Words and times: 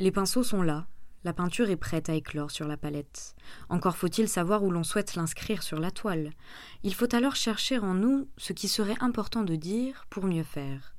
Les 0.00 0.10
pinceaux 0.10 0.42
sont 0.42 0.62
là, 0.62 0.86
la 1.24 1.34
peinture 1.34 1.68
est 1.68 1.76
prête 1.76 2.08
à 2.08 2.14
éclore 2.14 2.50
sur 2.50 2.66
la 2.66 2.78
palette. 2.78 3.34
Encore 3.68 3.98
faut-il 3.98 4.30
savoir 4.30 4.62
où 4.62 4.70
l'on 4.70 4.82
souhaite 4.82 5.14
l'inscrire 5.14 5.62
sur 5.62 5.78
la 5.78 5.90
toile. 5.90 6.30
Il 6.82 6.94
faut 6.94 7.14
alors 7.14 7.36
chercher 7.36 7.78
en 7.78 7.92
nous 7.92 8.26
ce 8.38 8.54
qui 8.54 8.66
serait 8.66 8.96
important 9.00 9.42
de 9.42 9.56
dire 9.56 10.06
pour 10.08 10.24
mieux 10.24 10.42
faire. 10.42 10.94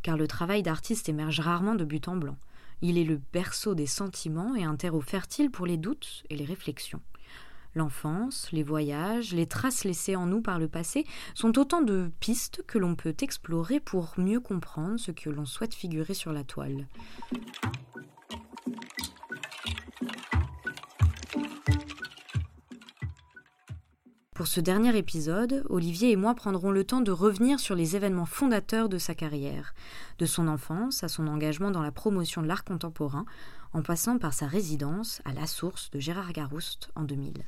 Car 0.00 0.16
le 0.16 0.26
travail 0.26 0.62
d'artiste 0.62 1.10
émerge 1.10 1.40
rarement 1.40 1.74
de 1.74 1.84
but 1.84 2.08
en 2.08 2.16
blanc. 2.16 2.38
Il 2.80 2.96
est 2.96 3.04
le 3.04 3.20
berceau 3.34 3.74
des 3.74 3.86
sentiments 3.86 4.54
et 4.54 4.64
un 4.64 4.76
terreau 4.76 5.02
fertile 5.02 5.50
pour 5.50 5.66
les 5.66 5.76
doutes 5.76 6.24
et 6.30 6.36
les 6.36 6.46
réflexions. 6.46 7.02
L'enfance, 7.74 8.48
les 8.52 8.62
voyages, 8.62 9.34
les 9.34 9.46
traces 9.46 9.84
laissées 9.84 10.16
en 10.16 10.24
nous 10.24 10.40
par 10.40 10.58
le 10.58 10.68
passé 10.68 11.04
sont 11.34 11.58
autant 11.58 11.82
de 11.82 12.10
pistes 12.20 12.64
que 12.66 12.78
l'on 12.78 12.94
peut 12.94 13.16
explorer 13.20 13.80
pour 13.80 14.14
mieux 14.16 14.40
comprendre 14.40 14.98
ce 14.98 15.10
que 15.10 15.28
l'on 15.28 15.44
souhaite 15.44 15.74
figurer 15.74 16.14
sur 16.14 16.32
la 16.32 16.42
toile. 16.42 16.86
Pour 24.36 24.46
ce 24.46 24.60
dernier 24.60 24.94
épisode, 24.96 25.64
Olivier 25.70 26.10
et 26.10 26.16
moi 26.16 26.34
prendrons 26.34 26.70
le 26.70 26.84
temps 26.84 27.00
de 27.00 27.10
revenir 27.10 27.58
sur 27.58 27.74
les 27.74 27.96
événements 27.96 28.26
fondateurs 28.26 28.90
de 28.90 28.98
sa 28.98 29.14
carrière, 29.14 29.74
de 30.18 30.26
son 30.26 30.46
enfance 30.46 31.02
à 31.02 31.08
son 31.08 31.26
engagement 31.26 31.70
dans 31.70 31.80
la 31.80 31.90
promotion 31.90 32.42
de 32.42 32.46
l'art 32.46 32.64
contemporain, 32.64 33.24
en 33.72 33.80
passant 33.80 34.18
par 34.18 34.34
sa 34.34 34.46
résidence 34.46 35.22
à 35.24 35.32
La 35.32 35.46
Source 35.46 35.90
de 35.90 36.00
Gérard 36.00 36.32
Garouste 36.32 36.90
en 36.96 37.04
2000. 37.04 37.44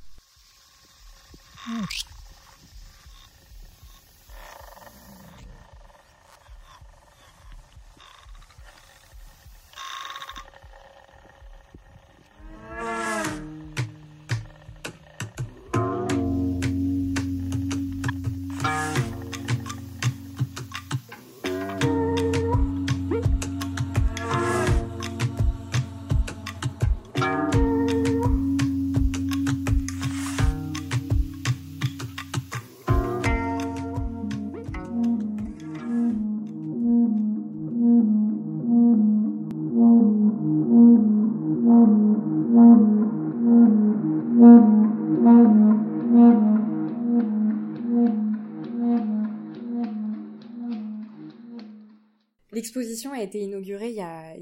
L'exposition 52.68 53.12
a 53.14 53.22
été 53.22 53.40
inaugurée 53.40 53.88
il 53.88 53.94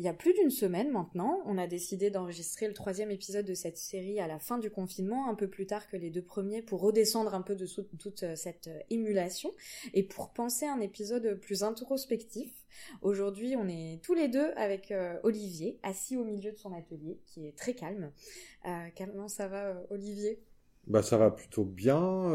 y 0.02 0.08
a, 0.08 0.12
plus 0.12 0.34
d'une 0.34 0.50
semaine 0.50 0.90
maintenant. 0.90 1.42
On 1.46 1.58
a 1.58 1.68
décidé 1.68 2.10
d'enregistrer 2.10 2.66
le 2.66 2.74
troisième 2.74 3.12
épisode 3.12 3.46
de 3.46 3.54
cette 3.54 3.78
série 3.78 4.18
à 4.18 4.26
la 4.26 4.40
fin 4.40 4.58
du 4.58 4.68
confinement, 4.68 5.30
un 5.30 5.36
peu 5.36 5.46
plus 5.46 5.64
tard 5.64 5.88
que 5.88 5.96
les 5.96 6.10
deux 6.10 6.24
premiers, 6.24 6.60
pour 6.60 6.80
redescendre 6.80 7.36
un 7.36 7.42
peu 7.42 7.54
de 7.54 7.66
toute 8.00 8.24
euh, 8.24 8.34
cette 8.34 8.66
euh, 8.66 8.80
émulation 8.90 9.52
et 9.94 10.02
pour 10.02 10.32
penser 10.32 10.66
un 10.66 10.80
épisode 10.80 11.38
plus 11.40 11.62
introspectif. 11.62 12.50
Aujourd'hui, 13.00 13.54
on 13.54 13.68
est 13.68 14.02
tous 14.02 14.14
les 14.14 14.26
deux 14.26 14.50
avec 14.56 14.90
euh, 14.90 15.20
Olivier, 15.22 15.78
assis 15.84 16.16
au 16.16 16.24
milieu 16.24 16.50
de 16.50 16.58
son 16.58 16.72
atelier, 16.72 17.20
qui 17.26 17.46
est 17.46 17.56
très 17.56 17.74
calme. 17.74 18.10
comment 18.98 19.28
ça 19.28 19.46
va, 19.46 19.80
Olivier? 19.90 20.40
Bah, 20.88 21.04
ça 21.04 21.16
va 21.16 21.30
plutôt 21.30 21.64
bien. 21.64 22.28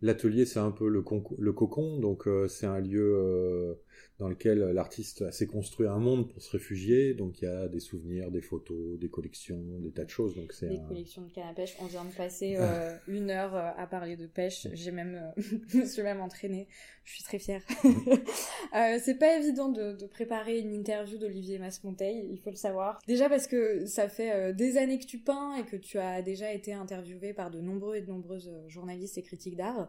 L'atelier, 0.00 0.44
c'est 0.44 0.58
un 0.58 0.72
peu 0.72 0.88
le 0.88 1.52
cocon, 1.52 2.00
donc 2.00 2.28
c'est 2.48 2.66
un 2.66 2.80
lieu 2.80 3.78
dans 4.22 4.28
lequel 4.28 4.60
l'artiste 4.70 5.32
s'est 5.32 5.48
construit 5.48 5.88
un 5.88 5.98
monde 5.98 6.28
pour 6.28 6.40
se 6.40 6.52
réfugier. 6.52 7.12
Donc 7.12 7.42
il 7.42 7.46
y 7.46 7.48
a 7.48 7.66
des 7.66 7.80
souvenirs, 7.80 8.30
des 8.30 8.40
photos, 8.40 8.96
des 8.96 9.08
collections, 9.08 9.60
des 9.80 9.90
tas 9.90 10.04
de 10.04 10.10
choses. 10.10 10.36
Donc 10.36 10.52
c'est 10.52 10.68
des 10.68 10.80
collections 10.86 11.22
de 11.22 11.32
canne 11.32 11.48
à 11.48 11.52
pêche. 11.52 11.74
On 11.80 11.86
vient 11.86 12.04
de 12.04 12.14
passer 12.14 12.54
euh, 12.60 12.96
une 13.08 13.30
heure 13.30 13.56
euh, 13.56 13.70
à 13.76 13.84
parler 13.88 14.16
de 14.16 14.28
pêche. 14.28 14.68
J'ai 14.74 14.92
même, 14.92 15.32
euh, 15.36 15.42
je 15.74 15.84
suis 15.84 16.02
même 16.02 16.20
entraînée. 16.20 16.68
Je 17.04 17.14
suis 17.14 17.24
très 17.24 17.38
fière. 17.38 17.62
euh, 17.84 18.98
c'est 19.02 19.18
pas 19.18 19.36
évident 19.36 19.68
de, 19.68 19.92
de, 19.92 20.06
préparer 20.06 20.58
une 20.58 20.72
interview 20.72 21.18
d'Olivier 21.18 21.58
Masmonteil, 21.58 22.28
il 22.30 22.38
faut 22.38 22.50
le 22.50 22.56
savoir. 22.56 23.00
Déjà 23.06 23.28
parce 23.28 23.46
que 23.46 23.86
ça 23.86 24.08
fait 24.08 24.52
des 24.54 24.76
années 24.76 24.98
que 24.98 25.06
tu 25.06 25.18
peins 25.18 25.56
et 25.56 25.64
que 25.64 25.76
tu 25.76 25.98
as 25.98 26.22
déjà 26.22 26.52
été 26.52 26.72
interviewé 26.72 27.32
par 27.32 27.50
de 27.50 27.60
nombreux 27.60 27.96
et 27.96 28.00
de 28.00 28.08
nombreuses 28.08 28.52
journalistes 28.68 29.18
et 29.18 29.22
critiques 29.22 29.56
d'art. 29.56 29.88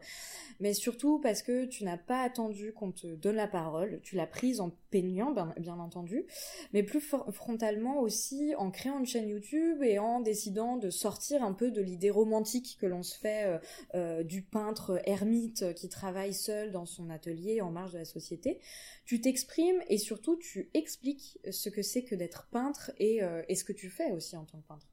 Mais 0.60 0.74
surtout 0.74 1.20
parce 1.20 1.42
que 1.42 1.66
tu 1.66 1.84
n'as 1.84 1.98
pas 1.98 2.22
attendu 2.22 2.74
qu'on 2.74 2.92
te 2.92 3.08
donne 3.08 3.36
la 3.36 3.48
parole. 3.48 4.00
Tu 4.04 4.16
l'as 4.16 4.28
prise 4.28 4.60
en 4.60 4.72
peignant, 4.90 5.32
bien, 5.58 5.80
entendu, 5.80 6.26
mais 6.72 6.84
plus 6.84 7.02
frontalement 7.32 8.00
aussi 8.00 8.54
en 8.58 8.70
créant 8.70 9.00
une 9.00 9.08
chaîne 9.08 9.28
YouTube 9.28 9.82
et 9.82 9.98
en 9.98 10.20
décidant 10.20 10.78
de 10.78 10.90
sortir 10.92 11.44
un 11.44 11.54
peu 11.54 11.72
de 11.72 11.82
l'idée 11.82 12.12
romantique 12.12 12.78
que 12.80 12.86
l'on 12.86 13.02
se 13.02 13.18
fait 13.18 13.46
euh, 13.46 13.58
euh, 13.96 14.24
du 14.24 14.44
peintre 14.44 15.02
ermite 15.06 15.74
qui 15.74 15.90
travaille 15.90 16.34
seul 16.34 16.72
dans 16.72 16.86
son 16.86 17.03
atelier 17.10 17.62
en 17.62 17.72
marge 17.72 17.94
de 17.94 18.00
la 18.00 18.06
société. 18.06 18.60
Tu 19.06 19.22
t'exprimes 19.22 19.82
et 19.90 19.98
surtout 19.98 20.38
tu 20.38 20.70
expliques 20.74 21.40
ce 21.52 21.70
que 21.70 21.82
c'est 21.82 22.04
que 22.04 22.16
d'être 22.16 22.48
peintre 22.52 22.92
et, 22.98 23.24
euh, 23.24 23.42
et 23.50 23.56
ce 23.56 23.64
que 23.64 23.74
tu 23.74 23.90
fais 23.90 24.12
aussi 24.12 24.36
en 24.38 24.46
tant 24.46 24.60
que 24.60 24.68
peintre. 24.68 24.88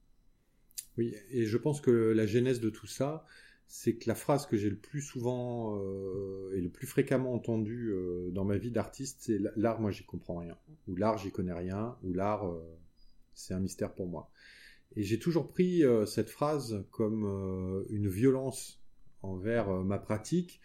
Oui, 0.97 1.15
et 1.29 1.45
je 1.45 1.57
pense 1.57 1.81
que 1.81 1.91
la 1.91 2.25
genèse 2.25 2.59
de 2.59 2.69
tout 2.69 2.87
ça, 2.87 3.25
c'est 3.67 3.95
que 3.95 4.07
la 4.09 4.15
phrase 4.15 4.45
que 4.45 4.57
j'ai 4.57 4.69
le 4.69 4.77
plus 4.77 5.01
souvent 5.01 5.77
euh, 5.77 6.51
et 6.53 6.61
le 6.61 6.69
plus 6.69 6.87
fréquemment 6.87 7.33
entendue 7.33 7.91
euh, 7.91 8.29
dans 8.31 8.43
ma 8.43 8.57
vie 8.57 8.71
d'artiste, 8.71 9.19
c'est 9.21 9.39
l'art, 9.55 9.79
moi 9.79 9.91
j'y 9.91 10.03
comprends 10.03 10.39
rien, 10.39 10.57
ou 10.87 10.95
l'art 10.95 11.17
j'y 11.17 11.31
connais 11.31 11.53
rien, 11.53 11.95
ou 12.03 12.13
l'art 12.13 12.53
c'est 13.33 13.53
un 13.53 13.59
mystère 13.59 13.93
pour 13.93 14.07
moi. 14.07 14.29
Et 14.97 15.03
j'ai 15.03 15.19
toujours 15.19 15.47
pris 15.47 15.83
cette 16.05 16.29
phrase 16.29 16.83
comme 16.91 17.85
une 17.89 18.09
violence 18.09 18.81
envers 19.21 19.69
ma 19.69 19.97
pratique 19.97 20.59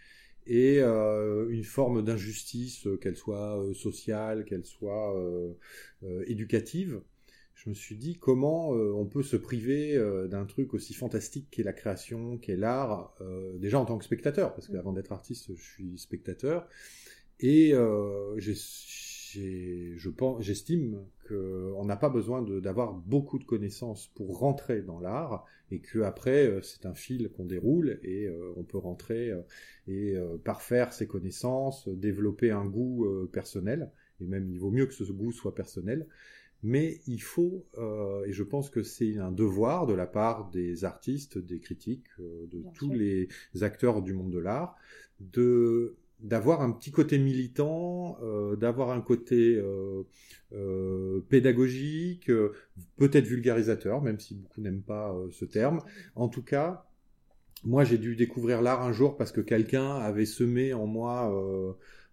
et 0.46 0.80
une 0.80 1.64
forme 1.64 2.02
d'injustice, 2.02 2.86
qu'elle 3.00 3.16
soit 3.16 3.62
sociale, 3.74 4.44
qu'elle 4.44 4.64
soit 4.64 5.14
éducative. 6.26 7.00
Je 7.56 7.70
me 7.70 7.74
suis 7.74 7.96
dit 7.96 8.16
comment 8.18 8.74
euh, 8.74 8.92
on 8.92 9.06
peut 9.06 9.22
se 9.22 9.36
priver 9.36 9.96
euh, 9.96 10.28
d'un 10.28 10.44
truc 10.44 10.74
aussi 10.74 10.92
fantastique 10.92 11.48
qu'est 11.50 11.62
la 11.62 11.72
création, 11.72 12.36
qu'est 12.36 12.54
l'art, 12.54 13.14
euh, 13.22 13.56
déjà 13.58 13.80
en 13.80 13.86
tant 13.86 13.96
que 13.96 14.04
spectateur, 14.04 14.54
parce 14.54 14.68
qu'avant 14.68 14.92
d'être 14.92 15.10
artiste, 15.10 15.50
je 15.56 15.62
suis 15.62 15.98
spectateur, 15.98 16.68
et 17.40 17.72
j'estime 20.40 21.04
qu'on 21.28 21.84
n'a 21.84 21.96
pas 21.96 22.08
besoin 22.08 22.42
d'avoir 22.42 22.94
beaucoup 22.94 23.38
de 23.38 23.44
connaissances 23.44 24.08
pour 24.14 24.38
rentrer 24.38 24.82
dans 24.82 25.00
l'art, 25.00 25.44
et 25.70 25.80
que 25.80 26.00
après 26.00 26.60
c'est 26.62 26.86
un 26.86 26.94
fil 26.94 27.30
qu'on 27.30 27.44
déroule 27.44 27.98
et 28.04 28.28
on 28.56 28.62
peut 28.62 28.78
rentrer 28.78 29.32
et 29.88 30.14
parfaire 30.44 30.92
ses 30.92 31.06
connaissances, 31.06 31.88
développer 31.88 32.50
un 32.50 32.64
goût 32.64 33.06
personnel, 33.32 33.90
et 34.20 34.26
même 34.26 34.48
il 34.48 34.58
vaut 34.58 34.70
mieux 34.70 34.86
que 34.86 34.94
ce 34.94 35.04
goût 35.12 35.32
soit 35.32 35.54
personnel. 35.54 36.06
Mais 36.62 37.00
il 37.06 37.22
faut, 37.22 37.64
euh, 37.78 38.24
et 38.24 38.32
je 38.32 38.42
pense 38.42 38.70
que 38.70 38.82
c'est 38.82 39.18
un 39.18 39.30
devoir 39.30 39.86
de 39.86 39.94
la 39.94 40.06
part 40.06 40.50
des 40.50 40.84
artistes, 40.84 41.38
des 41.38 41.60
critiques, 41.60 42.06
euh, 42.18 42.46
de 42.50 42.64
tous 42.74 42.90
les 42.92 43.28
acteurs 43.60 44.02
du 44.02 44.14
monde 44.14 44.32
de 44.32 44.38
l'art, 44.38 44.76
de 45.20 45.96
d'avoir 46.20 46.62
un 46.62 46.72
petit 46.72 46.90
côté 46.90 47.18
militant, 47.18 48.18
euh, 48.22 48.56
d'avoir 48.56 48.90
un 48.90 49.00
côté 49.00 49.62
pédagogique, 51.28 52.30
peut-être 52.96 53.26
vulgarisateur, 53.26 54.02
même 54.02 54.18
si 54.18 54.34
beaucoup 54.34 54.60
n'aiment 54.60 54.82
pas 54.82 55.14
ce 55.30 55.44
terme. 55.44 55.80
En 56.14 56.28
tout 56.28 56.42
cas, 56.42 56.86
moi 57.64 57.84
j'ai 57.84 57.98
dû 57.98 58.16
découvrir 58.16 58.62
l'art 58.62 58.82
un 58.82 58.92
jour 58.92 59.16
parce 59.16 59.32
que 59.32 59.40
quelqu'un 59.40 59.96
avait 59.96 60.26
semé 60.26 60.72
en 60.72 60.86
moi 60.86 61.30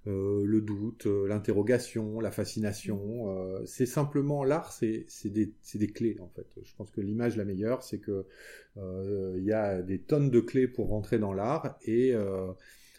euh, 0.06 0.44
le 0.46 0.60
doute, 0.60 1.06
euh, 1.08 1.28
l'interrogation, 1.28 2.20
la 2.20 2.32
fascination. 2.32 3.30
Euh, 3.30 3.66
c'est 3.66 3.86
simplement 3.86 4.44
l'art, 4.44 4.74
c'est 4.74 5.06
des, 5.26 5.54
des, 5.76 5.88
clés 5.88 6.18
en 6.20 6.28
fait. 6.36 6.46
Je 6.62 6.76
pense 6.76 6.92
que 6.92 7.00
l'image 7.00 7.38
la 7.38 7.46
meilleure, 7.46 7.84
c'est 7.84 8.00
que 8.00 8.26
il 8.76 9.44
y 9.44 9.54
a 9.54 9.82
des 9.82 10.00
tonnes 10.00 10.30
de 10.30 10.40
clés 10.40 10.68
pour 10.68 10.90
rentrer 10.90 11.20
dans 11.20 11.34
l'art 11.34 11.78
et 11.84 12.14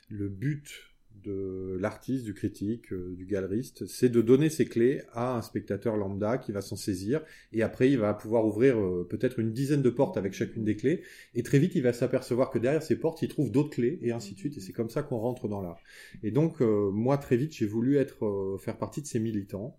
le 0.09 0.29
but 0.29 0.94
de 1.23 1.77
l'artiste, 1.81 2.25
du 2.25 2.35
critique, 2.35 2.93
euh, 2.93 3.15
du 3.17 3.25
galeriste, 3.25 3.87
c'est 3.87 4.09
de 4.09 4.21
donner 4.21 4.51
ses 4.51 4.67
clés 4.67 5.03
à 5.13 5.37
un 5.37 5.43
spectateur 5.43 5.97
lambda 5.97 6.39
qui 6.39 6.53
va 6.53 6.61
s'en 6.61 6.77
saisir 6.77 7.23
et 7.53 7.63
après 7.63 7.91
il 7.91 7.99
va 7.99 8.15
pouvoir 8.15 8.47
ouvrir 8.47 8.79
euh, 8.79 9.07
peut-être 9.09 9.39
une 9.39 9.53
dizaine 9.53 9.83
de 9.83 9.91
portes 9.91 10.17
avec 10.17 10.33
chacune 10.33 10.65
des 10.65 10.77
clés 10.77 11.03
et 11.35 11.43
très 11.43 11.59
vite 11.59 11.75
il 11.75 11.83
va 11.83 11.93
s'apercevoir 11.93 12.51
que 12.51 12.59
derrière 12.59 12.83
ces 12.83 12.99
portes 12.99 13.23
il 13.23 13.29
trouve 13.29 13.51
d'autres 13.51 13.71
clés 13.71 13.99
et 14.03 14.13
ainsi 14.13 14.35
de 14.35 14.39
suite 14.39 14.57
et 14.57 14.61
c'est 14.61 14.73
comme 14.73 14.91
ça 14.91 15.03
qu'on 15.03 15.19
rentre 15.19 15.49
dans 15.49 15.63
l'art. 15.63 15.79
Et 16.23 16.31
donc 16.31 16.61
euh, 16.61 16.91
moi 16.91 17.17
très 17.19 17.37
vite 17.37 17.55
j'ai 17.55 17.67
voulu 17.67 17.97
être 17.97 18.59
faire 18.61 18.77
partie 18.77 19.01
de 19.03 19.07
ces 19.07 19.21
militants 19.21 19.79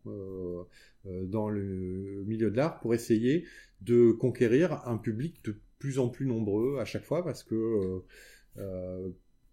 dans 1.06 1.50
le 1.50 2.24
milieu 2.26 2.50
de 2.50 2.56
l'art 2.56 2.80
pour 2.80 2.94
essayer 2.94 3.46
de 3.82 4.12
conquérir 4.12 4.88
un 4.88 4.98
public 4.98 5.44
de 5.44 5.56
plus 5.80 6.00
en 6.00 6.10
plus 6.10 6.26
nombreux 6.26 6.80
à 6.80 6.86
chaque 6.86 7.04
fois 7.04 7.24
parce 7.24 7.44
que 7.44 8.02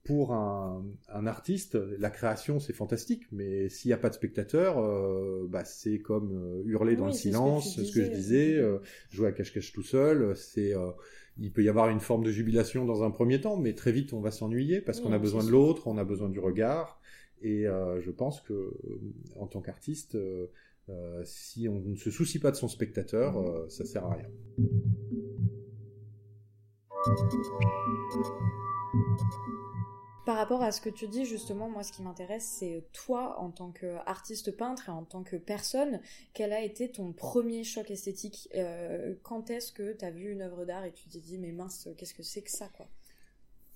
pour 0.05 0.33
un, 0.33 0.85
artiste, 1.27 1.79
la 1.99 2.11
création 2.11 2.59
c'est 2.59 2.73
fantastique, 2.73 3.23
mais 3.31 3.69
s'il 3.69 3.89
n'y 3.91 3.93
a 3.93 3.99
pas 3.99 4.09
de 4.09 4.15
spectateur, 4.15 4.79
euh, 4.79 5.47
bah, 5.49 5.65
c'est 5.65 6.01
comme 6.01 6.33
euh, 6.33 6.63
hurler 6.67 6.97
dans 6.97 7.07
le 7.07 7.13
silence, 7.13 7.77
ce 7.77 7.93
que, 7.93 8.05
je 8.05 8.11
disais, 8.11 8.57
euh, 8.57 8.79
jouer 9.11 9.29
à 9.29 9.33
cache-cache 9.33 9.73
tout 9.73 9.85
seul, 9.85 10.35
c'est 10.37 10.75
il 11.39 11.51
peut 11.51 11.63
y 11.63 11.69
avoir 11.69 11.89
une 11.89 12.01
forme 12.01 12.25
de 12.25 12.31
jubilation 12.31 12.85
dans 12.85 13.05
un 13.05 13.11
premier 13.11 13.41
temps, 13.41 13.57
mais 13.57 13.75
très 13.75 13.93
vite 13.93 14.13
on 14.13 14.21
va 14.21 14.31
s'ennuyer 14.31 14.81
parce 14.81 15.01
qu'on 15.01 15.13
a 15.13 15.19
besoin 15.19 15.45
de 15.45 15.51
l'autre, 15.51 15.87
on 15.87 15.97
a 15.97 16.05
besoin 16.05 16.29
du 16.29 16.41
regard, 16.41 17.01
et 17.41 17.65
je 17.65 18.11
pense 18.11 18.41
que 18.41 18.73
en 19.37 19.47
tant 19.47 19.61
qu'artiste, 19.61 20.19
si 21.25 21.69
on 21.69 21.79
ne 21.79 21.97
se 21.97 22.11
soucie 22.11 22.41
pas 22.41 22.51
de 22.51 22.57
son 22.57 22.69
spectateur, 22.69 23.41
ça 23.71 23.85
sert 23.85 24.05
à 24.05 24.15
rien. 24.15 24.27
Par 30.25 30.37
rapport 30.37 30.63
à 30.63 30.71
ce 30.71 30.81
que 30.81 30.89
tu 30.89 31.09
dis, 31.09 31.25
justement, 31.25 31.69
moi, 31.69 31.83
ce 31.83 31.91
qui 31.91 32.01
m'intéresse, 32.01 32.45
c'est 32.45 32.85
toi, 32.93 33.41
en 33.41 33.51
tant 33.51 33.73
qu'artiste 33.73 34.57
peintre 34.57 34.89
et 34.89 34.93
en 34.93 35.03
tant 35.03 35.25
que 35.25 35.35
personne, 35.35 36.01
quel 36.33 36.53
a 36.53 36.63
été 36.63 36.93
ton 36.93 37.13
premier 37.13 37.65
choc 37.65 37.91
esthétique? 37.91 38.49
Euh, 38.55 39.15
Quand 39.25 39.51
est-ce 39.51 39.73
que 39.73 39.93
tu 39.93 40.05
as 40.05 40.13
vu 40.13 40.31
une 40.31 40.43
œuvre 40.43 40.65
d'art 40.65 40.85
et 40.85 40.93
tu 40.93 41.09
t'es 41.09 41.19
dit, 41.19 41.39
mais 41.39 41.51
mince, 41.51 41.89
qu'est-ce 41.97 42.15
que 42.15 42.23
c'est 42.23 42.43
que 42.43 42.53
ça, 42.53 42.69
quoi? 42.69 42.87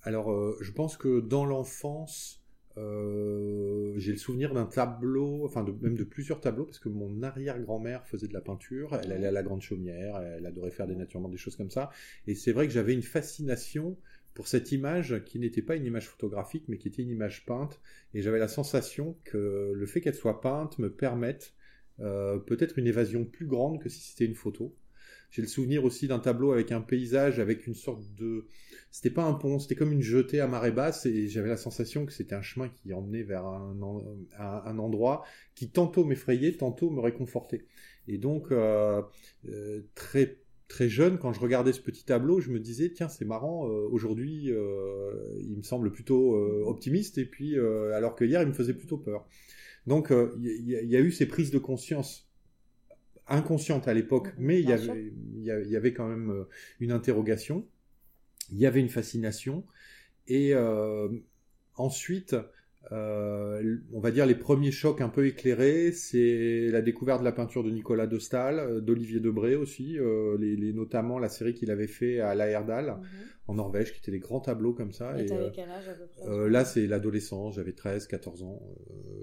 Alors, 0.03 0.31
euh, 0.31 0.57
je 0.61 0.71
pense 0.71 0.95
que 0.95 1.19
dans 1.19 1.43
l'enfance, 1.43 2.41
euh, 2.77 3.93
j'ai 3.97 4.11
le 4.13 4.17
souvenir 4.17 4.53
d'un 4.53 4.65
tableau, 4.65 5.43
enfin 5.43 5.65
même 5.81 5.95
de 5.95 6.03
plusieurs 6.05 6.39
tableaux, 6.39 6.63
parce 6.63 6.79
que 6.79 6.87
mon 6.89 7.23
arrière-grand-mère 7.23 8.05
faisait 8.05 8.27
de 8.27 8.33
la 8.33 8.41
peinture, 8.41 8.97
elle 9.03 9.11
allait 9.11 9.27
à 9.27 9.31
la 9.31 9.43
Grande 9.43 9.61
Chaumière, 9.61 10.17
elle 10.17 10.45
adorait 10.45 10.71
faire 10.71 10.87
des 10.87 10.95
naturements, 10.95 11.27
des 11.27 11.37
choses 11.37 11.55
comme 11.57 11.71
ça, 11.71 11.89
et 12.27 12.35
c'est 12.35 12.51
vrai 12.51 12.67
que 12.67 12.73
j'avais 12.73 12.93
une 12.93 13.01
fascination 13.01 13.97
pour 14.37 14.47
cette 14.47 14.71
image 14.71 15.23
qui 15.25 15.39
n'était 15.39 15.63
pas 15.63 15.75
une 15.75 15.87
image 15.87 16.09
photographique, 16.09 16.65
mais 16.67 16.77
qui 16.77 16.87
était 16.87 17.01
une 17.01 17.09
image 17.09 17.43
peinte. 17.47 17.81
Et 18.13 18.21
j'avais 18.21 18.37
la 18.37 18.47
sensation 18.47 19.17
que 19.23 19.71
le 19.73 19.85
fait 19.87 19.99
qu'elle 19.99 20.13
soit 20.13 20.41
peinte 20.41 20.77
me 20.77 20.91
permette 20.91 21.55
euh, 22.01 22.37
peut-être 22.37 22.77
une 22.77 22.85
évasion 22.85 23.25
plus 23.25 23.47
grande 23.47 23.81
que 23.81 23.89
si 23.89 23.99
c'était 23.99 24.25
une 24.25 24.35
photo. 24.35 24.75
J'ai 25.31 25.41
le 25.41 25.47
souvenir 25.47 25.83
aussi 25.85 26.07
d'un 26.07 26.19
tableau 26.19 26.51
avec 26.51 26.71
un 26.71 26.81
paysage, 26.81 27.39
avec 27.39 27.65
une 27.65 27.73
sorte 27.73 28.13
de... 28.13 28.45
C'était 28.91 29.09
pas 29.09 29.23
un 29.23 29.33
pont, 29.33 29.57
c'était 29.57 29.73
comme 29.73 29.91
une 29.91 30.03
jetée 30.03 30.39
à 30.39 30.45
marée 30.45 30.71
basse, 30.71 31.07
et 31.07 31.27
j'avais 31.29 31.49
la 31.49 31.57
sensation 31.57 32.05
que 32.05 32.13
c'était 32.13 32.35
un 32.35 32.43
chemin 32.43 32.69
qui 32.69 32.93
emmenait 32.93 33.23
vers 33.23 33.43
un, 33.43 33.81
endroit 34.77 35.25
qui 35.55 35.71
tantôt 35.71 36.05
m'effrayait, 36.05 36.51
tantôt 36.51 36.91
me 36.91 36.99
réconfortait. 36.99 37.65
Et 38.07 38.19
donc, 38.19 38.51
euh, 38.51 39.01
euh, 39.49 39.81
très 39.95 40.37
très 40.67 40.89
jeune, 40.89 41.17
quand 41.17 41.33
je 41.33 41.39
regardais 41.39 41.73
ce 41.73 41.81
petit 41.81 42.03
tableau, 42.03 42.39
je 42.39 42.51
me 42.51 42.59
disais, 42.59 42.91
tiens, 42.91 43.07
c'est 43.07 43.25
marrant, 43.25 43.67
euh, 43.67 43.87
aujourd'hui, 43.89 44.51
euh, 44.51 45.11
il 45.39 45.57
me 45.57 45.63
semble 45.63 45.91
plutôt 45.91 46.35
euh, 46.35 46.63
optimiste, 46.65 47.17
et 47.17 47.25
puis, 47.25 47.57
alors 47.57 48.15
que 48.15 48.25
hier, 48.25 48.41
il 48.41 48.47
me 48.47 48.53
faisait 48.53 48.73
plutôt 48.73 48.97
peur. 48.97 49.25
Donc, 49.85 50.11
il 50.41 50.67
y, 50.67 50.95
a 50.97 50.99
eu 50.99 51.11
ces 51.11 51.25
prises 51.25 51.49
de 51.49 51.59
conscience 51.59 52.29
inconscientes 53.25 53.87
à 53.87 53.93
l'époque, 53.93 54.33
mais 54.37 54.59
il 54.59 54.67
y, 54.67 54.73
avait, 54.73 55.13
il 55.35 55.43
y 55.43 55.75
avait 55.77 55.93
quand 55.93 56.07
même 56.07 56.45
une 56.81 56.91
interrogation, 56.91 57.65
il 58.51 58.57
y 58.57 58.65
avait 58.65 58.81
une 58.81 58.89
fascination, 58.89 59.65
et 60.27 60.53
ensuite, 61.75 62.35
euh, 62.93 63.77
on 63.91 63.99
va 63.99 64.11
dire 64.11 64.25
les 64.25 64.35
premiers 64.35 64.71
chocs 64.71 65.01
un 65.01 65.09
peu 65.09 65.25
éclairés, 65.25 65.91
c'est 65.91 66.69
la 66.71 66.81
découverte 66.81 67.19
de 67.19 67.25
la 67.25 67.33
peinture 67.33 67.63
de 67.63 67.69
Nicolas 67.69 68.07
de 68.07 68.17
Stahl, 68.17 68.59
euh, 68.59 68.79
d'Olivier 68.79 69.19
Debré 69.19 69.55
aussi, 69.55 69.99
euh, 69.99 70.37
les, 70.39 70.71
notamment 70.71 71.19
la 71.19 71.27
série 71.27 71.53
qu'il 71.53 71.69
avait 71.69 71.87
fait 71.87 72.19
à 72.19 72.33
La 72.33 72.47
Herdal 72.47 72.85
mhm. 72.85 73.01
en 73.47 73.55
Norvège, 73.55 73.91
qui 73.91 73.99
étaient 73.99 74.11
des 74.11 74.19
grands 74.19 74.39
tableaux 74.39 74.73
comme 74.73 74.93
ça. 74.93 75.21
Et, 75.21 75.25
quel 75.53 75.69
âge 75.69 75.89
à 75.89 75.93
peu 75.93 76.05
près? 76.05 76.49
Là, 76.49 76.63
c'est 76.63 76.87
l'adolescence, 76.87 77.55
j'avais 77.55 77.73
13, 77.73 78.07
14 78.07 78.43
ans. 78.43 78.61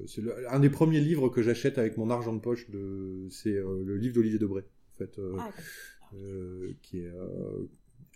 c'est 0.06 0.22
un 0.50 0.60
des 0.60 0.70
premiers 0.70 1.00
livres 1.00 1.30
que 1.30 1.42
j'achète 1.42 1.78
avec 1.78 1.96
mon 1.96 2.10
argent 2.10 2.34
de 2.34 2.40
poche, 2.40 2.68
de, 2.70 3.26
c'est 3.30 3.54
le 3.54 3.96
livre 3.96 4.14
d'Olivier 4.14 4.38
Debré, 4.38 4.62
en 4.62 4.98
fait, 4.98 5.18
ah, 5.38 5.50
qui 6.82 6.98
est 6.98 7.10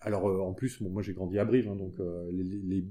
alors 0.00 0.29
euh, 0.29 0.39
en 0.39 0.53
plus, 0.53 0.81
moi 0.81 1.03
j'ai 1.03 1.12
grandi 1.12 1.39
à 1.39 1.45
Brive, 1.45 1.69
hein, 1.69 1.75
donc 1.75 1.95
euh, 1.99 2.31
les, 2.33 2.85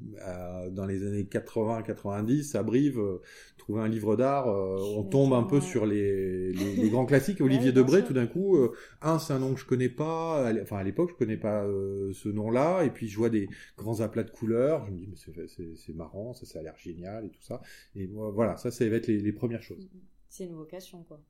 dans 0.72 0.86
les 0.86 1.06
années 1.06 1.24
80-90, 1.24 2.58
à 2.58 2.64
Brive, 2.64 3.00
euh, 3.00 3.22
trouver 3.58 3.82
un 3.82 3.88
livre 3.88 4.18
d'art, 4.18 4.48
on 4.48 5.04
tombe 5.04 5.34
un 5.34 5.44
peu 5.44 5.62
sur 5.62 5.86
les, 5.86 6.54
grands 6.90 7.06
classiques. 7.06 7.40
Olivier 7.48 7.72
Debré, 7.72 8.04
tout 8.04 8.14
d'un 8.14 8.28
coup, 8.28 8.58
un 9.02 9.20
c'est 9.20 9.34
un 9.34 9.40
nom 9.40 9.54
que 9.54 9.60
je 9.60 9.66
connais 9.66 9.90
pas, 9.90 10.52
enfin 10.62 10.78
à 10.78 10.84
l'époque 10.84 11.12
je 11.12 11.16
connais 11.16 11.38
pas 11.38 11.66
ce 12.14 12.30
nom-là, 12.30 12.84
et 12.84 12.90
puis 12.90 13.08
je 13.08 13.18
vois 13.18 13.30
des 13.30 13.48
grands 13.78 14.02
aplats 14.02 14.24
de 14.24 14.32
couleurs, 14.32 14.86
je 14.86 14.92
me 14.92 14.98
dis 14.98 15.08
mais 15.08 15.48
c'est 15.76 15.96
marrant, 15.96 16.34
ça 16.34 16.46
ça 16.46 16.60
a 16.60 16.62
l'air 16.62 16.78
génial 16.78 17.26
et 17.26 17.30
tout 17.30 17.42
ça, 17.42 17.62
et 17.96 18.08
voilà, 18.08 18.58
ça 18.58 18.70
ça 18.72 18.88
va 18.88 18.96
être 18.98 19.08
les, 19.08 19.34
premières 19.34 19.64
choses. 19.64 19.88
C'est 20.30 20.46
une 20.46 20.56
vocation 20.56 21.04
quoi. 21.04 21.22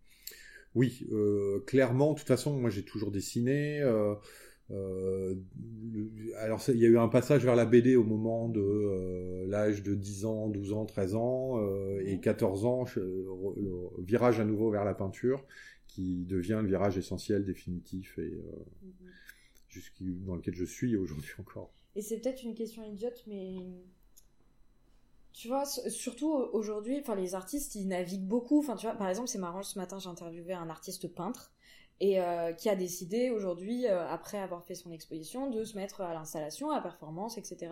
Oui, 0.75 1.07
clairement, 1.65 2.13
de 2.13 2.19
toute 2.19 2.27
façon, 2.27 2.57
moi 2.57 2.69
j'ai 2.69 2.83
toujours 2.83 3.11
dessiné. 3.11 3.83
Euh, 4.71 5.35
alors 6.39 6.61
il 6.67 6.77
y 6.77 6.85
a 6.85 6.89
eu 6.89 6.97
un 6.97 7.07
passage 7.07 7.45
vers 7.45 7.55
la 7.55 7.65
BD 7.65 7.95
au 7.95 8.03
moment 8.03 8.49
de 8.49 8.59
euh, 8.59 9.45
l'âge 9.47 9.81
de 9.81 9.95
10 9.95 10.25
ans, 10.25 10.49
12 10.49 10.73
ans, 10.73 10.85
13 10.85 11.15
ans 11.15 11.61
euh, 11.61 12.01
et 12.05 12.19
14 12.19 12.65
ans, 12.65 12.83
le 12.95 14.03
virage 14.03 14.39
à 14.39 14.45
nouveau 14.45 14.69
vers 14.69 14.83
la 14.83 14.93
peinture 14.93 15.45
qui 15.87 16.25
devient 16.25 16.59
le 16.61 16.67
virage 16.67 16.97
essentiel, 16.97 17.45
définitif 17.45 18.17
et 18.17 18.37
mhm. 18.81 20.25
dans 20.25 20.35
lequel 20.35 20.53
je 20.53 20.65
suis 20.65 20.97
aujourd'hui 20.97 21.31
encore. 21.39 21.71
Et 21.95 22.01
c'est 22.01 22.19
peut-être 22.19 22.43
une 22.43 22.53
question 22.53 22.83
idiote, 22.83 23.23
mais 23.25 23.55
tu 25.31 25.47
vois, 25.47 25.65
surtout 25.65 26.31
aujourd'hui, 26.51 26.99
enfin 26.99 27.15
les 27.15 27.35
artistes, 27.35 27.75
ils 27.75 27.87
naviguent 27.87 28.27
beaucoup. 28.27 28.59
Enfin, 28.59 28.75
tu 28.75 28.85
vois, 28.85 28.95
par 28.95 29.07
exemple, 29.07 29.29
c'est 29.29 29.37
marrant, 29.37 29.63
ce 29.63 29.79
matin, 29.79 29.97
j'ai 29.97 30.09
interviewé 30.09 30.53
un 30.53 30.69
artiste 30.69 31.07
peintre 31.07 31.53
et 31.99 32.19
euh, 32.19 32.53
qui 32.53 32.69
a 32.69 32.75
décidé 32.75 33.29
aujourd'hui, 33.29 33.87
euh, 33.87 34.07
après 34.07 34.37
avoir 34.37 34.63
fait 34.63 34.75
son 34.75 34.91
exposition, 34.91 35.49
de 35.49 35.63
se 35.63 35.75
mettre 35.75 36.01
à 36.01 36.13
l'installation, 36.13 36.69
à 36.69 36.75
la 36.75 36.81
performance, 36.81 37.37
etc. 37.37 37.71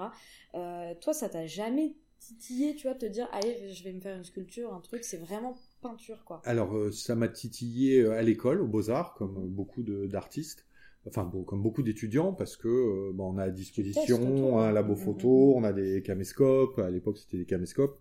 Euh, 0.56 0.94
toi, 1.00 1.14
ça 1.14 1.30
t'a 1.30 1.46
jamais 1.46 1.96
titillé, 2.20 2.76
tu 2.76 2.88
vois, 2.88 2.96
de 2.96 3.00
te 3.00 3.06
dire, 3.06 3.28
allez, 3.32 3.72
je 3.72 3.84
vais 3.84 3.94
me 3.94 4.00
faire 4.00 4.16
une 4.16 4.24
sculpture, 4.24 4.74
un 4.74 4.80
truc, 4.80 5.04
c'est 5.04 5.18
vraiment 5.18 5.56
peinture, 5.82 6.24
quoi. 6.26 6.42
Alors, 6.46 6.92
ça 6.92 7.14
m'a 7.14 7.28
titillé 7.28 8.04
à 8.08 8.24
l'école, 8.24 8.62
aux 8.62 8.68
Beaux-Arts, 8.68 9.14
comme 9.14 9.48
beaucoup 9.48 9.84
d'artistes. 9.84 10.66
Enfin, 11.08 11.32
comme 11.46 11.62
beaucoup 11.62 11.84
d'étudiants, 11.84 12.34
parce 12.34 12.58
que 12.58 13.12
bon, 13.12 13.36
on 13.36 13.38
a 13.38 13.44
à 13.44 13.50
disposition 13.52 14.58
un 14.58 14.72
labo 14.72 14.96
photo, 14.96 15.54
on 15.56 15.64
a 15.64 15.72
des 15.72 16.02
caméscopes, 16.02 16.80
à 16.80 16.90
l'époque 16.90 17.20
c'était 17.20 17.38
des 17.38 17.46
caméscopes, 17.46 18.00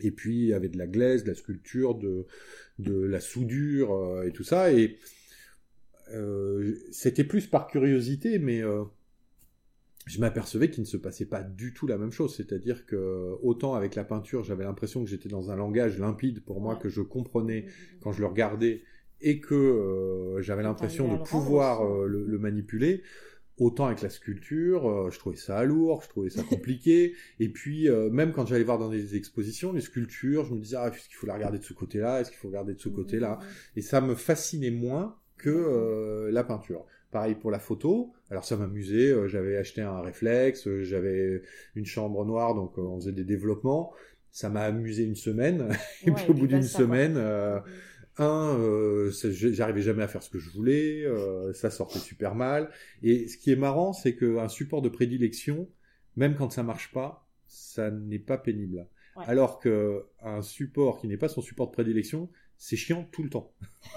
et 0.00 0.10
puis 0.10 0.36
il 0.36 0.46
y 0.46 0.54
avait 0.54 0.68
de 0.68 0.78
la 0.78 0.86
glaise, 0.86 1.24
de 1.24 1.28
la 1.28 1.34
sculpture, 1.34 1.94
de, 1.94 2.26
de 2.78 2.98
la 2.98 3.20
soudure 3.20 3.94
euh, 3.94 4.26
et 4.26 4.32
tout 4.32 4.44
ça. 4.44 4.72
Et 4.72 4.98
euh, 6.12 6.74
c'était 6.90 7.24
plus 7.24 7.46
par 7.46 7.66
curiosité, 7.66 8.38
mais 8.38 8.62
euh, 8.62 8.84
je 10.06 10.20
m'apercevais 10.20 10.70
qu'il 10.70 10.82
ne 10.82 10.88
se 10.88 10.96
passait 10.96 11.26
pas 11.26 11.42
du 11.42 11.72
tout 11.72 11.86
la 11.86 11.98
même 11.98 12.12
chose. 12.12 12.36
C'est-à-dire 12.36 12.86
que 12.86 13.36
autant 13.42 13.74
avec 13.74 13.94
la 13.94 14.04
peinture, 14.04 14.44
j'avais 14.44 14.64
l'impression 14.64 15.02
que 15.02 15.10
j'étais 15.10 15.28
dans 15.28 15.50
un 15.50 15.56
langage 15.56 15.98
limpide 15.98 16.44
pour 16.44 16.60
moi 16.60 16.76
que 16.76 16.88
je 16.88 17.00
comprenais 17.00 17.66
quand 18.00 18.12
je 18.12 18.20
le 18.20 18.26
regardais 18.26 18.82
et 19.22 19.40
que 19.40 20.36
j'avais 20.40 20.62
l'impression 20.62 21.16
de 21.16 21.22
pouvoir 21.22 21.82
le, 22.06 22.38
manipuler. 22.38 23.02
Autant 23.58 23.86
avec 23.86 24.02
la 24.02 24.10
sculpture, 24.10 24.86
euh, 24.86 25.10
je 25.10 25.18
trouvais 25.18 25.36
ça 25.36 25.64
lourd, 25.64 26.02
je 26.02 26.08
trouvais 26.10 26.28
ça 26.28 26.42
compliqué. 26.48 27.14
et 27.40 27.48
puis, 27.48 27.88
euh, 27.88 28.10
même 28.10 28.32
quand 28.32 28.44
j'allais 28.44 28.64
voir 28.64 28.78
dans 28.78 28.90
des 28.90 29.16
expositions, 29.16 29.72
les 29.72 29.80
sculptures, 29.80 30.44
je 30.44 30.54
me 30.54 30.60
disais, 30.60 30.76
ah, 30.78 30.88
est-ce 30.88 31.08
qu'il 31.08 31.16
faut 31.16 31.26
la 31.26 31.34
regarder 31.34 31.58
de 31.58 31.64
ce 31.64 31.72
côté-là? 31.72 32.20
Est-ce 32.20 32.30
qu'il 32.30 32.38
faut 32.38 32.48
regarder 32.48 32.74
de 32.74 32.80
ce 32.80 32.90
côté-là? 32.90 33.38
Et 33.74 33.80
ça 33.80 34.02
me 34.02 34.14
fascinait 34.14 34.70
moins 34.70 35.16
que 35.38 35.48
euh, 35.48 36.30
la 36.30 36.44
peinture. 36.44 36.84
Pareil 37.10 37.34
pour 37.34 37.50
la 37.50 37.58
photo. 37.58 38.12
Alors 38.30 38.44
ça 38.44 38.56
m'amusait. 38.56 39.14
j'avais 39.28 39.56
acheté 39.56 39.80
un 39.80 40.02
réflexe, 40.02 40.68
j'avais 40.82 41.40
une 41.76 41.86
chambre 41.86 42.26
noire, 42.26 42.54
donc 42.54 42.76
on 42.76 42.96
faisait 43.00 43.12
des 43.12 43.24
développements. 43.24 43.92
Ça 44.32 44.50
m'a 44.50 44.62
amusé 44.62 45.04
une 45.04 45.14
semaine. 45.14 45.68
et 46.06 46.10
puis 46.10 46.24
au 46.28 46.34
bout 46.34 46.46
d'une 46.46 46.62
semaine... 46.62 47.16
un, 48.18 48.58
euh, 48.58 49.10
j'arrivais 49.10 49.82
jamais 49.82 50.02
à 50.02 50.08
faire 50.08 50.22
ce 50.22 50.30
que 50.30 50.38
je 50.38 50.50
voulais, 50.50 51.04
euh, 51.04 51.52
ça 51.52 51.70
sortait 51.70 51.98
super 51.98 52.34
mal. 52.34 52.70
Et 53.02 53.28
ce 53.28 53.36
qui 53.36 53.50
est 53.50 53.56
marrant, 53.56 53.92
c'est 53.92 54.16
qu'un 54.16 54.48
support 54.48 54.82
de 54.82 54.88
prédilection, 54.88 55.68
même 56.16 56.34
quand 56.34 56.50
ça 56.50 56.62
marche 56.62 56.92
pas, 56.92 57.28
ça 57.46 57.90
n'est 57.90 58.18
pas 58.18 58.38
pénible. 58.38 58.88
Alors 59.16 59.58
que 59.58 60.04
un 60.20 60.42
support 60.42 61.00
qui 61.00 61.08
n'est 61.08 61.16
pas 61.16 61.28
son 61.28 61.40
support 61.40 61.68
de 61.68 61.72
prédilection, 61.72 62.28
c'est 62.58 62.76
chiant 62.76 63.08
tout 63.12 63.22
le 63.22 63.30
temps. 63.30 63.54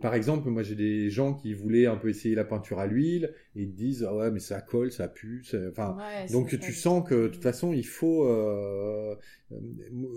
par 0.00 0.14
exemple, 0.14 0.48
moi 0.48 0.62
j'ai 0.62 0.74
des 0.74 1.10
gens 1.10 1.34
qui 1.34 1.52
voulaient 1.52 1.86
un 1.86 1.96
peu 1.96 2.08
essayer 2.08 2.34
la 2.34 2.44
peinture 2.44 2.78
à 2.78 2.86
l'huile. 2.86 3.32
Et 3.54 3.62
ils 3.62 3.74
disent 3.74 4.06
ah 4.08 4.14
ouais 4.14 4.30
mais 4.30 4.40
ça 4.40 4.60
colle, 4.60 4.92
ça 4.92 5.08
pue, 5.08 5.42
enfin 5.70 5.96
donc 6.30 6.58
tu 6.58 6.72
sens 6.72 7.06
que 7.08 7.14
de 7.14 7.28
toute 7.28 7.42
façon 7.42 7.72
il 7.72 7.86
faut 7.86 8.26
euh, 8.26 9.14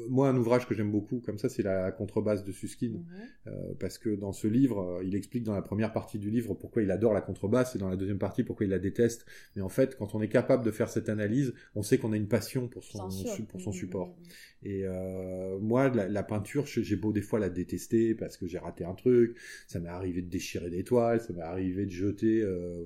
moi 0.10 0.28
un 0.30 0.36
ouvrage 0.36 0.68
que 0.68 0.74
j'aime 0.74 0.92
beaucoup 0.92 1.20
comme 1.20 1.38
ça 1.38 1.48
c'est 1.48 1.63
la 1.63 1.92
contrebasse 1.92 2.44
de 2.44 2.51
Suskin 2.51 2.88
mhm. 2.89 3.06
euh, 3.48 3.74
parce 3.80 3.98
que 3.98 4.10
dans 4.10 4.34
ce 4.34 4.48
livre 4.48 5.00
il 5.04 5.16
explique 5.16 5.44
dans 5.44 5.54
la 5.54 5.62
première 5.62 5.94
partie 5.94 6.20
du 6.20 6.30
livre 6.30 6.54
pourquoi 6.54 6.82
il 6.82 6.92
adore 6.92 7.13
la 7.13 7.22
contrebasse 7.22 7.75
et 7.75 7.80
dans 7.80 7.89
la 7.89 7.96
deuxième 7.96 8.20
partie 8.20 8.44
pourquoi 8.44 8.66
il 8.66 8.70
la 8.70 8.80
déteste. 8.80 9.25
Mais 9.56 9.62
en 9.62 9.70
fait 9.70 9.96
quand 9.98 10.16
on 10.16 10.22
est 10.22 10.30
capable 10.30 10.66
de 10.66 10.72
faire 10.72 10.89
cette 10.89 11.08
analyse 11.08 11.54
on 11.75 11.84
sait 11.84 11.98
qu'on 11.98 12.12
a 12.12 12.18
une 12.18 12.28
passion 12.28 12.68
pour 12.68 12.84
son 12.84 13.08
pour 13.48 13.62
son 13.62 13.72
support. 13.72 14.16
et 14.63 14.84
euh, 14.86 15.58
moi, 15.60 15.89
la, 15.89 16.24
peinture, 16.24 16.66
j'ai 16.66 16.96
beau 16.96 17.12
des 17.12 17.22
fois 17.22 17.39
la 17.39 17.50
détester 17.50 18.16
parce 18.16 18.38
que 18.38 18.48
j'ai 18.48 18.58
raté 18.58 18.84
un 18.84 18.94
truc. 18.94 19.38
Ça 19.68 19.79
m'est 19.79 19.89
arrivé 19.89 20.22
de 20.22 20.29
déchirer 20.29 20.70
des 20.70 20.84
toiles, 20.84 21.22
ça 21.22 21.34
m'est 21.34 21.41
arrivé 21.41 21.86
de 21.86 21.91
jeter 21.91 22.41
euh, 22.41 22.84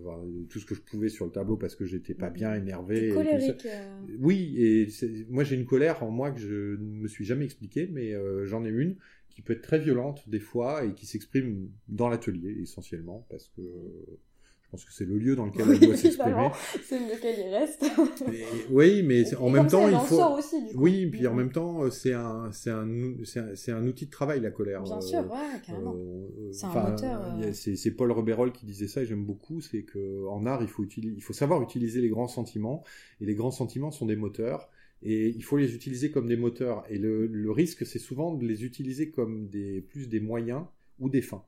tout 0.50 0.60
ce 0.60 0.66
que 0.66 0.76
je 0.76 0.82
pouvais 0.82 1.10
sur 1.10 1.26
le 1.26 1.32
tableau 1.32 1.58
parce 1.58 1.76
que 1.76 1.86
j'étais 1.86 2.14
pas 2.14 2.30
bien 2.30 2.54
énervé. 2.54 3.10
colérique. 3.10 3.66
Euh. 3.66 4.00
Oui, 4.20 4.56
et 4.58 4.88
moi 5.30 5.44
j'ai 5.44 5.56
une 5.56 5.66
colère 5.66 6.04
en 6.04 6.12
moi 6.12 6.32
que 6.32 6.40
je 6.40 6.76
ne 6.76 7.02
me 7.02 7.08
suis 7.08 7.26
jamais 7.26 7.46
expliqué, 7.46 7.90
mais 7.92 8.14
j'en 8.46 8.66
ai 8.66 8.70
une 8.70 8.96
qui 9.30 9.42
peut 9.42 9.54
être 9.54 9.62
très 9.62 9.80
violente 9.80 10.30
des 10.30 10.40
fois 10.40 10.86
et 10.86 10.94
qui 10.94 11.06
s'exprime 11.06 11.70
dans 11.88 12.08
l'atelier 12.08 12.56
essentiellement 12.62 13.26
parce 13.30 13.50
que 13.50 13.62
pense 14.74 14.86
que 14.86 14.92
c'est 14.94 15.06
le 15.06 15.20
lieu 15.20 15.36
dans 15.36 15.46
lequel 15.46 15.70
elle 15.70 15.80
doit 15.80 15.96
s'exprimer. 15.96 16.50
c'est 16.84 16.98
lequel 16.98 17.36
il 17.46 17.54
reste. 17.54 17.86
oui, 18.72 19.04
mais 19.04 19.36
en 19.36 19.50
même 19.50 19.68
temps, 19.68 19.88
il 19.88 20.00
faut. 20.00 20.20
Aussi, 20.38 20.56
Oui, 20.74 21.06
puis 21.06 21.28
en 21.28 21.36
même 21.36 21.52
temps, 21.52 21.92
c'est 21.92 22.14
un, 22.14 22.52
c'est 22.52 22.72
un, 22.72 22.88
c'est 23.24 23.72
un, 23.72 23.88
outil 23.88 24.08
de 24.08 24.12
travail 24.12 24.42
la 24.42 24.50
colère. 24.50 24.82
Bien 24.82 25.00
sûr, 25.00 25.20
ouais, 25.20 25.60
carrément. 25.64 25.96
Euh, 25.96 26.52
c'est 26.52 26.66
un 26.66 26.90
moteur. 26.90 27.22
Euh. 27.40 27.52
C'est 27.54 27.92
Paul 27.92 28.12
Reberol 28.12 28.52
qui 28.52 28.66
disait 28.66 28.88
ça 28.88 29.04
et 29.04 29.06
j'aime 29.06 29.24
beaucoup, 29.24 29.62
c'est 29.62 29.84
que 29.84 30.28
en 30.28 30.46
art, 30.48 30.64
il 30.64 30.68
faut 30.68 30.84
utiliser, 30.84 31.14
il 31.16 31.22
faut 31.22 31.34
savoir 31.34 31.62
utiliser 31.62 32.02
les 32.02 32.10
grands 32.10 32.28
sentiments 32.28 32.84
et 33.22 33.26
les 33.26 33.36
grands 33.36 33.52
sentiments 33.52 33.92
sont 33.92 34.08
des 34.08 34.16
moteurs 34.16 34.70
et 35.04 35.30
il 35.30 35.44
faut 35.44 35.58
les 35.58 35.76
utiliser 35.76 36.10
comme 36.10 36.28
des 36.28 36.38
moteurs. 36.38 36.84
Et 36.90 36.98
le, 36.98 37.28
le 37.28 37.52
risque, 37.52 37.86
c'est 37.86 38.00
souvent 38.00 38.34
de 38.34 38.46
les 38.48 38.64
utiliser 38.64 39.12
comme 39.12 39.50
des 39.50 39.82
plus 39.82 40.10
des 40.10 40.20
moyens 40.20 40.64
ou 41.00 41.10
des 41.10 41.22
fins. 41.22 41.44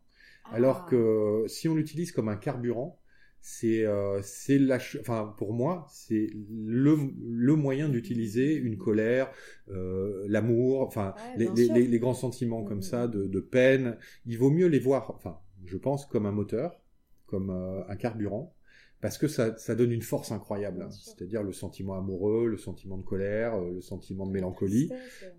Alors 0.51 0.83
ah. 0.85 0.89
que 0.89 1.45
si 1.47 1.67
on 1.67 1.73
l'utilise 1.73 2.11
comme 2.11 2.29
un 2.29 2.35
carburant, 2.35 2.99
c'est 3.47 3.85
euh, 3.85 4.23
c'est 4.23 4.57
la 4.57 4.79
enfin 4.99 5.35
pour 5.37 5.53
moi 5.53 5.85
c'est 5.91 6.31
le, 6.49 6.97
le 7.21 7.55
moyen 7.55 7.89
d'utiliser 7.89 8.55
une 8.55 8.75
colère 8.75 9.31
euh, 9.69 10.25
l'amour 10.27 10.81
enfin 10.81 11.13
les, 11.37 11.47
les, 11.55 11.85
les, 11.85 11.99
grands 11.99 12.15
sentiments 12.15 12.63
comme 12.63 12.81
ça 12.81 13.07
de, 13.07 13.27
de, 13.27 13.39
peine. 13.39 13.99
Il 14.25 14.39
vaut 14.39 14.49
mieux 14.49 14.65
les 14.65 14.79
voir 14.79 15.11
enfin 15.11 15.37
je 15.63 15.77
pense 15.77 16.07
comme 16.07 16.25
un 16.25 16.31
moteur 16.31 16.81
comme 17.27 17.51
euh, 17.51 17.87
un 17.87 17.95
carburant 17.95 18.55
parce 18.99 19.19
que 19.19 19.27
ça, 19.27 19.55
ça 19.57 19.75
donne 19.75 19.91
une 19.91 20.01
force 20.01 20.31
incroyable 20.31 20.87
c'est-à-dire 20.89 21.43
le 21.43 21.53
sentiment 21.53 21.93
amoureux 21.93 22.47
le 22.47 22.57
sentiment 22.57 22.97
de 22.97 23.03
colère 23.03 23.53
euh, 23.53 23.73
le 23.73 23.81
sentiment 23.81 24.25
de 24.25 24.31
mélancolie. 24.31 24.89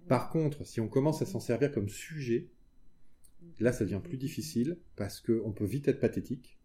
par 0.07 0.31
contre 0.31 0.65
si 0.65 0.81
on 0.81 0.87
commence 0.87 1.23
à 1.23 1.27
s'en 1.27 1.41
servir 1.41 1.73
comme 1.73 1.89
sujet 1.89 2.51
là 3.59 3.73
ça 3.73 3.83
devient 3.83 4.01
plus 4.01 4.17
difficile 4.17 4.79
parce 4.95 5.21
que 5.21 5.43
on 5.45 5.51
peut 5.51 5.67
vite 5.67 5.89
être 5.89 5.99
pathétique 5.99 6.56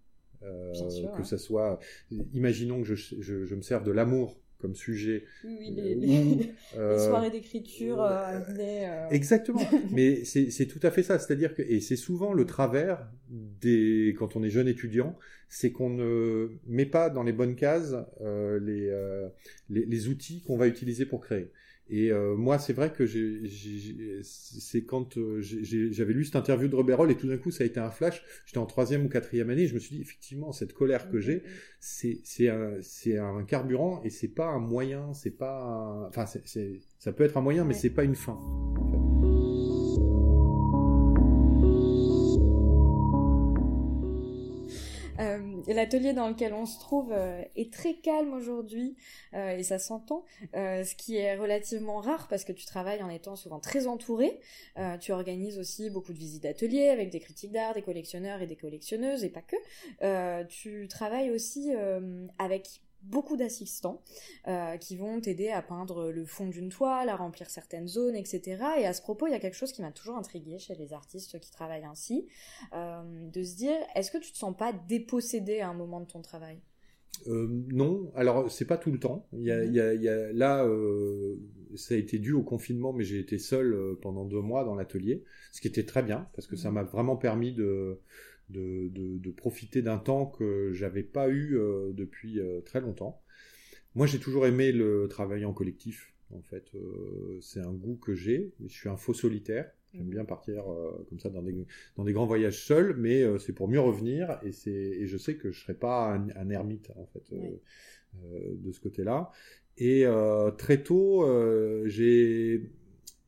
euh, 0.43 0.74
que 1.17 1.24
ça 1.24 1.38
soit, 1.38 1.79
imaginons 2.33 2.81
que 2.81 2.88
je, 2.88 2.95
je, 2.95 3.45
je 3.45 3.55
me 3.55 3.62
serve 3.62 3.83
de 3.83 3.91
l'amour 3.91 4.39
comme 4.60 4.75
sujet. 4.75 5.25
Oui, 5.43 5.75
euh, 5.77 5.95
les, 5.95 6.51
euh, 6.77 7.10
soirées 7.10 7.31
d'écriture. 7.31 8.07
Exactement. 9.10 9.62
Mais 9.91 10.24
c'est 10.24 10.67
tout 10.67 10.79
à 10.83 10.91
fait 10.91 11.03
ça. 11.03 11.19
C'est-à-dire 11.19 11.53
que, 11.53 11.62
et 11.62 11.79
c'est 11.79 11.95
souvent 11.95 12.33
le 12.33 12.45
travers 12.45 13.07
des, 13.29 14.15
quand 14.17 14.36
on 14.36 14.43
est 14.43 14.50
jeune 14.50 14.67
étudiant, 14.67 15.17
c'est 15.50 15.71
qu'on 15.71 15.89
ne 15.89 16.50
met 16.67 16.86
pas 16.86 17.10
dans 17.10 17.24
les 17.24 17.33
bonnes 17.33 17.55
cases 17.55 17.95
les, 18.21 18.89
les, 19.69 19.86
les, 19.86 20.07
outils 20.07 20.41
qu'on 20.43 20.57
va 20.57 20.67
utiliser 20.67 21.05
pour 21.05 21.21
créer. 21.21 21.51
Et 21.93 22.10
euh, 22.10 22.36
moi, 22.38 22.57
c'est 22.57 22.71
vrai 22.71 22.93
que 22.93 23.05
c'est 24.24 24.83
quand 24.86 25.17
euh, 25.17 25.41
j'avais 25.41 26.13
lu 26.13 26.24
cette 26.24 26.38
interview 26.38 26.69
de 26.69 26.75
Roberol 26.75 27.12
et 27.12 27.15
tout 27.15 27.27
d'un 27.27 27.38
coup, 27.38 27.51
ça 27.51 27.65
a 27.65 27.67
été 27.67 27.81
un 27.81 27.91
flash. 27.91 28.24
J'étais 28.45 28.60
en 28.60 28.65
troisième 28.65 29.05
ou 29.05 29.10
quatrième 29.10 29.50
année, 29.50 29.67
je 29.67 29.74
me 29.74 29.79
suis 29.79 29.98
dit 29.98 30.01
effectivement, 30.01 30.53
cette 30.53 30.71
colère 30.71 31.12
que 31.12 31.19
j'ai, 31.19 31.43
c'est 31.81 32.48
un, 32.48 32.79
un 33.19 33.43
carburant 33.43 34.01
et 34.05 34.10
c'est 34.10 34.29
pas 34.29 34.48
un 34.48 34.60
moyen, 34.60 35.13
c'est 35.13 35.38
pas, 35.38 36.07
enfin, 36.07 36.25
ça 36.25 37.12
peut 37.12 37.25
être 37.25 37.36
un 37.36 37.41
moyen, 37.41 37.65
mais 37.65 37.74
c'est 37.74 37.89
pas 37.89 38.05
une 38.05 38.15
fin. 38.15 38.39
L'atelier 45.68 46.13
dans 46.13 46.27
lequel 46.27 46.53
on 46.53 46.65
se 46.65 46.80
trouve 46.80 47.12
euh, 47.12 47.41
est 47.56 47.74
très 47.74 47.96
calme 47.96 48.34
aujourd'hui 48.34 48.96
euh, 49.34 49.58
et 49.58 49.63
ça 49.63 49.80
s'entend, 49.80 50.25
euh, 50.56 50.84
ce 50.84 50.96
qui 50.96 51.18
est 51.18 51.36
relativement 51.36 52.00
rare 52.00 52.27
parce 52.27 52.44
que 52.44 52.51
tu 52.51 52.65
travailles 52.65 53.03
en 53.03 53.10
étant 53.10 53.36
souvent 53.36 53.60
très 53.60 53.88
entouré. 53.88 54.39
tu 55.00 55.12
organises 55.12 55.58
aussi 55.58 55.89
beaucoup 55.89 56.13
de 56.13 56.18
visites 56.18 56.44
d'ateliers 56.44 56.89
avec 56.89 57.10
des 57.10 57.20
critiques 57.20 57.51
d'art, 57.51 57.74
des 57.74 57.82
collectionneurs 57.82 58.41
et 58.41 58.48
des 58.48 58.56
collectionneuses 58.56 59.24
et 59.24 59.30
pas 59.30 59.41
que. 59.41 60.44
tu 60.46 60.88
travailles 60.88 61.32
aussi 61.32 61.72
avec 62.38 62.82
beaucoup 63.03 63.38
d'assistants 63.38 64.01
euh, 64.48 64.77
qui 64.77 64.96
vont 64.96 65.20
t'aider 65.20 65.50
à 65.50 65.62
peindre 65.62 66.12
le 66.12 66.25
fond 66.25 66.48
d'une 66.48 66.70
toile, 66.70 67.10
à 67.10 67.15
remplir 67.15 67.50
certaines 67.50 67.88
zones, 67.88 68.15
etc. 68.15 68.63
Et 68.79 68.86
à 68.86 68.93
ce 68.93 69.01
propos, 69.01 69.27
il 69.27 69.31
y 69.31 69.36
a 69.36 69.39
quelque 69.39 69.58
chose 69.58 69.72
qui 69.72 69.81
m'a 69.81 69.91
toujours 69.91 70.17
intrigué 70.17 70.60
chez 70.60 70.75
les 70.75 70.93
artistes 70.93 71.39
qui 71.39 71.51
travaillent 71.51 71.86
ainsi, 71.86 72.27
euh, 72.74 73.01
de 73.29 73.43
se 73.43 73.55
dire, 73.55 73.77
est-ce 73.96 74.12
que 74.12 74.17
tu 74.17 74.31
te 74.31 74.38
sens 74.38 74.55
pas 74.55 74.74
dépossédé 74.88 75.60
à 75.60 75.70
un 75.70 75.74
moment 75.74 76.00
de 76.00 76.05
ton 76.05 76.22
travail? 76.22 76.60
Euh, 77.27 77.48
non, 77.72 78.12
alors 78.15 78.50
c'est 78.50 78.65
pas 78.65 78.77
tout 78.77 78.91
le 78.91 79.00
temps. 79.00 79.27
Il 79.34 79.43
y 79.43 79.51
a, 79.51 79.63
il 79.63 79.74
y 79.74 79.81
a, 79.81 79.93
il 79.93 80.01
y 80.01 80.08
a 80.08 80.31
là, 80.31 80.65
euh, 80.65 81.36
ça 81.75 81.93
a 81.93 81.98
été 81.98 82.20
dû 82.20 82.34
au 82.34 82.41
confinement, 82.41 82.93
mais 82.93 83.03
j'ai 83.03 83.20
été 83.20 83.38
seul 83.38 83.98
pendant 84.01 84.25
deux 84.25 84.39
mois 84.39 84.63
dans 84.63 84.75
l'atelier, 84.75 85.24
ce 85.51 85.60
qui 85.60 85.67
était 85.67 85.86
très 85.86 86.03
bien 86.03 86.27
parce 86.34 86.48
que 86.48 86.55
ça 86.55 86.70
mhm. 86.70 86.75
m'a 86.75 86.84
vraiment 86.84 87.17
permis 87.17 87.51
de 87.51 88.00
de, 88.51 89.31
profiter 89.31 89.81
d'un 89.81 89.98
temps 89.98 90.25
que 90.25 90.72
j'avais 90.74 91.03
pas 91.03 91.29
eu 91.29 91.58
euh, 91.58 91.91
depuis 91.93 92.39
euh, 92.39 92.62
très 92.62 92.81
longtemps. 92.81 93.22
Moi, 93.96 94.08
j'ai 94.08 94.20
toujours 94.20 94.46
aimé 94.46 94.72
le 94.72 95.08
travail 95.10 95.46
en 95.46 95.53
collectif. 95.53 96.13
En 96.34 96.41
fait, 96.41 96.65
euh, 96.75 97.39
c'est 97.41 97.60
un 97.60 97.74
goût 97.74 97.98
que 97.98 98.13
j'ai. 98.13 98.53
Je 98.65 98.74
suis 98.74 98.89
un 98.89 98.98
faux 98.98 99.13
solitaire. 99.13 99.72
J'aime 99.93 100.08
bien 100.08 100.24
partir 100.24 100.63
comme 101.10 101.20
ça 101.20 101.29
dans 101.29 101.41
des, 101.41 101.65
dans 101.98 102.05
des 102.05 102.13
grands 102.13 102.25
voyages 102.25 102.63
seul, 102.63 102.96
mais 102.96 103.25
c'est 103.39 103.51
pour 103.51 103.67
mieux 103.67 103.81
revenir 103.81 104.39
et, 104.41 104.53
c'est, 104.53 104.72
et 104.72 105.05
je 105.05 105.17
sais 105.17 105.36
que 105.36 105.51
je 105.51 105.60
serai 105.60 105.74
pas 105.74 106.13
un, 106.13 106.50
ermite 106.50 106.89
en 106.96 107.05
fait 107.08 107.29
de 108.13 108.72
ce 108.72 108.79
côté-là. 108.79 109.31
Et 109.75 110.05
très 110.58 110.81
tôt, 110.81 111.27
j'ai 111.88 112.72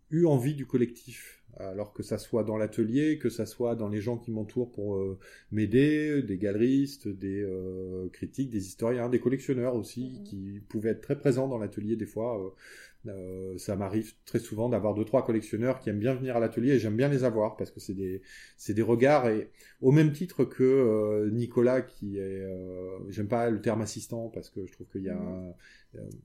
eu 0.10 0.26
envie 0.26 0.54
du 0.56 0.66
collectif 0.66 1.43
alors 1.58 1.94
que 1.94 2.04
ça 2.04 2.18
soit 2.18 2.44
dans 2.44 2.58
l'atelier, 2.58 3.20
que 3.20 3.30
ça 3.30 3.46
soit 3.46 3.76
dans 3.76 3.90
les 3.90 4.02
gens 4.02 4.18
qui 4.18 4.32
m'entourent 4.32 4.72
pour 4.72 4.96
euh, 4.96 5.20
m'aider, 5.52 6.24
des 6.24 6.38
galeristes, 6.38 7.08
des 7.08 7.42
euh, 7.42 8.10
critiques, 8.12 8.50
des 8.50 8.66
historiens, 8.66 9.10
des 9.10 9.20
collectionneurs 9.20 9.76
aussi, 9.76 10.18
mhm. 10.18 10.24
qui 10.24 10.62
pouvaient 10.68 10.92
être 10.92 11.02
très 11.02 11.18
présents 11.18 11.48
dans 11.48 11.58
l'atelier 11.58 11.96
des 11.96 12.06
fois. 12.06 12.44
Euh, 12.44 12.50
ça 13.58 13.76
m'arrive 13.76 14.14
très 14.26 14.40
souvent 14.40 14.70
d'avoir 14.70 14.94
deux 14.94 15.06
trois 15.06 15.26
collectionneurs 15.26 15.80
qui 15.80 15.90
aiment 15.90 16.00
bien 16.00 16.14
venir 16.14 16.38
à 16.38 16.40
l'atelier 16.40 16.74
et 16.74 16.80
j'aime 16.80 16.96
bien 16.96 17.10
les 17.10 17.24
avoir 17.24 17.58
parce 17.58 17.72
que 17.72 17.80
c'est 17.80 17.94
des 17.94 18.22
c'est 18.58 18.74
des 18.74 18.82
regards 18.82 19.28
et 19.28 19.50
au 19.82 19.92
même 19.92 20.14
titre 20.14 20.46
que 20.46 21.30
Nicolas 21.32 21.82
qui 21.82 22.18
est 22.18 22.48
j'aime 23.10 23.28
pas 23.28 23.50
le 23.50 23.62
terme 23.62 23.82
assistant 23.82 24.30
parce 24.30 24.50
que 24.50 24.66
je 24.66 24.72
trouve 24.72 24.88
qu'il 24.88 25.04
y 25.04 25.10
a 25.10 25.16
mhm. 25.16 25.54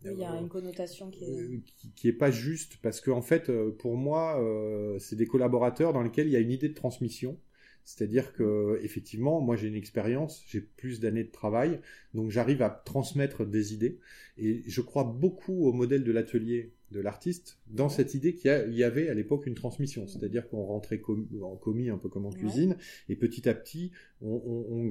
Il 0.04 0.18
y 0.18 0.24
a 0.24 0.36
une 0.36 0.48
connotation 0.48 1.10
qui 1.10 1.24
est... 1.24 1.40
Euh, 1.40 1.60
qui, 1.94 2.08
est 2.08 2.12
pas 2.12 2.30
juste 2.30 2.78
parce 2.82 3.00
que 3.00 3.10
en 3.10 3.22
fait, 3.22 3.50
euh, 3.50 3.70
pour 3.70 3.96
moi, 3.96 4.40
euh, 4.42 4.98
c'est 4.98 5.16
des 5.16 5.26
collaborateurs 5.26 5.92
dans 5.92 6.02
lesquels 6.02 6.26
il 6.26 6.32
y 6.32 6.36
a 6.36 6.40
une 6.40 6.50
idée 6.50 6.68
de 6.68 6.74
transmission. 6.74 7.38
C'est-à-dire 7.88 8.34
que 8.34 8.78
effectivement, 8.82 9.40
moi 9.40 9.56
j'ai 9.56 9.66
une 9.66 9.74
expérience, 9.74 10.44
j'ai 10.46 10.60
plus 10.60 11.00
d'années 11.00 11.24
de 11.24 11.30
travail, 11.30 11.80
donc 12.12 12.30
j'arrive 12.30 12.60
à 12.60 12.68
transmettre 12.68 13.46
des 13.46 13.72
idées. 13.72 13.98
Et 14.36 14.62
je 14.66 14.82
crois 14.82 15.04
beaucoup 15.04 15.64
au 15.66 15.72
modèle 15.72 16.04
de 16.04 16.12
l'atelier 16.12 16.74
de 16.90 17.00
l'artiste 17.00 17.58
dans 17.66 17.88
cette 17.88 18.12
idée 18.12 18.34
qu'il 18.34 18.74
y, 18.74 18.82
avait 18.82 19.08
à 19.08 19.14
l'époque 19.14 19.46
une 19.46 19.54
transmission. 19.54 20.06
C'est-à-dire 20.06 20.50
qu'on 20.50 20.66
rentrait 20.66 21.00
en 21.40 21.56
commis 21.56 21.88
un 21.88 21.96
peu 21.96 22.10
comme 22.10 22.26
en 22.26 22.30
cuisine, 22.30 22.76
et 23.08 23.16
petit 23.16 23.48
à 23.48 23.54
petit, 23.54 23.90
on, 24.20 24.42
on, 24.44 24.90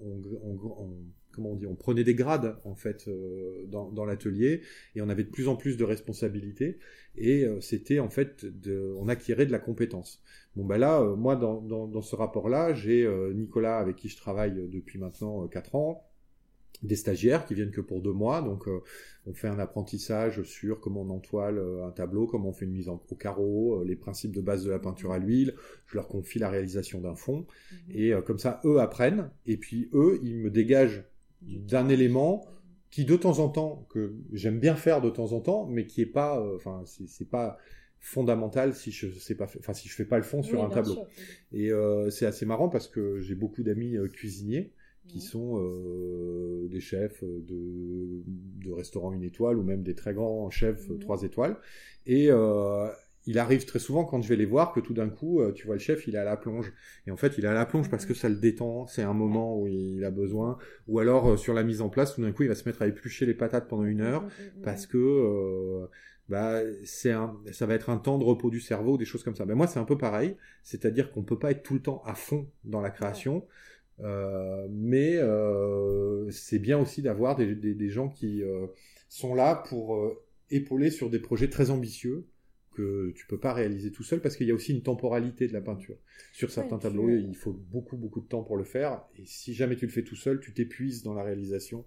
on 0.00 0.90
comment 1.36 1.50
on 1.50 1.56
dit, 1.56 1.66
on 1.66 1.76
prenait 1.76 2.02
des 2.02 2.14
grades 2.14 2.56
en 2.64 2.74
fait 2.74 3.06
euh, 3.06 3.66
dans, 3.68 4.04
l'atelier 4.04 4.62
et 4.94 5.02
on 5.02 5.08
avait 5.08 5.24
de 5.24 5.30
plus 5.30 5.46
en 5.46 5.56
plus 5.56 5.76
de 5.76 5.84
responsabilités 5.84 6.78
et 7.16 7.44
euh, 7.44 7.60
c'était 7.60 8.00
en 8.00 8.10
fait 8.10 8.44
de, 8.44 8.94
on 8.98 9.08
acquérait 9.08 9.46
de 9.46 9.52
la 9.52 9.58
compétence. 9.58 10.22
Bon 10.56 10.64
ben 10.64 10.78
là, 10.78 11.00
euh, 11.00 11.14
moi 11.14 11.36
dans, 11.36 12.02
ce 12.02 12.16
rapport-là, 12.16 12.74
j'ai 12.74 13.08
Nicolas 13.34 13.78
avec 13.78 13.96
qui 13.96 14.08
je 14.08 14.16
travaille 14.16 14.54
depuis 14.68 14.98
maintenant 14.98 15.46
4 15.46 15.74
ans, 15.74 16.06
des 16.82 16.96
stagiaires 16.96 17.44
qui 17.44 17.54
viennent 17.54 17.70
que 17.70 17.80
pour 17.80 18.00
deux 18.00 18.12
mois. 18.12 18.42
Donc, 18.42 18.68
euh, 18.68 18.80
on 19.26 19.34
fait 19.34 19.48
un 19.48 19.58
apprentissage 19.58 20.42
sur 20.42 20.80
comment 20.80 21.02
on 21.02 21.10
entoile 21.10 21.58
euh, 21.58 21.86
un 21.86 21.90
tableau, 21.90 22.26
comment 22.26 22.50
on 22.50 22.52
fait 22.52 22.64
une 22.64 22.72
mise 22.72 22.88
en, 22.88 23.02
au 23.10 23.14
carreau, 23.14 23.80
euh, 23.80 23.84
les 23.84 23.96
principes 23.96 24.32
de 24.32 24.40
base 24.40 24.64
de 24.64 24.70
la 24.70 24.78
peinture 24.78 25.12
à 25.12 25.18
l'huile. 25.18 25.54
Je 25.86 25.96
leur 25.96 26.08
confie 26.08 26.38
la 26.38 26.50
réalisation 26.50 27.00
d'un 27.00 27.16
fond. 27.16 27.46
Mhm. 27.72 27.78
Et 27.90 28.12
comme 28.24 28.38
ça, 28.38 28.60
eux 28.64 28.80
apprennent. 28.80 29.30
Et 29.46 29.56
puis, 29.56 29.88
eux, 29.92 30.20
ils 30.22 30.36
me 30.36 30.50
dégagent 30.50 31.04
d'un 31.42 31.88
élément 31.88 32.44
qui, 32.90 33.04
de 33.04 33.16
temps 33.16 33.38
en 33.38 33.48
temps, 33.48 33.86
que 33.90 34.14
j'aime 34.32 34.58
bien 34.58 34.74
faire 34.74 35.00
de 35.00 35.10
temps 35.10 35.32
en 35.32 35.40
temps, 35.40 35.66
mais 35.66 35.86
qui 35.86 36.00
est 36.00 36.06
pas, 36.06 36.42
enfin, 36.54 36.82
c'est 36.84 37.28
pas 37.28 37.58
fondamental 37.98 38.74
si 38.74 38.92
je 38.92 39.08
sais 39.18 39.34
pas 39.34 39.46
enfin 39.58 39.72
si 39.72 39.88
je 39.88 39.94
fais 39.94 40.04
pas 40.04 40.16
le 40.16 40.22
fond 40.22 40.42
sur 40.42 40.62
un 40.62 40.68
tableau. 40.68 41.06
et 41.52 41.70
c'est 42.10 42.26
assez 42.26 42.46
marrant 42.46 42.68
parce 42.68 42.86
que 42.86 43.20
j'ai 43.20 43.34
beaucoup 43.34 43.64
d'amis 43.64 43.96
cuisiniers 44.12 44.72
qui 45.08 45.20
sont 45.20 45.60
euh, 45.60 46.66
des 46.68 46.80
chefs 46.80 47.22
de, 47.22 48.22
de 48.26 48.72
restaurants 48.72 49.12
une 49.12 49.22
étoile 49.22 49.58
ou 49.58 49.62
même 49.62 49.82
des 49.82 49.94
très 49.94 50.14
grands 50.14 50.50
chefs 50.50 50.88
trois 51.00 51.22
étoiles. 51.22 51.56
Et 52.06 52.30
euh, 52.30 52.88
il 53.26 53.38
arrive 53.38 53.64
très 53.64 53.78
souvent 53.78 54.04
quand 54.04 54.22
je 54.22 54.28
vais 54.28 54.36
les 54.36 54.46
voir 54.46 54.72
que 54.72 54.80
tout 54.80 54.94
d'un 54.94 55.08
coup, 55.08 55.40
euh, 55.40 55.52
tu 55.52 55.66
vois 55.66 55.76
le 55.76 55.80
chef, 55.80 56.06
il 56.06 56.14
est 56.14 56.18
à 56.18 56.24
la 56.24 56.36
plonge. 56.36 56.72
Et 57.06 57.10
en 57.10 57.16
fait, 57.16 57.38
il 57.38 57.44
est 57.44 57.48
à 57.48 57.54
la 57.54 57.66
plonge 57.66 57.90
parce 57.90 58.06
que 58.06 58.14
ça 58.14 58.28
le 58.28 58.36
détend, 58.36 58.86
c'est 58.86 59.02
un 59.02 59.12
moment 59.12 59.58
où 59.58 59.66
il 59.66 60.04
a 60.04 60.10
besoin. 60.10 60.58
Ou 60.88 60.98
alors 60.98 61.38
sur 61.38 61.54
la 61.54 61.62
mise 61.62 61.80
en 61.80 61.88
place, 61.88 62.14
tout 62.14 62.22
d'un 62.22 62.32
coup, 62.32 62.42
il 62.42 62.48
va 62.48 62.54
se 62.54 62.68
mettre 62.68 62.82
à 62.82 62.86
éplucher 62.86 63.26
les 63.26 63.34
patates 63.34 63.68
pendant 63.68 63.84
une 63.84 64.00
heure 64.00 64.24
parce 64.62 64.86
que 64.86 65.88
bah 66.28 66.60
c'est 66.84 67.12
un, 67.12 67.36
ça 67.52 67.66
va 67.66 67.74
être 67.74 67.88
un 67.88 67.98
temps 67.98 68.18
de 68.18 68.24
repos 68.24 68.50
du 68.50 68.60
cerveau, 68.60 68.96
des 68.98 69.04
choses 69.04 69.22
comme 69.22 69.36
ça. 69.36 69.46
Mais 69.46 69.54
moi, 69.54 69.66
c'est 69.66 69.78
un 69.78 69.84
peu 69.84 69.98
pareil, 69.98 70.36
c'est-à-dire 70.62 71.10
qu'on 71.12 71.22
peut 71.22 71.38
pas 71.38 71.50
être 71.52 71.62
tout 71.62 71.74
le 71.74 71.82
temps 71.82 72.02
à 72.04 72.14
fond 72.14 72.48
dans 72.64 72.80
la 72.80 72.90
création. 72.90 73.46
Euh, 74.00 74.66
mais 74.70 75.16
euh, 75.16 76.30
c'est 76.30 76.58
bien 76.58 76.78
aussi 76.78 77.02
d'avoir 77.02 77.36
des, 77.36 77.54
des, 77.54 77.74
des, 77.74 77.88
gens 77.88 78.08
qui 78.08 78.42
euh, 78.42 78.66
sont 79.08 79.34
là 79.34 79.62
pour 79.68 79.98
épauler 80.50 80.90
sur 80.90 81.08
des 81.08 81.18
projets 81.18 81.48
très 81.48 81.70
ambitieux 81.70 82.26
que 82.76 83.12
tu 83.16 83.26
peux 83.26 83.38
pas 83.38 83.52
réaliser 83.52 83.90
tout 83.90 84.02
seul 84.02 84.20
parce 84.20 84.36
qu'il 84.36 84.46
y 84.46 84.50
a 84.50 84.54
aussi 84.54 84.72
une 84.72 84.82
temporalité 84.82 85.48
de 85.48 85.52
la 85.52 85.60
peinture. 85.60 85.96
Sur 86.32 86.50
certains 86.50 86.78
tableaux, 86.78 87.08
il 87.10 87.34
faut 87.34 87.52
beaucoup 87.52 87.96
beaucoup 87.96 88.20
de 88.20 88.26
temps 88.26 88.42
pour 88.42 88.56
le 88.56 88.64
faire 88.64 89.02
et 89.18 89.24
si 89.24 89.54
jamais 89.54 89.76
tu 89.76 89.86
le 89.86 89.92
fais 89.92 90.04
tout 90.04 90.16
seul, 90.16 90.40
tu 90.40 90.52
t'épuises 90.52 91.02
dans 91.02 91.14
la 91.14 91.22
réalisation 91.22 91.84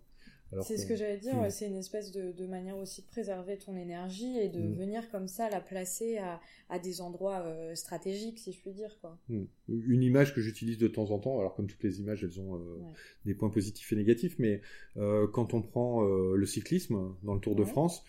c'est 0.64 0.78
ce 0.78 0.88
que 0.88 0.96
j'allais 0.96 1.18
dire, 1.18 1.36
hmm. 1.36 1.50
c'est 1.50 1.68
une 1.68 1.78
espèce 1.78 2.12
de, 2.12 2.48
manière 2.48 2.78
aussi 2.78 3.02
de 3.02 3.08
préserver 3.08 3.58
ton 3.58 3.76
énergie 3.78 4.38
et 4.40 4.50
de 4.50 4.60
hmm. 4.60 4.74
venir 4.74 5.12
comme 5.12 5.28
ça 5.28 5.50
la 5.50 5.62
placer 5.62 6.18
à, 6.18 6.80
des 6.80 7.02
endroits 7.02 7.42
euh, 7.46 7.76
stratégiques, 7.76 8.40
si 8.40 8.52
je 8.52 8.60
puis 8.60 8.72
dire. 8.72 8.98
Quoi. 9.02 9.18
Hmm. 9.30 9.46
Une 9.68 10.02
image 10.02 10.34
que 10.34 10.42
j'utilise 10.42 10.78
de 10.78 10.88
temps 10.88 11.12
en 11.12 11.20
temps, 11.20 11.40
alors 11.40 11.56
comme 11.56 11.68
toutes 11.68 11.84
les 11.84 12.00
images, 12.00 12.24
elles 12.24 12.40
ont 12.40 12.56
euh, 12.56 12.80
des 13.26 13.36
points 13.36 13.50
positifs 13.50 13.92
et 13.92 13.96
négatifs, 13.96 14.38
mais 14.40 14.62
euh, 14.98 15.28
quand 15.28 15.54
on 15.54 15.62
prend 15.62 16.02
le 16.02 16.46
cyclisme 16.46 17.16
dans 17.24 17.34
le 17.34 17.40
Tour 17.40 17.56
de 17.56 17.64
France, 17.64 18.04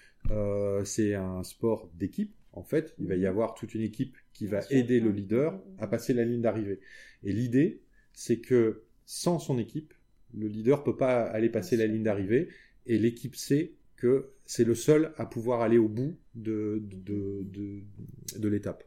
c'est 0.84 1.14
un 1.14 1.42
sport 1.42 1.90
d'équipe. 1.94 2.34
En 2.52 2.62
fait, 2.62 2.94
il 2.98 3.06
va 3.06 3.16
y 3.16 3.26
avoir 3.26 3.54
toute 3.54 3.74
une 3.74 3.82
équipe 3.82 4.16
qui 4.32 4.46
va 4.46 4.60
aider 4.70 5.00
le 5.00 5.10
leader 5.10 5.62
à 5.78 5.86
passer 5.86 6.12
la 6.14 6.24
ligne 6.24 6.40
d'arrivée. 6.40 6.80
Et 7.22 7.32
l'idée, 7.32 7.80
c'est 8.12 8.40
que 8.40 8.82
sans 9.04 9.38
son 9.38 9.58
équipe, 9.58 9.94
le 10.34 10.48
leader 10.48 10.82
peut 10.82 10.96
pas 10.96 11.22
aller 11.22 11.48
passer 11.48 11.76
la 11.76 11.86
ligne 11.86 12.02
d'arrivée. 12.02 12.48
Et 12.86 12.98
l'équipe 12.98 13.36
sait 13.36 13.72
que 13.96 14.30
c'est 14.46 14.64
le 14.64 14.74
seul 14.74 15.12
à 15.16 15.26
pouvoir 15.26 15.60
aller 15.60 15.78
au 15.78 15.88
bout 15.88 16.16
de, 16.34 16.82
de, 16.82 18.48
l'étape. 18.48 18.84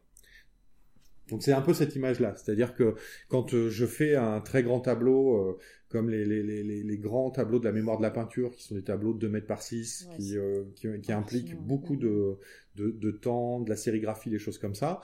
Donc 1.29 1.41
c'est 1.41 1.53
un 1.53 1.61
peu 1.61 1.73
cette 1.73 1.95
image-là, 1.95 2.35
c'est-à-dire 2.35 2.75
que 2.75 2.95
quand 3.29 3.53
euh, 3.53 3.69
je 3.69 3.85
fais 3.85 4.15
un 4.15 4.41
très 4.41 4.61
grand 4.61 4.81
tableau, 4.81 5.37
euh, 5.37 5.57
comme 5.87 6.09
les, 6.09 6.25
les, 6.25 6.97
grands 6.97 7.29
tableaux 7.29 7.59
de 7.59 7.65
la 7.65 7.71
mémoire 7.71 7.97
de 7.97 8.01
la 8.01 8.11
peinture, 8.11 8.51
qui 8.51 8.63
sont 8.63 8.75
des 8.75 8.83
tableaux 8.83 9.13
de 9.13 9.19
2 9.19 9.29
mètres 9.29 9.47
par 9.47 9.61
6, 9.61 10.09
euh, 10.35 10.63
qui, 10.75 10.87
qui, 11.01 11.11
impliquent 11.11 11.55
beaucoup 11.55 11.95
de, 11.95 12.37
de, 12.75 13.11
temps, 13.11 13.61
de 13.61 13.69
la 13.69 13.75
sérigraphie, 13.75 14.31
des 14.31 14.39
choses 14.39 14.57
comme 14.57 14.75
ça, 14.75 15.01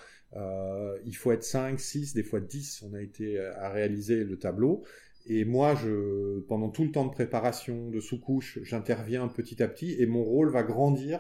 il 1.06 1.16
faut 1.16 1.32
être 1.32 1.44
5, 1.44 1.80
6, 1.80 2.16
des 2.16 2.24
fois 2.24 2.40
10, 2.40 2.84
on 2.90 2.96
a 2.96 3.02
été 3.02 3.40
à 3.40 3.70
réaliser 3.70 4.24
le 4.24 4.38
tableau, 4.38 4.84
et 5.28 5.46
moi, 5.46 5.76
je, 5.76 6.40
pendant 6.42 6.70
tout 6.70 6.84
le 6.84 6.92
temps 6.92 7.06
de 7.06 7.12
préparation, 7.12 7.90
de 7.90 8.00
sous-couche, 8.00 8.60
j'interviens 8.64 9.28
petit 9.28 9.62
à 9.62 9.68
petit 9.68 9.96
et 10.00 10.08
mon 10.08 10.24
rôle 10.24 10.50
va 10.50 10.64
grandir 10.64 11.20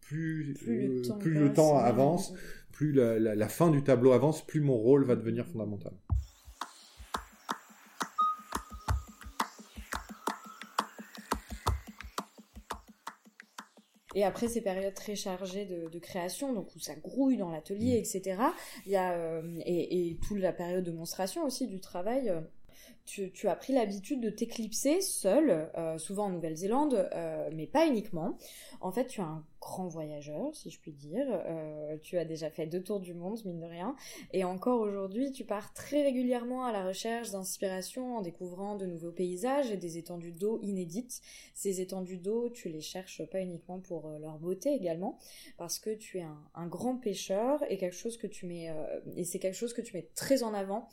plus, 0.00 0.54
plus, 0.54 1.34
le, 1.34 1.52
temps, 1.52 1.78
avance, 1.78 2.34
plus 2.74 2.92
la, 2.92 3.48
fin 3.48 3.70
du 3.70 3.82
tableau 3.84 4.12
avance, 4.12 4.44
plus 4.44 4.60
mon 4.60 4.76
rôle 4.76 5.04
va 5.04 5.14
devenir 5.14 5.46
fondamental. 5.46 5.92
Et 14.16 14.24
après 14.24 14.48
ces 14.48 14.60
périodes 14.60 14.94
très 14.94 15.16
chargées 15.16 15.66
de, 15.66 15.98
création, 15.98 16.52
donc 16.52 16.74
où 16.74 16.80
ça 16.80 16.94
grouille 16.94 17.36
dans 17.36 17.50
l'atelier, 17.50 17.94
mm. 17.94 18.16
etc. 18.16 18.42
Il 18.86 18.92
y 18.92 18.96
a 18.96 19.12
euh, 19.12 19.42
et, 19.64 20.10
et 20.10 20.18
toute 20.26 20.38
la 20.38 20.52
période 20.52 20.84
de 20.84 20.92
monstration 20.92 21.44
aussi 21.44 21.66
du 21.68 21.80
travail. 21.80 22.28
Euh, 22.28 22.40
tu, 23.06 23.48
as 23.48 23.56
pris 23.56 23.74
l'habitude 23.74 24.22
de 24.22 24.30
t'éclipser 24.30 25.02
seul, 25.02 25.70
euh, 25.76 25.98
souvent 25.98 26.24
en 26.24 26.30
Nouvelle-Zélande, 26.30 27.10
mais 27.52 27.66
pas 27.66 27.86
uniquement. 27.86 28.38
En 28.80 28.92
fait, 28.92 29.06
tu 29.06 29.20
as 29.20 29.24
un 29.24 29.44
grand 29.64 29.88
voyageur, 29.88 30.54
si 30.54 30.70
je 30.70 30.78
puis 30.78 30.92
dire. 30.92 31.26
Euh, 31.30 31.96
tu 32.02 32.18
as 32.18 32.26
déjà 32.26 32.50
fait 32.50 32.66
deux 32.66 32.82
tours 32.82 33.00
du 33.00 33.14
monde, 33.14 33.40
mine 33.46 33.60
de 33.60 33.66
rien. 33.66 33.96
Et 34.34 34.44
encore 34.44 34.80
aujourd'hui, 34.80 35.32
tu 35.32 35.44
pars 35.44 35.72
très 35.72 36.02
régulièrement 36.02 36.66
à 36.66 36.72
la 36.72 36.86
recherche 36.86 37.30
d'inspiration 37.30 38.18
en 38.18 38.20
découvrant 38.20 38.76
de 38.76 38.84
nouveaux 38.84 39.10
paysages 39.10 39.70
et 39.70 39.78
des 39.78 39.96
étendues 39.96 40.32
d'eau 40.32 40.60
inédites. 40.60 41.22
Ces 41.54 41.80
étendues 41.80 42.18
d'eau, 42.18 42.50
tu 42.50 42.68
les 42.68 42.82
cherches 42.82 43.24
pas 43.30 43.40
uniquement 43.40 43.80
pour 43.80 44.06
euh, 44.06 44.18
leur 44.18 44.38
beauté 44.38 44.74
également, 44.74 45.18
parce 45.56 45.78
que 45.78 45.94
tu 45.94 46.18
es 46.18 46.26
un, 46.54 46.66
grand 46.66 46.96
pêcheur 46.96 47.64
et 47.70 47.78
quelque 47.78 47.96
chose 47.96 48.18
que 48.18 48.26
tu 48.26 48.46
mets, 48.46 48.68
euh, 48.68 49.00
et 49.16 49.24
c'est 49.24 49.38
quelque 49.38 49.56
chose 49.56 49.72
que 49.72 49.80
tu 49.80 49.96
mets 49.96 50.08
très 50.14 50.42
en 50.42 50.52
avant, 50.52 50.88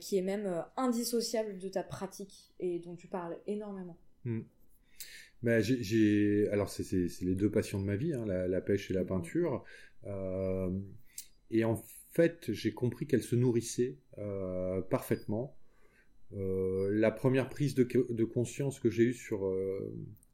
qui 0.00 0.18
est 0.18 0.22
même 0.22 0.64
indissociable 0.76 1.58
de 1.58 1.68
ta 1.68 1.82
pratique 1.82 2.52
et 2.60 2.78
dont 2.80 2.96
tu 2.96 3.08
parles 3.08 3.38
énormément. 3.46 3.96
Hmm. 4.24 4.42
Ben, 5.42 5.60
j'ai, 5.62 6.48
alors 6.50 6.68
c'est 6.68 7.22
les 7.22 7.34
deux 7.34 7.50
passions 7.50 7.80
de 7.80 7.84
ma 7.84 7.96
vie, 7.96 8.12
hein, 8.12 8.26
la, 8.26 8.60
pêche 8.60 8.90
et 8.90 8.94
la 8.94 9.04
peinture. 9.04 9.64
Euh, 10.06 10.70
et 11.50 11.64
en 11.64 11.76
fait, 12.12 12.52
j'ai 12.52 12.72
compris 12.72 13.06
qu'elles 13.06 13.22
se 13.22 13.36
nourrissaient 13.36 13.98
euh, 14.18 14.80
parfaitement. 14.82 15.56
Euh, 16.34 16.90
la 16.92 17.10
première 17.10 17.48
prise 17.48 17.74
de, 17.74 17.84
de 17.84 18.24
conscience 18.24 18.80
que 18.80 18.90
j'ai 18.90 19.04
eue 19.04 19.14
sur 19.14 19.48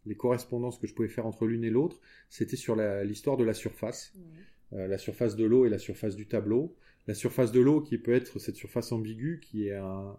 les 0.07 0.17
correspondances 0.17 0.79
que 0.79 0.87
je 0.87 0.95
pouvais 0.95 1.09
faire 1.09 1.27
entre 1.27 1.47
l'une 1.47 1.65
et 1.65 1.71
l'autre, 1.71 2.01
c'était 2.29 2.57
sur 2.57 2.77
l'histoire 2.77 3.37
de 3.37 3.45
la 3.45 3.55
surface. 3.55 4.13
Euh, 4.73 4.87
la 4.89 4.99
surface 4.99 5.37
de 5.37 5.45
l'eau 5.45 5.67
et 5.67 5.69
la 5.69 5.79
surface 5.79 6.17
du 6.17 6.27
tableau. 6.27 6.77
La 7.07 7.15
surface 7.15 7.53
de 7.53 7.61
l'eau 7.61 7.81
qui 7.81 7.99
peut 7.99 8.15
être 8.15 8.39
cette 8.39 8.57
surface 8.57 8.91
ambiguë, 8.93 9.41
qui 9.41 9.69
est 9.69 9.75
un, 9.75 10.19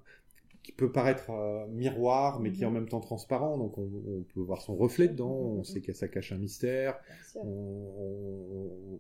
qui 0.66 0.72
peut 0.72 0.92
paraître 0.92 1.30
euh, 1.30 1.68
miroir, 1.68 2.40
mais 2.40 2.52
qui 2.52 2.64
est 2.64 2.66
en 2.66 2.70
mhm. 2.70 2.80
même 2.80 2.90
temps 2.90 3.00
transparent. 3.00 3.56
Donc 3.60 3.78
on, 3.78 4.24
peut 4.34 4.40
voir 4.40 4.62
son 4.62 4.76
reflet 4.76 5.08
dedans, 5.08 5.30
on 5.30 5.64
sait 5.64 5.80
que 5.80 5.94
ça 5.94 6.08
cache 6.08 6.32
un 6.32 6.38
mystère. 6.38 6.98
On, 7.36 9.00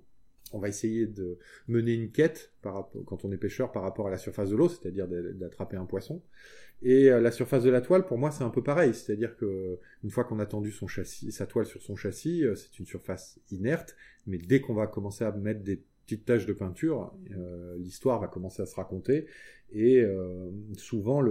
va 0.53 0.69
essayer 0.69 1.07
de 1.07 1.37
mener 1.67 1.93
une 1.93 2.11
quête 2.11 2.53
par 2.61 2.75
rapport, 2.75 3.03
quand 3.05 3.25
on 3.25 3.31
est 3.31 3.37
pêcheur 3.37 3.71
par 3.71 3.81
rapport 3.81 4.07
à 4.07 4.09
la 4.11 4.17
surface 4.17 4.51
de 4.51 4.55
l'eau, 4.55 4.69
c'est-à-dire 4.69 5.07
d'attraper 5.07 5.75
un 5.75 5.85
poisson. 5.85 6.21
Et 6.83 7.11
euh, 7.11 7.19
la 7.19 7.31
surface 7.31 7.63
de 7.63 7.69
la 7.71 7.81
toile, 7.81 8.05
pour 8.05 8.19
moi, 8.19 8.29
c'est 8.29 8.43
un 8.43 8.49
peu 8.49 8.63
pareil. 8.63 8.93
C'est-à-dire 8.93 9.35
que 9.35 9.79
une 10.03 10.11
fois 10.11 10.23
qu'on 10.23 10.39
a 10.39 10.45
tendu 10.45 10.71
son 10.71 10.87
châssis, 10.87 11.31
sa 11.31 11.47
toile 11.47 11.65
sur 11.65 11.81
son 11.81 11.95
châssis, 11.95 12.45
euh, 12.45 12.53
c'est 12.55 12.77
une 12.77 12.85
surface 12.85 13.39
inerte. 13.49 13.95
Mais 14.27 14.37
dès 14.37 14.61
qu'on 14.61 14.75
va 14.75 14.85
commencer 14.85 15.25
à 15.25 15.31
mettre 15.31 15.63
des 15.63 15.81
petites 16.05 16.25
taches 16.25 16.45
de 16.45 16.53
peinture, 16.53 17.13
l'histoire 17.77 18.19
va 18.19 18.27
commencer 18.27 18.61
à 18.61 18.65
se 18.65 18.75
raconter 18.75 19.25
et 19.71 20.01
euh, 20.01 20.51
souvent, 20.77 21.21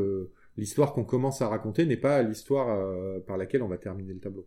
l'histoire 0.56 0.92
qu'on 0.92 1.04
commence 1.04 1.42
à 1.42 1.48
raconter 1.48 1.86
n'est 1.86 1.96
pas 1.96 2.22
l'histoire 2.22 2.68
euh, 2.68 3.20
par 3.20 3.36
laquelle 3.36 3.62
on 3.62 3.68
va 3.68 3.78
terminer 3.78 4.12
le 4.12 4.20
tableau. 4.20 4.46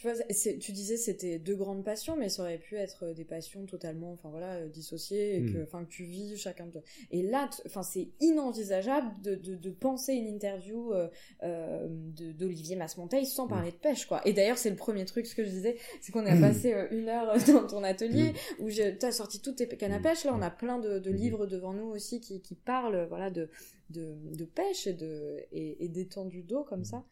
Tu 0.00 0.08
vois, 0.08 0.16
tu 0.32 0.72
disais 0.72 0.96
c'était 0.96 1.38
deux 1.38 1.54
grandes 1.54 1.84
passions, 1.84 2.16
mais 2.16 2.30
ça 2.30 2.40
aurait 2.40 2.56
pu 2.56 2.76
être 2.76 3.12
des 3.12 3.26
passions 3.26 3.66
totalement, 3.66 4.12
enfin 4.12 4.30
voilà, 4.30 4.54
euh, 4.54 4.66
dissociées, 4.66 5.36
et 5.36 5.42
que, 5.42 5.58
hmm. 5.58 5.62
enfin, 5.64 5.84
que 5.84 5.90
tu 5.90 6.04
vis 6.04 6.38
chacun 6.38 6.64
de. 6.64 6.80
Et 7.10 7.22
là, 7.22 7.50
enfin, 7.66 7.82
c'est 7.82 8.08
inenvisageable 8.18 9.10
de, 9.22 9.34
de, 9.34 9.56
de, 9.56 9.70
penser 9.70 10.14
une 10.14 10.26
interview 10.26 10.94
euh, 10.94 11.08
euh 11.42 11.86
d'Olivier 11.90 12.76
Masmonteil 12.76 13.26
sans 13.26 13.44
hmm. 13.44 13.50
parler 13.50 13.70
de 13.72 13.76
pêche, 13.76 14.06
quoi. 14.06 14.26
Et 14.26 14.32
d'ailleurs, 14.32 14.56
c'est 14.56 14.70
le 14.70 14.76
premier 14.76 15.04
truc, 15.04 15.26
ce 15.26 15.34
que 15.34 15.44
je 15.44 15.50
disais, 15.50 15.76
c'est 16.00 16.12
qu'on 16.12 16.24
a 16.24 16.34
hmm. 16.34 16.40
passé 16.40 16.72
euh, 16.72 16.86
une 16.92 17.10
heure 17.10 17.36
dans 17.48 17.66
ton 17.66 17.84
atelier 17.84 18.32
où 18.58 18.70
tu 18.70 18.80
as 18.80 19.12
sorti 19.12 19.42
toutes 19.42 19.56
tes 19.56 19.68
cannes 19.68 19.92
à 19.92 20.00
pêche. 20.00 20.24
Là, 20.24 20.32
on 20.34 20.40
a 20.40 20.50
plein 20.50 20.78
de, 20.78 20.98
de 20.98 21.10
livres 21.10 21.44
devant 21.44 21.74
nous 21.74 21.88
aussi 21.88 22.22
qui, 22.22 22.40
qui 22.40 22.54
parlent, 22.54 23.04
voilà, 23.10 23.28
de, 23.28 23.50
de, 23.90 24.16
de 24.36 24.44
pêche 24.44 24.86
et 24.86 24.94
de 24.94 25.38
et, 25.52 25.84
et 25.84 25.88
d'étendue 25.88 26.42
d'eau 26.42 26.64
comme 26.64 26.84
ça. 26.84 27.04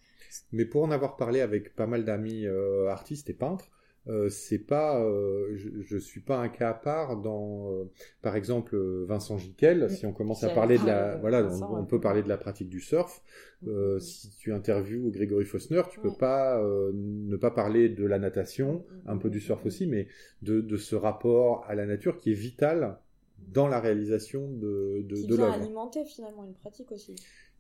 Mais 0.53 0.65
pour 0.65 0.83
en 0.83 0.91
avoir 0.91 1.17
parlé 1.17 1.41
avec 1.41 1.75
pas 1.75 1.87
mal 1.87 2.05
d'amis 2.05 2.47
euh, 2.47 2.89
artistes 2.89 3.31
et 3.31 3.35
peintres, 3.35 3.71
euh, 4.09 4.31
c'est 4.31 4.59
pas, 4.59 5.03
euh, 5.03 5.55
je, 5.55 5.69
je 5.83 5.99
suis 5.99 6.21
pas 6.21 6.39
un 6.39 6.49
cas 6.49 6.71
à 6.71 6.75
part 6.75 7.21
dans, 7.21 7.71
euh, 7.73 7.85
par 8.23 8.37
exemple, 8.37 8.77
Vincent 9.07 9.37
Jiquel. 9.37 9.91
Si 9.91 10.07
on 10.07 10.13
commence 10.13 10.43
à 10.45 10.49
parler 10.49 10.79
de 10.79 10.87
la, 10.87 11.17
voilà, 11.17 11.47
on, 11.71 11.85
peut 11.85 12.01
parler 12.01 12.23
de 12.23 12.29
la 12.29 12.39
pratique 12.39 12.71
du 12.71 12.81
surf. 12.81 13.23
Mm-hmm. 13.65 14.01
Si 14.01 14.31
tu 14.39 14.53
interviews 14.53 15.11
Grégory 15.11 15.45
Fausner, 15.45 15.83
tu 15.91 16.01
peux 16.01 16.15
pas 16.15 16.63
ne 16.95 17.37
pas 17.37 17.51
parler 17.51 17.89
de 17.89 18.07
la 18.07 18.19
natation, 18.19 18.79
mm-hmm. 18.79 19.11
un 19.11 19.17
peu 19.19 19.31
du 19.31 19.41
surf 19.41 19.67
aussi, 19.67 19.87
mais 19.87 20.09
de, 20.43 20.61
de 20.61 20.77
ce 20.77 20.97
rapport 20.97 21.65
à 21.69 21.75
la 21.75 21.85
nature 21.85 22.17
qui 22.17 22.31
est 22.31 22.37
vital 22.37 22.99
dans 23.47 23.69
la 23.69 23.81
réalisation 23.81 24.51
de, 24.51 25.05
de, 25.09 25.17
qui 25.17 25.27
de 25.27 25.37
vient 25.37 25.51
alimenter 25.51 26.05
finalement 26.05 26.45
une 26.45 26.55
pratique 26.55 26.93
aussi. 26.93 27.15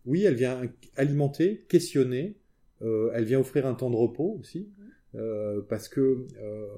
Oui, 0.04 0.24
elle 0.24 0.34
vient 0.34 0.62
alimenter, 0.96 1.64
questionner, 1.68 2.36
elle 2.80 3.24
vient 3.24 3.40
offrir 3.40 3.66
un 3.66 3.74
temps 3.74 3.90
de 3.90 3.96
repos 3.96 4.36
aussi. 4.40 4.68
Euh, 5.14 5.62
parce 5.62 5.88
que 5.88 6.26
euh, 6.38 6.68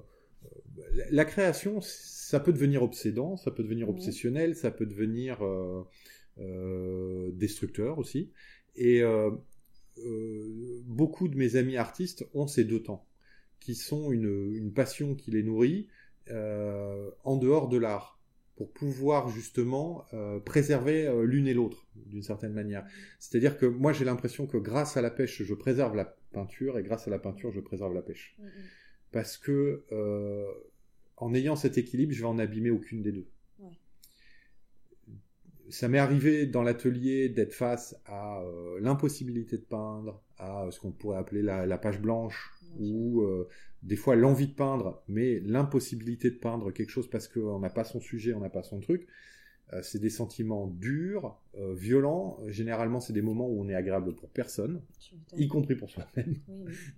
la 1.10 1.24
création, 1.24 1.80
ça 1.80 2.40
peut 2.40 2.52
devenir 2.52 2.82
obsédant, 2.82 3.36
ça 3.36 3.50
peut 3.50 3.62
devenir 3.62 3.88
obsessionnel, 3.88 4.54
ça 4.54 4.70
peut 4.70 4.86
devenir 4.86 5.40
euh, 6.38 7.30
destructeur 7.32 7.98
aussi. 7.98 8.30
Et 8.76 9.02
beaucoup 10.86 11.28
de 11.28 11.36
mes 11.36 11.56
amis 11.56 11.76
artistes 11.76 12.26
ont 12.34 12.46
ces 12.46 12.64
deux 12.64 12.82
temps, 12.82 13.06
qui 13.58 13.74
sont 13.74 14.10
une, 14.10 14.54
une 14.54 14.72
passion 14.72 15.14
qui 15.14 15.30
les 15.30 15.42
nourrit 15.42 15.88
en 16.30 17.36
dehors 17.36 17.68
de 17.68 17.76
l'art 17.76 18.19
pour 18.60 18.70
pouvoir 18.72 19.30
justement 19.30 20.04
préserver 20.44 21.10
l'une 21.24 21.46
et 21.46 21.54
l'autre 21.54 21.86
d'une 21.94 22.22
certaine 22.22 22.52
manière. 22.52 22.84
C'est-à-dire 23.18 23.56
que 23.56 23.64
moi 23.64 23.94
j'ai 23.94 24.04
l'impression 24.04 24.46
que 24.46 24.58
grâce 24.58 24.98
à 24.98 25.00
la 25.00 25.10
pêche, 25.10 25.42
je 25.42 25.54
préserve 25.54 25.96
la 25.96 26.14
peinture 26.32 26.78
et 26.78 26.82
grâce 26.82 27.08
à 27.08 27.10
la 27.10 27.18
peinture, 27.18 27.50
je 27.52 27.60
préserve 27.60 27.94
la 27.94 28.02
pêche. 28.02 28.36
Mm, 28.38 28.44
mm. 28.44 28.48
Parce 29.12 29.38
que 29.38 29.84
euh, 29.92 30.46
en 31.16 31.34
ayant 31.34 31.56
cet 31.56 31.78
équilibre, 31.78 32.12
je 32.12 32.20
vais 32.20 32.28
en 32.28 32.38
abîmer 32.38 32.70
aucune 32.70 33.02
des 33.02 33.12
deux. 33.12 33.26
Ça 35.68 35.86
m'est 35.86 35.98
arrivé 35.98 36.46
dans 36.46 36.64
l'atelier 36.64 37.28
d'être 37.28 37.54
face 37.54 37.94
à 38.04 38.42
euh, 38.42 38.80
l'impossibilité 38.80 39.56
de 39.56 39.62
peindre, 39.62 40.20
à 40.36 40.66
ce 40.72 40.80
qu'on 40.80 40.90
pourrait 40.90 41.18
appeler 41.18 41.42
la, 41.42 41.78
page 41.78 42.00
blanche, 42.00 42.50
ou 42.78 43.22
euh, 43.22 43.48
des 43.82 43.96
fois 43.96 44.16
l'envie 44.16 44.48
de 44.48 44.54
peindre, 44.54 45.02
mais 45.08 45.40
l'impossibilité 45.40 46.30
de 46.30 46.36
peindre 46.36 46.70
quelque 46.70 46.90
chose 46.90 47.08
parce 47.08 47.28
qu'on 47.28 47.58
n'a 47.58 47.70
pas 47.70 47.84
son 47.84 48.00
sujet, 48.00 48.32
on 48.32 48.40
n'a 48.40 48.50
pas 48.50 48.62
son 48.62 48.80
truc. 48.80 49.06
Euh, 49.72 49.80
c'est 49.82 50.00
des 50.00 50.10
sentiments 50.10 50.66
durs, 50.66 51.38
euh, 51.56 51.74
violents. 51.74 52.40
Généralement, 52.48 53.00
c'est 53.00 53.12
des 53.12 53.22
moments 53.22 53.48
où 53.48 53.60
on 53.60 53.68
est 53.68 53.74
agréable 53.74 54.14
pour 54.14 54.28
personne, 54.28 54.82
y 55.36 55.46
compris 55.48 55.76
pour 55.76 55.90
soi-même. 55.90 56.36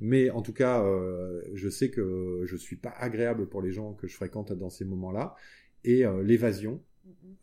Mais 0.01 0.31
en 0.31 0.43
tout 0.43 0.55
cas, 0.55 0.83
euh, 0.83 1.43
je 1.55 1.69
sais 1.69 1.91
que 1.91 2.45
je 2.47 2.57
suis 2.57 2.77
pas 2.77 2.95
agréable 2.99 3.47
pour 3.49 3.63
les 3.63 3.73
gens 3.73 3.93
que 3.93 4.07
je 4.07 4.15
fréquente 4.15 4.53
dans 4.53 4.71
ces 4.71 4.85
moments-là. 4.85 5.37
Et 5.85 6.05
l'évasion, 6.23 6.81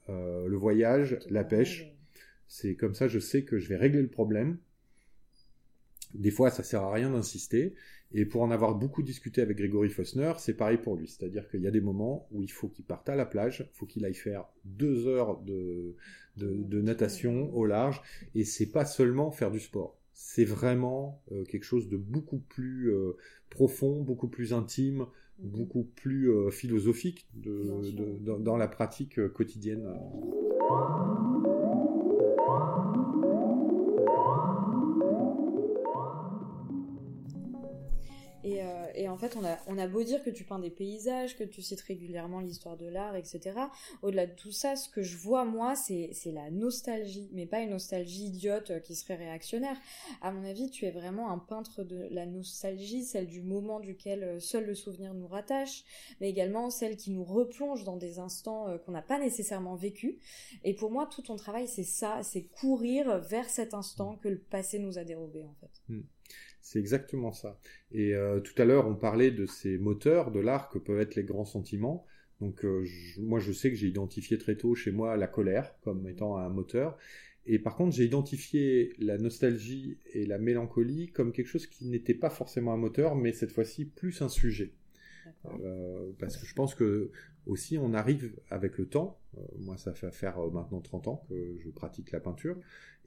le 0.07 0.55
voyage, 0.55 1.19
la 1.29 1.43
pêche, 1.43 1.93
c'est 2.47 2.75
comme 2.75 2.95
ça, 2.95 3.09
je 3.09 3.19
sais 3.19 3.43
que 3.43 3.59
je 3.59 3.67
vais 3.67 3.75
régler 3.75 4.01
le 4.01 4.07
problème. 4.07 4.57
Des 6.13 6.31
fois, 6.31 6.49
ça 6.49 6.63
sert 6.63 6.81
à 6.81 6.93
rien 6.93 7.11
d'insister. 7.11 7.75
Et 8.11 8.25
pour 8.25 8.41
en 8.41 8.49
avoir 8.49 8.73
beaucoup 8.73 9.03
discuté 9.03 9.41
avec 9.41 9.57
Grégory 9.57 9.89
Fossner, 9.89 10.33
c'est 10.39 10.55
pareil 10.55 10.77
pour 10.77 10.95
lui. 10.95 11.07
C'est-à-dire 11.07 11.47
qu'il 11.47 11.61
y 11.61 11.67
a 11.67 11.71
des 11.71 11.81
moments 11.81 12.27
où 12.31 12.41
il 12.41 12.51
faut 12.51 12.67
qu'il 12.67 12.85
parte 12.85 13.07
à 13.07 13.15
la 13.15 13.25
plage, 13.25 13.67
il 13.71 13.77
faut 13.77 13.85
qu'il 13.85 14.03
aille 14.03 14.15
faire 14.15 14.45
deux 14.65 15.05
heures 15.07 15.39
de, 15.41 15.95
de, 16.37 16.81
natation 16.81 17.53
au 17.55 17.65
large, 17.65 18.01
et 18.33 18.43
c'est 18.43 18.71
pas 18.71 18.85
seulement 18.85 19.31
faire 19.31 19.51
du 19.51 19.59
sport. 19.59 19.97
C'est 20.13 20.45
vraiment 20.45 21.21
euh, 21.31 21.43
quelque 21.45 21.63
chose 21.63 21.87
de 21.87 21.97
beaucoup 21.97 22.39
plus 22.39 22.91
euh, 22.91 23.15
profond, 23.49 24.01
beaucoup 24.01 24.27
plus 24.27 24.53
intime, 24.53 25.05
mhm. 25.39 25.49
beaucoup 25.49 25.83
plus 25.83 26.31
euh, 26.31 26.49
philosophique 26.49 27.27
dans, 27.35 28.57
la 28.57 28.67
pratique 28.67 29.27
quotidienne. 29.29 29.87
En 38.57 39.17
fait, 39.17 39.37
on 39.67 39.77
a, 39.77 39.87
beau 39.87 40.03
dire 40.03 40.23
que 40.23 40.29
tu 40.29 40.43
peins 40.43 40.59
des 40.59 40.69
paysages, 40.69 41.37
que 41.37 41.43
tu 41.43 41.61
cites 41.61 41.81
régulièrement 41.81 42.39
l'histoire 42.39 42.77
de 42.77 42.87
l'art, 42.87 43.15
etc. 43.15 43.39
Au-delà 44.01 44.27
de 44.27 44.33
tout 44.33 44.51
ça, 44.51 44.75
ce 44.75 44.89
que 44.89 45.01
je 45.01 45.17
vois, 45.17 45.45
moi, 45.45 45.75
c'est 45.75 46.11
la 46.25 46.49
nostalgie, 46.49 47.29
mais 47.33 47.45
pas 47.45 47.61
une 47.61 47.71
nostalgie 47.71 48.25
idiote 48.25 48.71
euh, 48.71 48.79
qui 48.79 48.95
serait 48.95 49.15
réactionnaire. 49.15 49.77
À 50.21 50.31
mon 50.31 50.43
avis, 50.45 50.69
tu 50.69 50.85
es 50.85 50.91
vraiment 50.91 51.31
un 51.31 51.37
peintre 51.37 51.83
de 51.83 52.07
la 52.11 52.25
nostalgie, 52.25 53.03
celle 53.03 53.27
du 53.27 53.41
moment 53.41 53.79
duquel 53.79 54.23
euh, 54.23 54.39
seul 54.39 54.65
le 54.65 54.75
souvenir 54.75 55.13
nous 55.13 55.27
rattache, 55.27 55.83
mais 56.21 56.29
également 56.29 56.69
celle 56.69 56.97
qui 56.97 57.11
nous 57.11 57.23
replonge 57.23 57.83
dans 57.83 57.97
des 57.97 58.19
instants 58.19 58.67
euh, 58.67 58.77
qu'on 58.77 58.91
n'a 58.91 59.01
pas 59.01 59.19
nécessairement 59.19 59.75
vécu. 59.75 60.19
Et 60.63 60.73
pour 60.73 60.91
moi, 60.91 61.07
tout 61.07 61.21
ton 61.21 61.35
travail, 61.35 61.67
c'est 61.67 61.83
ça, 61.83 62.21
c'est 62.23 62.43
courir 62.43 63.19
vers 63.19 63.49
cet 63.49 63.73
instant 63.73 64.17
que 64.17 64.29
le 64.29 64.39
passé 64.39 64.79
nous 64.79 64.97
a 64.97 65.03
dérobé, 65.03 65.43
en 65.43 65.53
fait. 65.59 65.81
Hmm. 65.87 66.01
C'est 66.61 66.79
exactement 66.79 67.31
ça. 67.31 67.59
Et 67.91 68.13
euh, 68.13 68.39
tout 68.39 68.59
à 68.61 68.65
l'heure, 68.65 68.87
on 68.87 68.95
parlait 68.95 69.31
de 69.31 69.45
ces 69.45 69.77
moteurs 69.77 70.31
de 70.31 70.39
l'art 70.39 70.69
que 70.69 70.77
peuvent 70.77 70.99
être 70.99 71.15
les 71.15 71.23
grands 71.23 71.45
sentiments. 71.45 72.05
Donc 72.41 72.63
euh, 72.65 72.85
moi, 73.17 73.39
je 73.39 73.51
sais 73.51 73.69
que 73.69 73.75
j'ai 73.75 73.87
identifié 73.87 74.37
très 74.37 74.55
tôt 74.55 74.75
chez 74.75 74.91
moi 74.91 75.17
la 75.17 75.27
colère 75.27 75.73
comme 75.81 76.07
étant 76.07 76.37
un 76.37 76.49
moteur. 76.49 76.97
Et 77.45 77.57
par 77.59 77.75
contre, 77.75 77.95
j'ai 77.95 78.05
identifié 78.05 78.93
la 78.99 79.17
nostalgie 79.17 79.97
et 80.13 80.25
la 80.25 80.37
mélancolie 80.37 81.07
comme 81.07 81.31
quelque 81.31 81.47
chose 81.47 81.67
qui 81.67 81.87
n'était 81.87 82.13
pas 82.13 82.29
forcément 82.29 82.73
un 82.73 82.77
moteur, 82.77 83.15
mais 83.15 83.31
cette 83.31 83.51
fois-ci 83.51 83.85
plus 83.85 84.21
un 84.21 84.29
sujet. 84.29 84.73
Euh, 85.45 86.11
parce 86.19 86.37
que 86.37 86.45
je 86.45 86.53
pense 86.53 86.75
que 86.75 87.11
aussi 87.45 87.77
on 87.77 87.93
arrive 87.93 88.35
avec 88.49 88.77
le 88.77 88.87
temps, 88.87 89.19
moi 89.57 89.77
ça 89.77 89.93
fait 89.93 90.11
faire 90.11 90.37
maintenant 90.51 90.81
30 90.81 91.07
ans 91.07 91.25
que 91.29 91.57
je 91.59 91.69
pratique 91.69 92.11
la 92.11 92.19
peinture, 92.19 92.57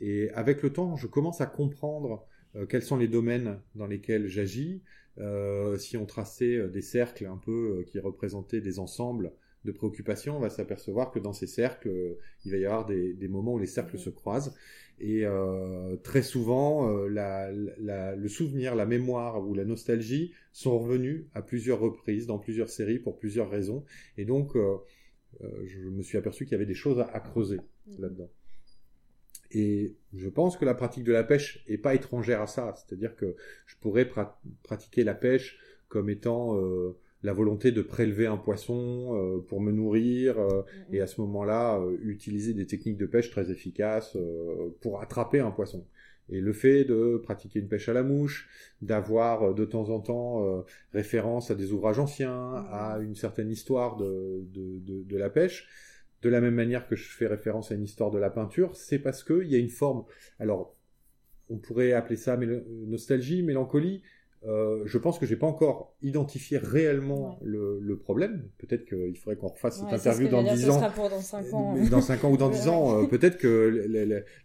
et 0.01 0.31
avec 0.31 0.63
le 0.63 0.73
temps 0.73 0.97
je 0.97 1.07
commence 1.07 1.41
à 1.41 1.47
comprendre 1.47 2.27
quels 2.69 2.83
sont 2.83 2.97
les 2.97 3.09
domaines 3.09 3.61
dans 3.75 3.87
lesquels 3.87 4.29
j'agis? 4.29 4.83
Euh, 5.19 5.77
si 5.77 5.97
on 5.97 6.07
traçait 6.07 6.57
euh, 6.57 6.69
des 6.69 6.81
cercles 6.81 7.27
un 7.27 7.37
peu 7.37 7.85
qui 7.87 7.99
représentaient 7.99 8.61
des 8.61 8.79
ensembles 8.79 9.33
de 9.65 9.73
préoccupations, 9.73 10.37
on 10.37 10.41
va 10.41 10.51
s'apercevoir 10.51 11.11
que 11.11 11.19
dans 11.19 11.33
ces 11.33 11.47
cercles, 11.47 12.17
il 12.45 12.51
va 12.51 12.57
y 12.57 12.65
avoir 12.65 12.85
des, 12.85 13.29
moments 13.29 13.55
où 13.55 13.59
les 13.59 13.67
cercles 13.67 13.97
se 13.99 14.11
croisent. 14.11 14.57
Et 14.99 15.25
très 16.03 16.23
souvent, 16.23 16.93
le 17.07 18.27
souvenir, 18.29 18.75
la 18.75 18.87
mémoire 18.87 19.47
ou 19.47 19.55
la 19.55 19.65
nostalgie 19.65 20.33
sont 20.53 20.77
revenus 20.77 21.27
à 21.33 21.43
plusieurs 21.43 21.79
reprises, 21.79 22.27
dans 22.27 22.41
plusieurs 22.41 22.71
séries, 22.71 22.99
pour 22.99 23.21
plusieurs 23.21 23.49
raisons. 23.49 23.85
Et 24.19 24.25
donc, 24.25 24.57
je 25.41 25.79
me 25.79 26.03
suis 26.03 26.19
aperçu 26.19 26.45
qu'il 26.45 26.53
y 26.53 26.57
avait 26.57 26.67
des 26.67 26.75
choses 26.75 26.99
à 26.99 27.21
creuser 27.21 27.61
là-dedans. 28.01 28.31
Et 29.55 29.95
je 30.15 30.29
pense 30.29 30.57
que 30.57 30.65
la 30.65 30.75
pratique 30.75 31.05
de 31.05 31.13
la 31.13 31.25
pêche 31.25 31.63
est 31.69 31.79
pas 31.79 31.95
étrangère 31.95 32.41
à 32.41 32.47
ça. 32.47 32.75
C'est-à-dire 32.77 33.15
que 33.17 33.37
je 33.67 33.77
pourrais 33.81 34.09
pratiquer 34.63 35.05
la 35.05 35.15
pêche 35.15 35.59
comme 35.89 36.09
étant 36.09 36.57
euh, 36.57 36.97
la 37.23 37.35
volonté 37.35 37.71
de 37.71 37.83
prélever 37.83 38.27
un 38.27 38.39
poisson 38.39 39.15
euh, 39.15 39.41
pour 39.47 39.61
me 39.61 39.71
nourrir 39.71 40.39
euh, 40.39 40.63
et 40.91 41.03
à 41.03 41.07
ce 41.07 41.21
moment-là 41.21 41.81
utiliser 42.03 42.55
des 42.55 42.67
techniques 42.67 42.97
de 42.97 43.07
pêche 43.07 43.31
très 43.31 43.51
efficaces 43.51 44.17
pour 44.81 45.03
attraper 45.03 45.41
un 45.41 45.51
poisson. 45.51 45.87
Et 46.31 46.41
le 46.41 46.53
fait 46.55 46.85
de 46.85 47.21
pratiquer 47.23 47.59
une 47.59 47.69
pêche 47.69 47.91
à 47.91 47.93
la 47.93 48.03
mouche, 48.03 48.49
d'avoir 48.81 49.55
de 49.55 49.65
temps 49.67 49.91
en 49.91 50.01
temps 50.01 50.65
référence 50.95 51.51
à 51.51 51.55
des 51.55 51.73
ouvrages 51.73 51.99
anciens, 51.99 52.65
à 52.71 53.01
une 53.03 53.17
certaine 53.17 53.51
histoire 53.51 53.97
de, 53.97 54.47
de, 54.55 55.03
de 55.03 55.17
la 55.19 55.29
pêche, 55.29 55.69
de 56.23 56.29
la 56.29 56.41
même 56.41 56.55
manière 56.55 56.87
que 56.87 56.97
je 56.97 57.09
fais 57.09 57.27
référence 57.27 57.73
à 57.73 57.75
une 57.75 57.83
histoire 57.83 58.11
de 58.11 58.19
la 58.19 58.31
peinture, 58.31 58.77
c'est 58.77 59.01
parce 59.01 59.25
qu'il 59.25 59.49
y 59.49 59.57
a 59.57 59.59
une 59.59 59.69
forme. 59.69 60.05
Alors, 60.39 60.77
on 61.51 61.59
pourrait 61.59 61.93
appeler 61.93 62.17
ça 62.17 62.39
nostalgie, 62.87 63.43
mélancolie, 63.43 64.03
euh, 64.45 64.83
je 64.87 64.99
pense 64.99 65.19
que 65.19 65.27
j'ai 65.27 65.37
pas 65.37 65.47
encore 65.47 65.95
identifié 66.03 66.59
réellement 66.59 67.39
le, 67.43 67.97
problème. 67.97 68.49
Peut-être 68.59 68.85
qu'il 68.87 69.17
faudrait 69.17 69.37
qu'on 69.37 69.49
refasse 69.49 69.79
cette 69.79 69.93
interview 69.93 70.29
dans 70.29 70.43
10 70.43 70.71
ans. 70.71 70.81
dans 70.81 71.21
5 71.21 71.55
ans. 71.55 71.75
Dans 71.91 72.01
5 72.01 72.25
ans 72.25 72.31
ou 72.31 72.37
dans 72.37 72.49
10 72.51 72.69
ans, 72.69 73.03
euh, 73.03 73.07
peut-être 73.07 73.39
que 73.39 73.87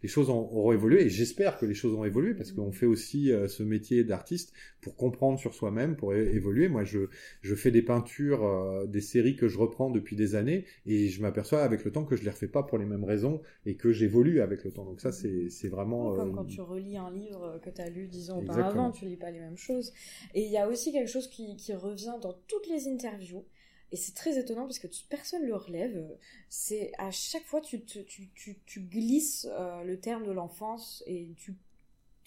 les, 0.01 0.07
choses 0.07 0.29
auront 0.29 0.71
évolué 0.71 1.03
et 1.03 1.09
j'espère 1.09 1.57
que 1.57 1.65
les 1.65 1.73
choses 1.73 1.93
ont 1.93 2.05
évolué 2.05 2.33
parce 2.33 2.51
qu'on 2.51 2.71
fait 2.71 2.85
aussi 2.85 3.31
euh, 3.31 3.47
ce 3.47 3.63
métier 3.63 4.03
d'artiste 4.03 4.53
pour 4.81 4.95
comprendre 4.95 5.39
sur 5.39 5.53
soi-même, 5.53 5.95
pour 5.95 6.13
évoluer. 6.13 6.69
Moi, 6.69 6.83
je, 6.83 6.99
je 7.41 7.55
fais 7.55 7.71
des 7.71 7.81
peintures, 7.81 8.85
des 8.87 9.01
séries 9.01 9.35
que 9.35 9.47
je 9.47 9.57
reprends 9.57 9.89
depuis 9.89 10.15
des 10.15 10.35
années 10.35 10.65
et 10.85 11.07
je 11.07 11.21
m'aperçois 11.21 11.63
avec 11.63 11.83
le 11.83 11.91
temps 11.91 12.05
que 12.05 12.15
je 12.15 12.23
les 12.23 12.29
refais 12.29 12.47
pas 12.47 12.63
pour 12.63 12.77
les 12.77 12.85
mêmes 12.85 13.03
raisons 13.03 13.41
et 13.65 13.75
que 13.75 13.91
j'évolue 13.91 14.39
avec 14.41 14.63
le 14.63 14.71
temps. 14.71 14.85
Donc 14.85 15.01
ça, 15.01 15.11
c'est 15.11 15.67
vraiment... 15.67 16.13
Comme 16.15 16.33
quand 16.33 16.45
tu 16.45 16.61
relis 16.61 16.97
un 16.97 17.11
livre 17.11 17.59
que 17.63 17.69
tu 17.69 17.81
as 17.81 17.89
lu 17.89 18.07
10 18.07 18.31
ans 18.31 18.39
auparavant, 18.39 18.91
tu 18.91 19.05
lis 19.05 19.17
pas 19.17 19.31
les 19.31 19.39
mêmes 19.39 19.57
choses. 19.57 19.86
Et 20.33 20.43
il 20.43 20.51
y 20.51 20.57
a 20.57 20.67
aussi 20.67 20.91
quelque 20.91 21.09
chose 21.09 21.27
qui, 21.29 21.73
revient 21.73 22.15
dans 22.21 22.33
toutes 22.47 22.67
les 22.67 22.87
interviews, 22.87 23.45
et 23.91 23.95
c'est 23.95 24.13
très 24.13 24.37
étonnant 24.37 24.63
parce 24.63 24.79
que 24.79 24.87
personne 25.09 25.43
ne 25.43 25.47
le 25.47 25.55
relève. 25.55 26.05
C'est 26.49 26.91
à 26.97 27.11
chaque 27.11 27.45
fois 27.45 27.61
tu, 27.61 27.83
tu, 27.83 28.05
tu, 28.05 28.59
tu 28.65 28.81
glisses 28.81 29.47
euh, 29.49 29.83
le 29.83 29.99
terme 29.99 30.25
de 30.25 30.31
l'enfance 30.31 31.03
et 31.07 31.29
tu, 31.37 31.55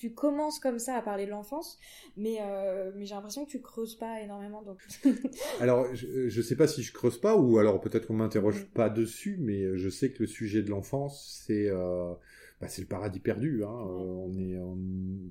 tu 0.01 0.14
commences 0.14 0.59
comme 0.59 0.79
ça 0.79 0.94
à 0.94 1.03
parler 1.03 1.27
de 1.27 1.31
l'enfance, 1.31 1.79
mais, 2.16 2.38
euh, 2.40 2.90
mais 2.96 3.05
j'ai 3.05 3.14
l'impression 3.14 3.44
que 3.44 3.51
tu 3.51 3.61
creuses 3.61 3.96
pas 3.96 4.23
énormément. 4.23 4.62
Donc... 4.62 4.79
alors, 5.61 5.94
je, 5.94 6.31
je 6.31 6.42
sais 6.42 6.57
pas 6.57 6.66
si 6.66 6.83
je 6.83 6.94
creuse 6.94 7.20
pas, 7.20 7.37
ou 7.37 7.59
alors 7.59 7.79
peut-être 7.83 8.07
qu'on 8.07 8.14
m'interroge 8.14 8.62
mm. 8.62 8.68
pas 8.68 8.88
dessus, 8.88 9.37
mais 9.38 9.77
je 9.77 9.90
sais 9.90 10.11
que 10.11 10.20
le 10.20 10.27
sujet 10.27 10.62
de 10.62 10.70
l'enfance, 10.70 11.42
c'est 11.46 11.68
euh, 11.68 12.14
bah, 12.61 12.68
c'est 12.68 12.83
le 12.83 12.88
paradis 12.88 13.20
perdu. 13.20 13.64
Hein. 13.64 13.68
Euh, 13.68 14.27
on 14.27 14.38
est, 14.38 14.59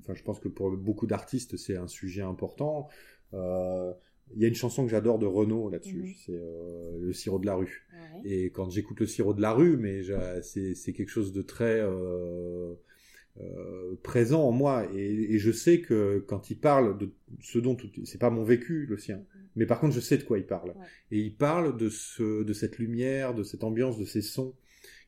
enfin, 0.02 0.14
je 0.14 0.22
pense 0.22 0.40
que 0.40 0.48
pour 0.48 0.70
beaucoup 0.76 1.06
d'artistes, 1.06 1.56
c'est 1.56 1.76
un 1.76 1.88
sujet 1.88 2.22
important. 2.22 2.88
Euh, 3.34 3.92
il 4.34 4.42
y 4.42 4.44
a 4.44 4.48
une 4.48 4.54
chanson 4.54 4.84
que 4.84 4.90
j'adore 4.90 5.18
de 5.18 5.26
Renaud 5.26 5.68
là-dessus, 5.68 6.02
mm-hmm. 6.02 6.16
c'est 6.24 6.34
euh, 6.34 6.98
le 7.00 7.12
sirop 7.12 7.38
de 7.38 7.46
la 7.46 7.54
rue. 7.54 7.86
Et 8.24 8.50
quand 8.50 8.70
j'écoute 8.70 9.00
le 9.00 9.06
sirop 9.06 9.34
de 9.34 9.40
la 9.40 9.52
rue, 9.52 9.76
mais 9.76 10.02
c'est 10.42 10.92
quelque 10.92 11.08
chose 11.08 11.32
de 11.32 11.42
très 11.42 11.80
euh, 11.80 12.74
euh, 13.40 13.94
présent 14.02 14.42
en 14.42 14.52
moi 14.52 14.86
et, 14.94 15.38
je 15.38 15.52
sais 15.52 15.80
que 15.80 16.22
quand 16.26 16.50
il 16.50 16.58
parle 16.58 16.98
de 16.98 17.10
ce 17.40 17.58
dont 17.58 17.76
c'est 18.04 18.18
pas 18.18 18.30
mon 18.30 18.42
vécu 18.42 18.86
le 18.86 18.98
sien 18.98 19.18
mm-hmm. 19.18 19.40
mais 19.54 19.66
par 19.66 19.78
contre 19.78 19.94
je 19.94 20.00
sais 20.00 20.18
de 20.18 20.24
quoi 20.24 20.38
il 20.38 20.46
parle 20.46 20.74
et 21.12 21.20
il 21.20 21.34
parle 21.36 21.76
de 21.76 21.88
ce 21.88 22.42
de 22.42 22.52
cette 22.52 22.78
lumière 22.78 23.32
de 23.32 23.44
cette 23.44 23.62
ambiance 23.62 23.98
de 23.98 24.04
ces 24.04 24.20
sons 24.20 24.54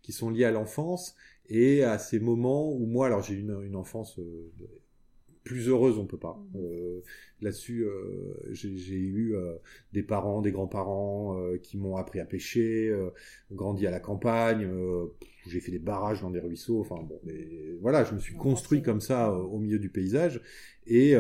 qui 0.03 0.13
sont 0.13 0.31
liés 0.31 0.45
à 0.45 0.53
l'enfance 0.53 1.17
et 1.53 1.85
à 1.85 1.99
ces 1.99 2.19
moments 2.19 2.73
où 2.73 2.87
moi 2.87 3.07
alors 3.07 3.23
j'ai 3.23 3.35
une, 3.35 3.63
une 3.63 3.77
enfance 3.77 4.19
euh, 4.19 4.51
plus 5.45 5.69
heureuse 5.69 5.99
on 5.99 6.07
peut 6.07 6.19
pas. 6.19 6.43
Mm-hmm. 6.55 6.61
euh, 6.61 7.03
là-dessus 7.43 7.85
euh, 7.85 8.35
j'ai 8.53 8.97
eu 8.97 9.37
des 9.93 10.03
parents 10.03 10.41
des 10.41 10.51
grands-parents 10.51 11.37
qui 11.63 11.77
m'ont 11.77 11.97
appris 11.97 12.21
à 12.21 12.25
pêcher 12.25 12.91
grandi 13.51 13.87
à 13.87 13.91
la 13.91 14.01
campagne 14.01 14.67
j'ai 15.47 15.61
fait 15.61 15.73
des 15.73 15.79
barrages 15.79 16.23
dans 16.23 16.31
des 16.31 16.41
ruisseaux 16.41 16.81
enfin 16.81 17.03
bon 17.03 17.21
mais 17.25 17.77
voilà 17.81 18.05
je 18.05 18.15
me 18.15 18.19
suis 18.19 18.35
construit 18.35 18.81
comme 18.81 19.01
ça 19.01 19.33
au 19.33 19.59
milieu 19.59 19.79
du 19.79 19.91
paysage. 19.91 20.41
Et 20.87 21.15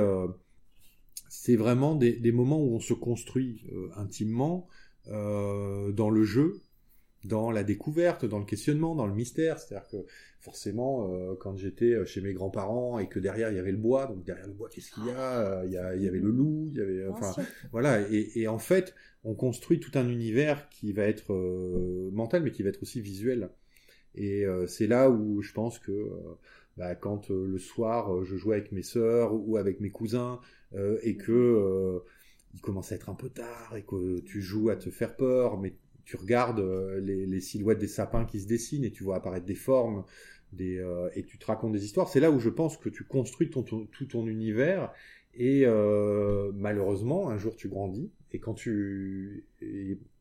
c'est 1.28 1.56
vraiment 1.56 1.94
des, 1.94 2.16
des, 2.16 2.32
moments 2.32 2.60
où 2.60 2.74
on 2.74 2.80
se 2.80 2.94
construit 2.94 3.64
intimement 3.96 4.68
dans 5.06 6.10
le 6.10 6.22
jeu 6.24 6.62
dans 7.24 7.50
la 7.50 7.62
découverte, 7.62 8.24
dans 8.24 8.38
le 8.38 8.44
questionnement, 8.44 8.94
dans 8.94 9.06
le 9.06 9.14
mystère. 9.14 9.58
C'est-à-dire 9.58 9.88
que 9.88 10.06
forcément, 10.40 11.14
euh, 11.14 11.34
quand 11.38 11.56
j'étais 11.56 11.92
euh, 11.92 12.04
chez 12.04 12.20
mes 12.20 12.32
grands-parents 12.32 12.98
et 12.98 13.08
que 13.08 13.20
derrière 13.20 13.50
il 13.50 13.56
y 13.56 13.58
avait 13.58 13.70
le 13.70 13.78
bois, 13.78 14.06
donc 14.06 14.24
derrière 14.24 14.46
le 14.46 14.52
bois, 14.52 14.68
qu'est-ce 14.68 14.90
qu'il 14.90 15.06
y 15.06 15.10
a? 15.10 15.60
Euh, 15.60 15.66
il 15.66 15.72
y, 15.72 15.78
a, 15.78 15.94
il 15.94 16.02
y 16.02 16.08
avait 16.08 16.18
le 16.18 16.30
loup, 16.30 16.68
il 16.72 16.78
y 16.78 16.80
avait, 16.80 17.06
enfin, 17.06 17.32
voilà. 17.70 18.00
Et, 18.10 18.40
et, 18.40 18.48
en 18.48 18.58
fait, 18.58 18.94
on 19.22 19.34
construit 19.34 19.78
tout 19.78 19.92
un 19.94 20.08
univers 20.08 20.68
qui 20.68 20.92
va 20.92 21.04
être 21.04 21.32
mental, 22.12 22.42
mais 22.42 22.50
qui 22.50 22.62
va 22.64 22.70
être 22.70 22.82
aussi 22.82 23.00
visuel. 23.00 23.50
Et 24.14 24.44
c'est 24.66 24.88
là 24.88 25.08
où 25.10 25.40
je 25.40 25.52
pense 25.52 25.78
que 25.78 26.10
bah, 26.76 26.94
quand 26.96 27.30
le 27.30 27.58
soir 27.58 28.24
je 28.24 28.36
jouais 28.36 28.56
avec 28.56 28.72
mes 28.72 28.82
sœurs 28.82 29.32
ou 29.32 29.56
avec 29.56 29.80
mes 29.80 29.90
cousins 29.90 30.40
et 31.02 31.16
que 31.16 32.02
il 32.54 32.60
commence 32.60 32.92
à 32.92 32.96
être 32.96 33.08
un 33.08 33.14
peu 33.14 33.30
tard 33.30 33.76
et 33.76 33.82
que 33.82 34.20
tu 34.20 34.42
joues 34.42 34.70
à 34.70 34.76
te 34.76 34.90
faire 34.90 35.16
peur, 35.16 35.58
mais 35.58 35.74
tu 36.04 36.16
regardes 36.16 36.60
euh, 36.60 37.00
les, 37.00 37.40
silhouettes 37.40 37.78
des 37.78 37.88
sapins 37.88 38.24
qui 38.24 38.40
se 38.40 38.46
dessinent 38.46 38.84
et 38.84 38.90
tu 38.90 39.04
vois 39.04 39.16
apparaître 39.16 39.46
des 39.46 39.54
formes, 39.54 40.04
des, 40.52 40.78
euh, 40.78 41.08
et 41.14 41.24
tu 41.24 41.38
te 41.38 41.46
racontes 41.46 41.72
des 41.72 41.84
histoires. 41.84 42.08
C'est 42.08 42.20
là 42.20 42.30
où 42.30 42.38
je 42.38 42.50
pense 42.50 42.76
que 42.76 42.88
tu 42.88 43.04
construis 43.04 43.50
ton, 43.50 43.62
tout 43.62 44.06
ton 44.06 44.26
univers. 44.26 44.92
Et 45.34 45.62
euh, 45.64 46.52
malheureusement, 46.54 47.30
un 47.30 47.38
jour 47.38 47.56
tu 47.56 47.68
grandis. 47.68 48.10
Et 48.32 48.38
quand 48.38 48.54
tu, 48.54 49.46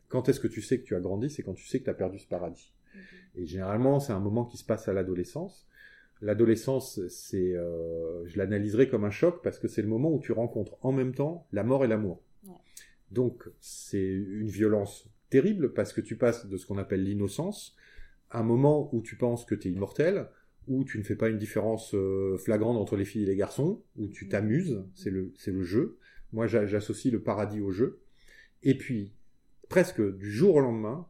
quand 0.08 0.30
est-ce 0.30 0.40
que 0.40 0.48
tu 0.48 0.62
sais 0.62 0.80
que 0.80 0.86
tu 0.86 0.96
as 0.96 1.02
grandi? 1.02 1.30
C'est 1.30 1.44
quand 1.44 1.54
tu 1.54 1.68
sais 1.68 1.80
que 1.80 1.86
tu 1.86 1.90
as 1.90 1.96
perdu 1.96 2.20
ce 2.20 2.28
paradis. 2.28 2.74
Mm-hmm. 2.74 3.00
Et 3.42 3.46
généralement, 3.46 4.00
c'est 4.00 4.14
un 4.14 4.20
moment 4.20 4.46
qui 4.46 4.58
se 4.58 4.66
passe 4.66 4.88
à 4.88 4.94
l'adolescence. 4.94 5.68
L'adolescence, 6.22 7.00
c'est, 7.08 7.54
je 7.54 8.38
l'analyserai 8.38 8.88
comme 8.88 9.06
un 9.06 9.10
choc 9.10 9.42
parce 9.42 9.58
que 9.58 9.68
c'est 9.68 9.82
le 9.82 9.88
moment 9.88 10.14
où 10.14 10.20
tu 10.20 10.34
rencontres 10.34 10.78
en 10.82 10.92
même 10.92 11.16
temps 11.16 11.48
la 11.52 11.64
mort 11.64 11.84
et 11.84 11.88
l'amour. 11.88 12.22
Donc, 13.10 13.50
c'est 13.60 14.06
une 14.06 14.48
violence 14.48 15.10
terrible 15.32 15.74
parce 15.74 15.94
que 15.94 16.02
tu 16.02 16.16
passes 16.16 16.46
de 16.46 16.58
ce 16.58 16.68
qu'on 16.68 16.78
appelle 16.78 17.04
l'innocence 17.04 17.76
à 18.30 18.40
un 18.40 18.44
moment 18.44 18.94
où 18.94 19.02
tu 19.02 19.16
penses 19.16 19.46
que 19.46 19.56
tu 19.56 19.70
es 19.70 19.72
immortel, 19.72 20.28
où 20.68 20.84
tu 20.84 21.00
ne 21.00 21.04
fais 21.04 21.16
pas 21.16 21.30
une 21.30 21.40
différence 21.40 21.96
euh, 21.96 22.38
flagrante 22.38 22.78
entre 22.78 22.96
les 22.96 23.06
filles 23.06 23.24
et 23.24 23.28
les 23.28 23.36
garçons, 23.36 23.82
où 23.98 24.08
tu 24.08 24.28
t'amuses, 24.28 24.84
c'est 24.94 25.10
le, 25.10 25.34
c'est 25.38 25.52
le 25.52 25.64
jeu. 25.64 25.98
Moi, 26.34 26.48
j'associe 26.48 27.12
le 27.12 27.22
paradis 27.22 27.60
au 27.60 27.72
jeu. 27.72 28.02
Et 28.64 28.78
puis, 28.78 29.14
presque 29.68 30.02
du 30.18 30.32
jour 30.32 30.56
au 30.56 30.60
lendemain, 30.60 31.08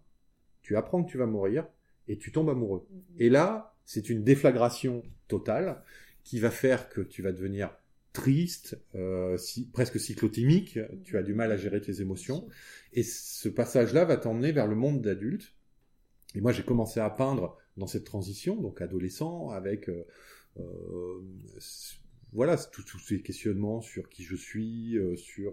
tu 0.61 0.77
apprends 0.77 1.03
que 1.03 1.11
tu 1.11 1.17
vas 1.17 1.25
mourir 1.25 1.67
et 2.07 2.17
tu 2.17 2.31
tombes 2.31 2.49
amoureux. 2.49 2.87
Mm-hmm. 2.89 3.15
Et 3.19 3.29
là, 3.29 3.75
c'est 3.85 4.09
une 4.09 4.23
déflagration 4.23 5.03
totale 5.27 5.83
qui 6.23 6.39
va 6.39 6.49
faire 6.49 6.89
que 6.89 7.01
tu 7.01 7.21
vas 7.21 7.31
devenir 7.31 7.75
triste, 8.13 8.79
euh, 8.95 9.37
si, 9.37 9.69
presque 9.69 9.99
cyclotimique, 9.99 10.79
tu 11.03 11.17
as 11.17 11.23
du 11.23 11.33
mal 11.33 11.51
à 11.51 11.57
gérer 11.57 11.81
tes 11.81 12.01
émotions. 12.01 12.47
Et 12.93 13.03
ce 13.03 13.49
passage-là 13.49 14.05
va 14.05 14.17
t'emmener 14.17 14.51
vers 14.51 14.67
le 14.67 14.75
monde 14.75 15.01
d'adulte. 15.01 15.53
Et 16.35 16.41
moi, 16.41 16.51
j'ai 16.51 16.63
commencé 16.63 16.99
à 16.99 17.09
peindre 17.09 17.57
dans 17.77 17.87
cette 17.87 18.03
transition, 18.03 18.55
donc 18.55 18.81
adolescent, 18.81 19.49
avec 19.49 19.89
euh, 19.89 20.05
euh 20.57 21.21
voilà 22.33 22.55
tous 22.55 22.97
ces 22.97 23.21
questionnements 23.21 23.81
sur 23.81 24.07
qui 24.07 24.23
je 24.23 24.37
suis, 24.37 24.97
sur 25.17 25.51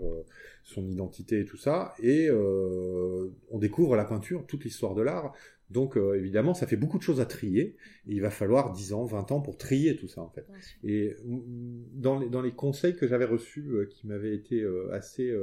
son 0.62 0.86
identité 0.86 1.40
et 1.40 1.44
tout 1.44 1.56
ça. 1.56 1.92
Et 1.98 2.30
on 2.30 3.58
découvre 3.58 3.96
la 3.96 4.04
peinture, 4.04 4.46
toute 4.46 4.62
l'histoire 4.62 4.94
de 4.94 5.02
l'art, 5.02 5.34
donc 5.70 5.96
euh, 5.96 6.14
évidemment, 6.14 6.54
ça 6.54 6.66
fait 6.66 6.76
beaucoup 6.76 6.98
de 6.98 7.02
choses 7.02 7.20
à 7.20 7.26
trier. 7.26 7.76
Et 8.06 8.14
il 8.14 8.20
va 8.20 8.30
falloir 8.30 8.72
10 8.72 8.92
ans, 8.94 9.04
20 9.04 9.32
ans 9.32 9.40
pour 9.40 9.58
trier 9.58 9.96
tout 9.96 10.08
ça 10.08 10.22
en 10.22 10.30
fait. 10.30 10.46
Et 10.82 11.14
dans 11.24 12.18
les, 12.18 12.28
dans 12.28 12.40
les 12.40 12.52
conseils 12.52 12.96
que 12.96 13.06
j'avais 13.06 13.26
reçus, 13.26 13.66
euh, 13.70 13.86
qui 13.86 14.06
m'avaient 14.06 14.34
été 14.34 14.62
euh, 14.62 14.90
assez 14.92 15.34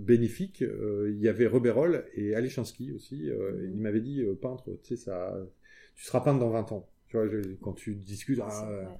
bénéfiques, 0.00 0.62
il 0.62 1.18
y 1.20 1.28
avait 1.28 1.46
Roberol 1.46 2.06
et 2.14 2.34
Alechinsky 2.34 2.92
aussi. 2.92 3.30
Mhm. 3.30 3.70
Il 3.74 3.80
m'avait 3.80 4.00
dit, 4.00 4.24
peintre, 4.40 4.78
tu 4.82 4.96
sais, 4.96 5.04
ça, 5.04 5.36
tu 5.94 6.04
seras 6.04 6.20
peintre 6.20 6.40
dans 6.40 6.50
20 6.50 6.72
ans. 6.72 6.88
Tu 7.08 7.16
vois, 7.16 7.26
quand 7.60 7.74
tu 7.74 7.94
discutes, 7.94 8.40
ah, 8.42 8.98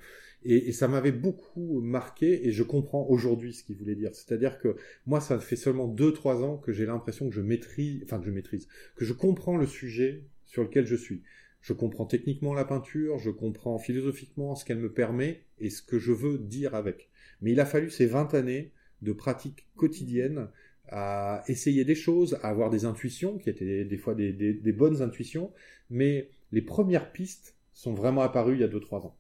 et, 0.49 0.73
ça 0.73 0.89
m'avait 0.89 1.13
beaucoup 1.13 1.81
marqué 1.81 2.47
et 2.47 2.53
je 2.53 2.63
comprends 2.63 3.07
aujourd'hui 3.09 3.53
ce 3.53 3.65
qu'il 3.65 3.77
voulait 3.77 3.95
dire. 3.95 4.15
C'est-à-dire 4.15 4.59
que 4.59 4.77
moi, 5.07 5.21
ça 5.21 5.39
fait 5.39 5.57
seulement 5.57 5.89
2-3 5.93 6.43
ans 6.43 6.57
que 6.57 6.73
j'ai 6.73 6.87
l'impression 6.87 7.29
que 7.29 7.35
je 7.35 7.41
maîtrise, 7.41 8.03
enfin 8.05 8.19
que 8.19 8.27
je 8.27 8.31
maîtrise, 8.31 8.69
que 8.97 9.05
je 9.05 9.13
comprends 9.13 9.57
le 9.57 9.67
sujet 9.67 10.25
sur 10.45 10.63
lequel 10.63 10.87
je 10.87 10.97
suis. 10.97 11.23
Je 11.61 11.73
comprends 11.73 12.07
techniquement 12.07 12.55
la 12.55 12.65
peinture, 12.65 13.19
je 13.19 13.31
comprends 13.31 13.79
philosophiquement 13.79 14.55
ce 14.55 14.65
qu'elle 14.65 14.79
me 14.79 14.93
permet 14.93 15.43
et 15.59 15.71
ce 15.71 15.83
que 15.83 15.99
je 15.99 16.13
veux 16.13 16.39
dire 16.39 16.75
avec. 16.75 17.11
Mais 17.43 17.53
il 17.53 17.61
a 17.61 17.67
fallu 17.67 17.91
ces 17.91 18.07
20 18.07 18.35
années 18.35 18.71
de 19.03 19.13
pratique 19.13 19.67
quotidienne 19.77 20.49
à 20.89 21.43
essayer 21.49 21.85
des 21.85 21.95
choses, 21.95 22.39
à 22.43 22.49
avoir 22.49 22.71
des 22.71 22.85
intuitions, 22.85 23.39
qui 23.39 23.51
étaient 23.51 23.85
des 23.85 23.97
fois 23.97 24.15
des, 24.15 24.73
bonnes 24.73 25.03
intuitions, 25.03 25.53
mais 25.91 26.31
les 26.53 26.63
premières 26.63 27.11
pistes 27.13 27.57
sont 27.73 27.93
vraiment 27.93 28.23
apparues 28.23 28.55
il 28.55 28.61
y 28.61 28.65
a 28.65 28.69
2-3 28.69 29.07
ans. 29.07 29.17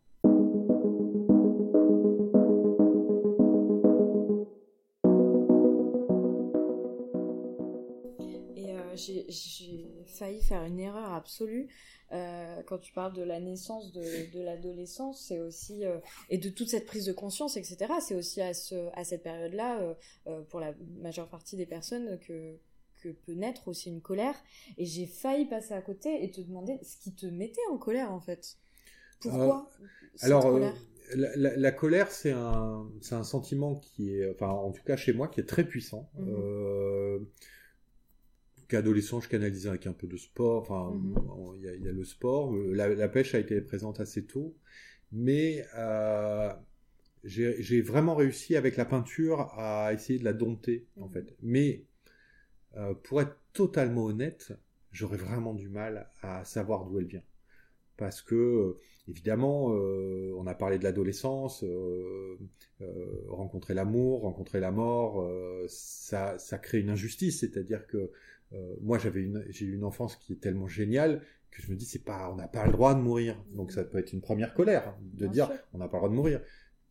Failli 10.16 10.42
faire 10.42 10.64
une 10.64 10.81
erreur 10.81 11.12
absolue. 11.12 11.68
Euh, 12.12 12.62
quand 12.66 12.79
tu 12.79 12.92
parles 12.92 13.12
de 13.14 13.22
la 13.22 13.40
naissance 13.40 13.92
de, 13.92 14.40
l'adolescence, 14.40 15.24
c'est 15.26 15.40
aussi 15.40 15.85
euh, 15.85 15.98
et 16.31 16.38
de 16.38 16.48
toute 16.48 16.68
cette 16.68 16.87
prise 16.87 17.05
de 17.05 17.12
conscience, 17.12 17.57
etc. 17.57 17.92
C'est 18.00 18.14
aussi 18.14 18.40
à 18.40 18.55
ce 18.55 18.88
à 18.94 19.05
cette 19.05 19.22
période-là, 19.22 19.96
euh, 20.26 20.42
pour 20.42 20.61
la 20.61 20.72
majeure 21.00 21.29
partie 21.29 21.57
des 21.57 21.66
personnes 21.66 22.18
que 22.20 22.57
que 23.02 23.09
peut 23.09 23.33
naître 23.33 23.68
aussi 23.68 23.88
une 23.88 24.00
colère. 24.00 24.37
Et 24.79 24.87
j'ai 24.87 25.07
failli 25.07 25.46
passer 25.46 25.74
à 25.74 25.83
côté 25.83 26.24
et 26.24 26.31
te 26.31 26.40
demander 26.40 26.79
ce 26.83 26.96
qui 26.96 27.12
te 27.12 27.26
mettait 27.26 27.66
en 27.70 27.79
colère 27.79 28.12
en 28.12 28.20
fait. 28.20 28.57
Pourquoi 29.20 29.68
Alors. 30.20 30.61
La, 31.14 31.70
colère, 31.70 32.11
c'est 32.11 32.33
un, 32.33 32.90
c'est 33.00 33.14
un 33.14 33.22
sentiment 33.22 33.76
qui 33.76 34.16
est, 34.16 34.29
enfin, 34.29 34.48
en 34.48 34.72
tout 34.72 34.83
cas 34.83 34.96
chez 34.96 35.12
moi, 35.12 35.29
qui 35.29 35.38
est 35.38 35.44
très 35.44 35.62
puissant. 35.62 36.11
Mmh 36.18 37.24
qu'adolescent, 38.68 39.20
je 39.20 39.29
canalisais 39.29 39.68
avec 39.68 39.87
un 39.87 39.92
peu 39.92 40.07
de 40.07 40.16
sport. 40.16 40.62
Enfin, 40.62 40.92
mhm. 40.94 41.57
il 41.57 41.85
y, 41.85 41.88
a 41.88 41.92
le 41.92 42.05
sport. 42.05 42.55
Euh, 42.55 42.72
la, 42.72 43.09
pêche 43.09 43.35
a 43.35 43.38
été 43.38 43.61
présente 43.61 44.00
assez 44.00 44.24
tôt, 44.24 44.57
mais 45.12 45.64
euh, 45.76 46.52
j'ai 47.24 47.81
vraiment 47.83 48.14
réussi 48.14 48.57
avec 48.57 48.76
la 48.76 48.85
peinture 48.85 49.52
à 49.59 49.92
essayer 49.92 50.18
de 50.18 50.24
la 50.24 50.33
dompter, 50.33 50.87
en 51.00 51.07
mhm. 51.07 51.12
fait. 51.12 51.37
Mais 51.42 51.85
euh, 52.76 52.94
pour 52.94 53.20
être 53.20 53.37
totalement 53.52 54.05
honnête, 54.05 54.52
j'aurais 54.92 55.16
vraiment 55.16 55.55
du 55.55 55.68
mal 55.68 56.11
à 56.22 56.44
savoir 56.44 56.85
d'où 56.85 56.98
elle 56.98 57.07
vient. 57.07 57.24
Parce 57.96 58.20
que, 58.20 58.76
évidemment, 59.09 59.68
on 59.68 60.46
a 60.46 60.55
parlé 60.55 60.79
de 60.79 60.85
l'adolescence, 60.85 61.64
rencontrer 63.29 63.72
l'amour, 63.72 64.20
rencontrer 64.20 64.61
la 64.61 64.70
mort, 64.70 65.26
ça, 65.66 66.38
ça 66.38 66.59
crée 66.59 66.81
une 66.81 66.90
injustice, 66.90 67.40
c'est-à-dire 67.40 67.87
que 67.87 68.11
moi, 68.80 68.98
j'avais 68.98 69.20
une, 69.20 69.44
j'ai 69.50 69.66
eu 69.66 69.74
une 69.74 69.85
enfance 69.85 70.16
qui 70.16 70.32
est 70.32 70.40
tellement 70.40 70.68
géniale 70.68 71.22
que 71.56 71.62
je 71.62 71.70
me 71.70 71.76
dis 71.76 71.85
c'est 71.85 72.04
pas 72.04 72.30
on 72.30 72.37
n'a 72.37 72.48
pas 72.48 72.66
le 72.66 72.72
droit 72.72 72.94
de 72.94 73.00
mourir. 73.00 73.42
Donc 73.54 73.72
ça 73.72 73.85
peut 73.85 73.98
être 73.98 74.12
une 74.12 74.20
première 74.20 74.54
colère 74.54 74.96
de 75.14 75.26
dire 75.26 75.50
on 75.72 75.78
n'a 75.78 75.88
pas 75.88 75.96
le 75.96 76.00
droit 76.00 76.11
de 76.11 76.14
mourir. 76.14 76.40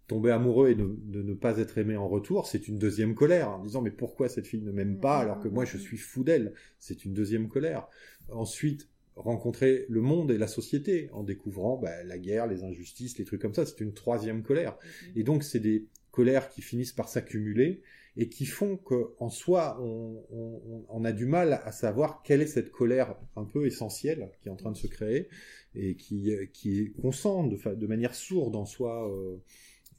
Tomber 0.08 0.32
amoureux 0.32 0.70
et 0.70 0.76
de, 0.76 1.24
ne 1.24 1.34
pas 1.34 1.58
être 1.58 1.80
aimé 1.80 1.98
en 1.98 2.08
retour 2.08 2.46
c'est 2.46 2.68
une 2.68 2.78
deuxième 2.78 3.15
colère 3.15 3.50
en 3.50 3.63
disant 3.63 3.82
mais 3.82 3.91
pourquoi 3.91 4.30
cette 4.30 4.46
fille 4.46 4.62
ne 4.62 4.72
m'aime 4.72 5.00
pas 5.00 5.18
alors 5.18 5.39
que 5.39 5.48
moi 5.48 5.65
je 5.65 5.78
suis 5.78 5.98
fou 5.98 6.24
d'elle? 6.24 6.54
C'est 6.80 7.06
une 7.06 7.13
deuxième 7.13 7.48
colère. 7.48 7.88
Ensuite 8.30 8.89
rencontrer 9.15 9.86
le 9.88 10.02
monde 10.02 10.30
et 10.30 10.38
la 10.38 10.48
société 10.48 11.10
en 11.13 11.24
découvrant 11.24 11.78
bah, 11.78 12.04
la 12.04 12.18
guerre 12.18 12.48
les 12.48 12.63
injustices 12.63 13.18
les 13.18 13.24
trucs 13.24 13.41
comme 13.41 13.54
ça 13.54 13.65
c'est 13.65 13.82
une 13.82 13.94
troisième 13.94 14.44
colère. 14.44 14.78
Et 15.15 15.24
donc 15.24 15.44
c'est 15.44 15.60
des 15.60 15.88
colères 16.12 16.50
qui 16.50 16.62
finissent 16.62 16.94
par 16.94 17.10
s'accumuler 17.10 17.82
et 18.17 18.30
qui 18.30 18.45
font 18.45 18.78
qu'en 18.78 19.30
soi, 19.30 19.80
on, 19.82 21.04
a 21.04 21.12
du 21.12 21.25
mal 21.25 21.62
à 21.63 21.71
savoir 21.71 22.23
quelle 22.23 22.41
est 22.41 22.47
cette 22.47 22.71
colère 22.71 23.15
un 23.36 23.43
peu 23.43 23.65
essentielle 23.65 24.32
qui 24.41 24.47
est 24.47 24.51
en 24.51 24.56
train 24.56 24.71
de 24.71 24.78
se 24.78 24.88
créer 24.88 25.28
et 25.75 25.95
qui, 25.95 26.32
qui 26.54 26.93
qu'on 26.93 27.12
sent 27.12 27.49
de, 27.75 27.88
manière 27.88 28.15
sourde 28.15 28.56
en 28.56 28.65
soi 28.65 29.12
euh, 29.12 29.38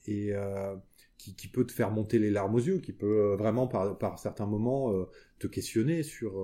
et 0.07 0.33
euh, 0.33 0.75
qui, 1.19 1.49
peut 1.49 1.67
te 1.67 1.73
faire 1.73 1.91
monter 1.91 2.19
les 2.19 2.31
larmes 2.31 2.55
aux 2.55 2.61
yeux, 2.61 2.79
qui 2.79 2.93
peut 2.93 3.33
euh, 3.33 3.37
vraiment 3.37 3.67
par, 3.67 4.19
certains 4.19 4.47
moments 4.47 4.95
te 5.39 5.47
questionner 5.47 6.03
sur 6.03 6.41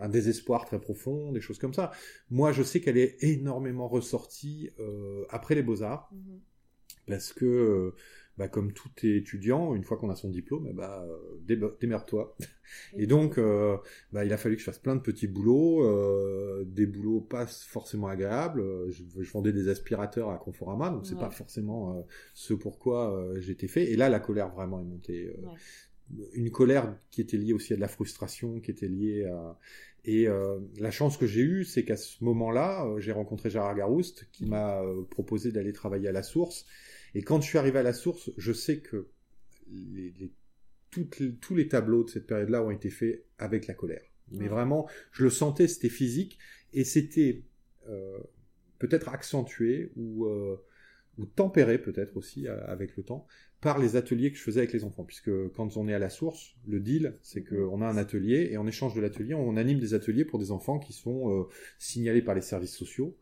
un 0.00 0.08
désespoir 0.08 0.64
très 0.66 0.80
profond, 0.80 1.30
des 1.30 1.40
choses 1.40 1.58
comme 1.58 1.74
ça. 1.74 1.92
Moi, 2.30 2.52
je 2.52 2.62
sais 2.62 2.80
qu'elle 2.80 2.98
est 2.98 3.22
énormément 3.22 3.86
ressortie 3.86 4.70
après 5.28 5.54
les 5.54 5.62
beaux-arts, 5.62 6.10
mmh 6.12 6.38
parce 7.06 7.34
que 7.34 7.92
bah, 8.36 8.48
comme 8.48 8.72
tout 8.72 8.90
étudiant, 9.02 9.74
une 9.74 9.84
fois 9.84 9.96
qu'on 9.96 10.10
a 10.10 10.16
son 10.16 10.28
diplôme, 10.28 10.66
eh 10.68 10.72
bah, 10.72 11.06
démerde-toi. 11.80 12.36
Et 12.96 13.06
donc, 13.06 13.38
euh, 13.38 13.76
bah, 14.12 14.24
il 14.24 14.32
a 14.32 14.36
fallu 14.36 14.56
que 14.56 14.60
je 14.60 14.66
fasse 14.66 14.78
plein 14.78 14.96
de 14.96 15.00
petits 15.00 15.26
boulots, 15.26 15.84
euh, 15.84 16.64
des 16.66 16.86
boulots 16.86 17.20
pas 17.20 17.46
forcément 17.46 18.08
agréables. 18.08 18.62
Je, 18.90 19.30
vendais 19.30 19.52
des 19.52 19.68
aspirateurs 19.68 20.30
à 20.30 20.38
Conforama, 20.38 20.90
donc 20.90 21.06
c'est 21.06 21.18
pas 21.18 21.30
forcément 21.30 21.96
euh, 21.96 22.02
ce 22.34 22.54
pourquoi 22.54 23.24
j'étais 23.36 23.68
fait. 23.68 23.90
Et 23.92 23.96
là, 23.96 24.08
la 24.08 24.20
colère 24.20 24.50
vraiment 24.50 24.80
est 24.80 24.84
montée. 24.84 25.32
Une 26.34 26.50
colère 26.50 26.98
qui 27.10 27.20
était 27.20 27.36
liée 27.36 27.52
aussi 27.52 27.72
à 27.72 27.76
de 27.76 27.80
la 27.80 27.88
frustration, 27.88 28.60
qui 28.60 28.70
était 28.70 28.88
liée 28.88 29.24
à... 29.24 29.58
Et 30.06 30.28
la 30.78 30.90
chance 30.90 31.16
que 31.16 31.26
j'ai 31.26 31.40
eue, 31.40 31.64
c'est 31.64 31.84
qu'à 31.84 31.96
ce 31.96 32.22
moment-là, 32.24 32.86
j'ai 32.98 33.12
rencontré 33.12 33.48
Gérard 33.48 33.74
Garouste, 33.74 34.28
qui 34.32 34.44
m'a 34.44 34.82
proposé 35.10 35.50
d'aller 35.50 35.72
travailler 35.72 36.08
à 36.08 36.12
la 36.12 36.22
source. 36.22 36.66
Et 37.14 37.22
quand 37.22 37.40
je 37.40 37.46
suis 37.46 37.58
arrivé 37.58 37.78
à 37.78 37.82
la 37.82 37.92
source, 37.92 38.30
je 38.36 38.52
sais 38.52 38.80
que 38.80 39.08
tous 40.90 41.54
les 41.54 41.68
tableaux 41.68 42.04
de 42.04 42.10
cette 42.10 42.26
période-là 42.26 42.62
ont 42.62 42.70
été 42.70 42.90
faits 42.90 43.24
avec 43.38 43.66
la 43.66 43.74
colère. 43.74 44.02
Mais 44.32 44.48
vraiment, 44.48 44.88
je 45.12 45.24
le 45.24 45.30
sentais, 45.30 45.68
c'était 45.68 45.88
physique, 45.88 46.38
et 46.72 46.84
c'était 46.84 47.42
euh, 47.88 48.18
peut-être 48.78 49.08
accentué 49.08 49.92
ou, 49.96 50.26
euh, 50.26 50.56
ou 51.18 51.26
tempéré 51.26 51.78
peut-être 51.78 52.16
aussi 52.16 52.48
euh, 52.48 52.64
avec 52.66 52.96
le 52.96 53.02
temps 53.02 53.26
par 53.60 53.78
les 53.78 53.96
ateliers 53.96 54.30
que 54.30 54.36
je 54.36 54.42
faisais 54.42 54.60
avec 54.60 54.72
les 54.72 54.84
enfants. 54.84 55.04
Puisque 55.04 55.30
quand 55.54 55.76
on 55.76 55.88
est 55.88 55.94
à 55.94 55.98
la 55.98 56.10
source, 56.10 56.54
le 56.66 56.80
deal, 56.80 57.16
c'est 57.22 57.50
mhm. 57.50 57.68
qu'on 57.68 57.82
a 57.82 57.86
un 57.86 57.96
atelier, 57.96 58.48
et 58.50 58.56
en 58.56 58.66
échange 58.66 58.94
de 58.94 59.00
l'atelier, 59.00 59.34
on 59.34 59.56
anime 59.56 59.78
des 59.78 59.94
ateliers 59.94 60.24
pour 60.24 60.38
des 60.38 60.50
enfants 60.50 60.78
qui 60.78 60.92
sont 60.92 61.48
signalés 61.78 62.22
par 62.22 62.34
les 62.34 62.42
services 62.42 62.76
sociaux. 62.76 63.16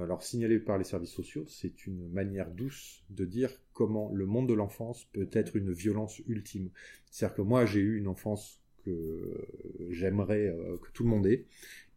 Alors 0.00 0.22
signaler 0.22 0.58
par 0.58 0.76
les 0.76 0.84
services 0.84 1.10
sociaux, 1.10 1.46
c'est 1.48 1.86
une 1.86 2.08
manière 2.10 2.50
douce 2.50 3.02
de 3.10 3.24
dire 3.24 3.50
comment 3.72 4.10
le 4.12 4.26
monde 4.26 4.48
de 4.48 4.54
l'enfance 4.54 5.06
peut 5.12 5.28
être 5.32 5.56
une 5.56 5.72
violence 5.72 6.18
ultime. 6.26 6.70
C'est-à-dire 7.10 7.36
que 7.36 7.42
moi 7.42 7.64
j'ai 7.64 7.80
eu 7.80 7.98
une 7.98 8.08
enfance 8.08 8.60
que 8.84 9.48
j'aimerais 9.90 10.48
euh, 10.48 10.76
que 10.76 10.90
tout 10.92 11.02
le 11.02 11.08
monde 11.08 11.26
ait, 11.26 11.46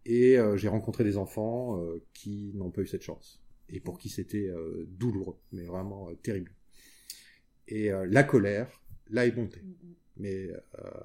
et 0.06 0.40
euh, 0.40 0.56
j'ai 0.56 0.70
rencontré 0.70 1.04
des 1.04 1.18
enfants 1.18 1.80
euh, 1.82 2.02
qui 2.14 2.52
n'ont 2.56 2.72
pas 2.72 2.82
eu 2.82 2.88
cette 2.88 3.04
chance, 3.04 3.42
et 3.70 3.80
pour 3.80 4.00
qui 4.00 4.10
c'était 4.10 4.50
douloureux, 4.88 5.38
mais 5.52 5.66
vraiment 5.66 6.10
terrible. 6.24 6.52
Et 7.68 7.92
la 8.08 8.24
colère, 8.24 8.82
là 9.12 9.28
est 9.28 9.36
montée. 9.36 9.62
Mm, 9.62 10.24
mm. 10.24 11.04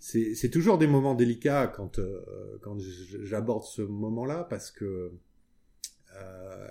C'est 0.00 0.50
toujours 0.50 0.78
des 0.78 0.86
moments 0.86 1.14
délicats 1.14 1.66
quand, 1.66 1.98
euh, 1.98 2.58
quand 2.62 2.78
j'aborde 3.22 3.64
ce 3.64 3.82
moment-là 3.82 4.44
parce 4.44 4.70
que 4.70 5.12
euh, 6.16 6.68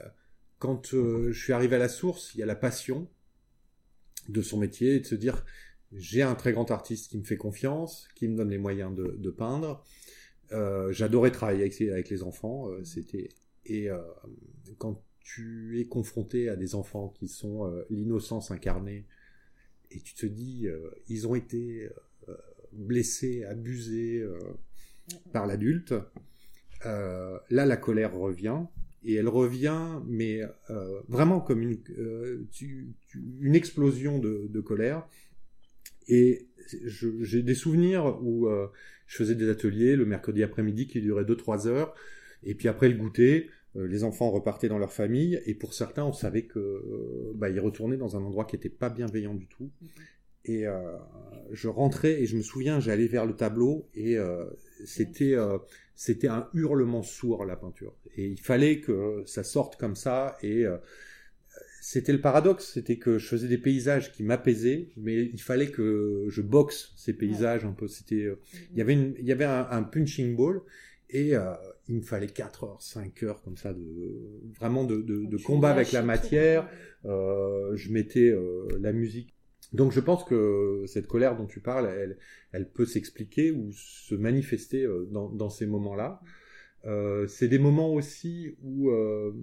quand 0.60 0.94
euh, 0.94 1.32
je 1.32 1.44
suis 1.44 1.54
arrivé 1.54 1.76
à 1.76 1.80
la 1.80 1.90
source, 1.90 2.34
il 2.36 2.40
y 2.40 2.44
a 2.44 2.46
la 2.46 2.56
passion 2.56 3.08
de 4.30 4.42
son 4.42 4.58
métier 4.58 4.96
et 4.96 5.00
de 5.00 5.06
se 5.06 5.16
dire 5.16 5.46
j'ai 5.92 6.22
un 6.22 6.36
très 6.36 6.52
grand 6.52 6.70
artiste 6.72 7.10
qui 7.10 7.18
me 7.18 7.24
fait 7.24 7.38
confiance, 7.38 8.08
qui 8.16 8.28
me 8.28 8.36
donne 8.36 8.50
les 8.50 8.58
moyens 8.58 8.94
de, 8.94 9.16
de 9.18 9.30
peindre. 9.30 9.84
J'adorais 10.90 11.32
travailler 11.32 11.62
avec, 11.62 11.80
avec, 11.82 12.10
les 12.10 12.24
enfants. 12.24 12.70
C'était 12.84 13.30
et 13.66 13.90
quand 14.78 15.02
tu 15.22 15.80
es 15.80 15.86
confronté 15.86 16.50
à 16.50 16.56
des 16.56 16.76
enfants 16.76 17.10
qui 17.10 17.28
sont 17.28 17.72
l'innocence 17.90 18.52
incarnée 18.52 19.06
et 19.92 20.02
tu 20.02 20.14
te 20.14 20.26
dis 20.26 20.68
ils 21.08 21.28
ont 21.28 21.36
été 21.36 21.90
blessé, 22.74 23.44
abusé 23.46 24.20
euh, 24.20 24.40
par 25.34 25.48
l'adulte, 25.48 25.94
euh, 26.86 27.38
là 27.50 27.66
la 27.66 27.78
colère 27.78 28.16
revient. 28.16 28.60
Et 29.04 29.14
elle 29.14 29.30
revient, 29.30 30.02
mais 30.06 30.42
euh, 30.70 31.00
vraiment 31.08 31.40
comme 31.40 31.62
une, 31.62 31.78
une 33.40 33.56
explosion 33.56 34.20
de, 34.20 34.60
colère. 34.60 35.08
Et 36.10 36.48
j'ai 36.84 37.42
des 37.42 37.54
souvenirs 37.54 38.22
où 38.22 38.50
je 39.06 39.16
faisais 39.16 39.36
des 39.36 39.50
ateliers 39.50 39.96
le 39.96 40.06
mercredi 40.06 40.44
après-midi 40.44 40.88
qui 40.88 41.00
duraient 41.00 41.24
2-3 41.24 41.68
heures, 41.68 41.94
et 42.44 42.54
puis 42.54 42.68
après 42.68 42.90
le 42.90 42.96
goûter, 42.96 43.50
les 43.76 44.04
enfants 44.04 44.30
repartaient 44.30 44.68
dans 44.68 44.80
leur 44.80 44.92
famille, 44.92 45.42
et 45.46 45.54
pour 45.54 45.74
certains, 45.74 46.04
on 46.04 46.12
savait 46.12 46.44
que 46.44 47.32
bah, 47.36 47.50
ils 47.50 47.62
retournaient 47.62 47.98
dans 47.98 48.18
un 48.18 48.22
endroit 48.24 48.44
qui 48.44 48.58
n'était 48.58 48.68
pas 48.68 48.90
bienveillant 48.90 49.36
du 49.36 49.46
tout. 49.46 49.70
Mm-hmm. 50.46 50.52
Et 50.52 50.68
euh, 50.68 50.98
je 51.52 51.68
rentrais 51.68 52.22
et 52.22 52.26
je 52.26 52.38
me 52.38 52.42
souviens, 52.42 52.80
j'allais 52.80 53.08
vers 53.08 53.26
le 53.26 53.36
tableau 53.36 53.90
et 53.94 54.18
euh, 54.18 54.46
c'était 54.86 55.36
euh, 55.36 55.58
c'était 55.96 56.28
un 56.28 56.50
hurlement 56.54 57.04
sourd 57.04 57.46
la 57.46 57.56
peinture. 57.56 57.96
Et 58.16 58.28
il 58.28 58.40
fallait 58.40 58.80
que 58.80 59.24
ça 59.26 59.44
sorte 59.44 59.78
comme 59.78 59.96
ça 59.96 60.38
et 60.42 60.66
c'était 61.82 62.12
le 62.12 62.22
paradoxe, 62.22 62.74
c'était 62.74 62.98
que 62.98 63.18
je 63.18 63.28
faisais 63.28 63.48
des 63.48 63.58
paysages 63.58 64.12
qui 64.12 64.22
m'apaisaient, 64.24 64.90
mais 64.98 65.24
il 65.24 65.42
fallait 65.42 65.72
que 65.72 66.26
je 66.28 66.42
boxe 66.42 66.94
ces 66.98 67.14
paysages 67.14 67.66
un 67.66 67.72
peu. 67.72 67.88
C'était, 67.88 68.28
il 68.72 68.78
y 68.78 68.82
avait 68.82 68.94
une, 68.94 69.16
il 69.18 69.26
y 69.26 69.32
avait 69.32 69.46
un, 69.46 69.84
punching 69.84 70.36
ball 70.36 70.62
et 71.10 71.34
il 71.88 71.96
me 71.96 72.02
fallait 72.02 72.28
4 72.28 72.64
heures, 72.64 72.82
5 72.82 73.24
heures 73.24 73.42
comme 73.42 73.58
ça 73.58 73.74
de 73.74 74.22
vraiment 74.60 74.84
de, 74.84 74.98
de, 74.98 75.26
de 75.26 75.38
combat 75.38 75.72
avec 75.72 75.92
la 75.94 76.04
matière. 76.04 76.70
je 77.06 77.92
mettais 77.92 78.36
la 78.80 78.94
musique 78.94 79.37
donc 79.74 79.92
je 79.92 80.00
pense 80.00 80.24
que 80.24 80.84
cette 80.88 81.08
colère 81.08 81.36
dont 81.36 81.46
tu 81.46 81.60
parles, 81.60 82.18
elle, 82.52 82.70
peut 82.70 82.86
s'expliquer 82.86 83.52
ou 83.52 83.72
se 83.74 84.16
manifester 84.16 84.84
euh, 84.84 85.08
dans, 85.12 85.50
ces 85.50 85.66
moments-là. 85.66 86.22
Euh, 86.86 87.28
c'est 87.28 87.48
des 87.48 87.60
moments 87.60 87.94
aussi 87.94 88.56
où 88.64 88.90
euh, 88.90 89.34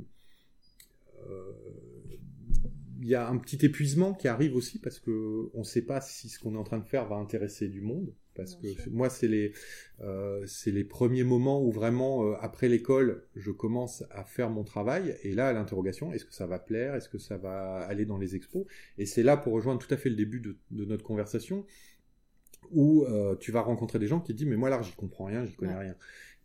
il 3.01 3.09
y 3.09 3.15
a 3.15 3.29
un 3.29 3.37
petit 3.37 3.65
épuisement 3.67 4.15
qui 4.15 4.29
arrive 4.29 4.57
aussi 4.57 4.79
parce 4.79 4.99
que 4.99 5.51
on 5.53 5.61
ne 5.61 5.65
sait 5.65 5.83
pas 5.83 6.01
si 6.01 6.29
ce 6.29 6.39
qu'on 6.39 6.55
est 6.55 6.59
en 6.59 6.65
train 6.65 6.79
de 6.79 6.87
faire 6.87 7.07
va 7.07 7.17
intéresser 7.17 7.69
du 7.69 7.81
monde 7.81 8.15
parce 8.35 8.57
que 8.57 8.91
moi 8.91 9.09
c'est 9.09 9.29
les 9.29 9.53
euh, 10.01 10.45
c'est 10.47 10.71
les 10.71 10.85
premiers 10.85 11.25
moments 11.25 11.63
où 11.63 11.71
vraiment 11.71 12.25
euh, 12.25 12.35
après 12.41 12.69
l'école 12.69 13.25
je 13.37 13.51
commence 13.51 14.05
à 14.11 14.25
faire 14.25 14.51
mon 14.51 14.65
travail. 14.65 15.17
Et 15.23 15.35
là 15.35 15.53
l'interrogation 15.53 16.13
est-ce 16.13 16.25
que 16.25 16.35
ça 16.35 16.47
va 16.47 16.59
plaire? 16.59 16.95
Est-ce 16.95 17.09
que 17.09 17.19
ça 17.19 17.37
va 17.37 17.79
aller 17.79 18.05
dans 18.05 18.19
les 18.19 18.35
expos? 18.35 18.67
Et 18.99 19.07
c'est 19.07 19.23
là 19.23 19.37
pour 19.37 19.53
rejoindre 19.53 19.81
tout 19.81 19.93
à 19.93 19.97
fait 19.97 20.11
le 20.11 20.17
début 20.17 20.41
de, 20.41 20.57
notre 20.71 21.05
conversation 21.05 21.65
où 22.71 23.05
euh, 23.05 23.37
tu 23.37 23.53
vas 23.53 23.61
rencontrer 23.61 23.99
des 23.99 24.07
gens 24.07 24.21
qui 24.21 24.33
te 24.33 24.39
disent 24.39 24.49
mais 24.49 24.57
moi 24.57 24.71
là 24.71 24.83
j'y 24.83 24.95
comprends 24.95 25.27
rien 25.27 25.45
j'y 25.45 25.55
connais 25.55 25.79
rien. 25.79 25.95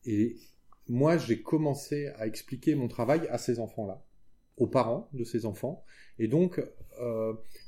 Et 0.05 0.37
moi 0.87 1.17
j'ai 1.17 1.41
commencé 1.41 2.07
à 2.17 2.27
expliquer 2.27 2.75
mon 2.75 2.87
travail 2.87 3.27
à 3.29 3.37
ces 3.37 3.59
enfants 3.59 3.87
là 3.87 4.05
aux 4.57 4.67
parents 4.67 5.09
de 5.13 5.23
ces 5.23 5.45
enfants 5.45 5.83
et 6.19 6.27
donc 6.27 6.61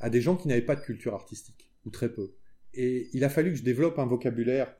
à 0.01 0.09
des 0.09 0.19
gens 0.21 0.35
qui 0.35 0.49
n'avaient 0.49 0.61
pas 0.61 0.75
de 0.75 0.81
culture 0.81 1.13
artistique 1.13 1.71
ou 1.85 1.89
très 1.89 2.11
peu 2.11 2.33
et 2.73 3.09
il 3.13 3.23
a 3.23 3.29
fallu 3.29 3.51
que 3.51 3.57
je 3.57 3.63
développe 3.63 3.99
un 3.99 4.05
vocabulaire 4.05 4.75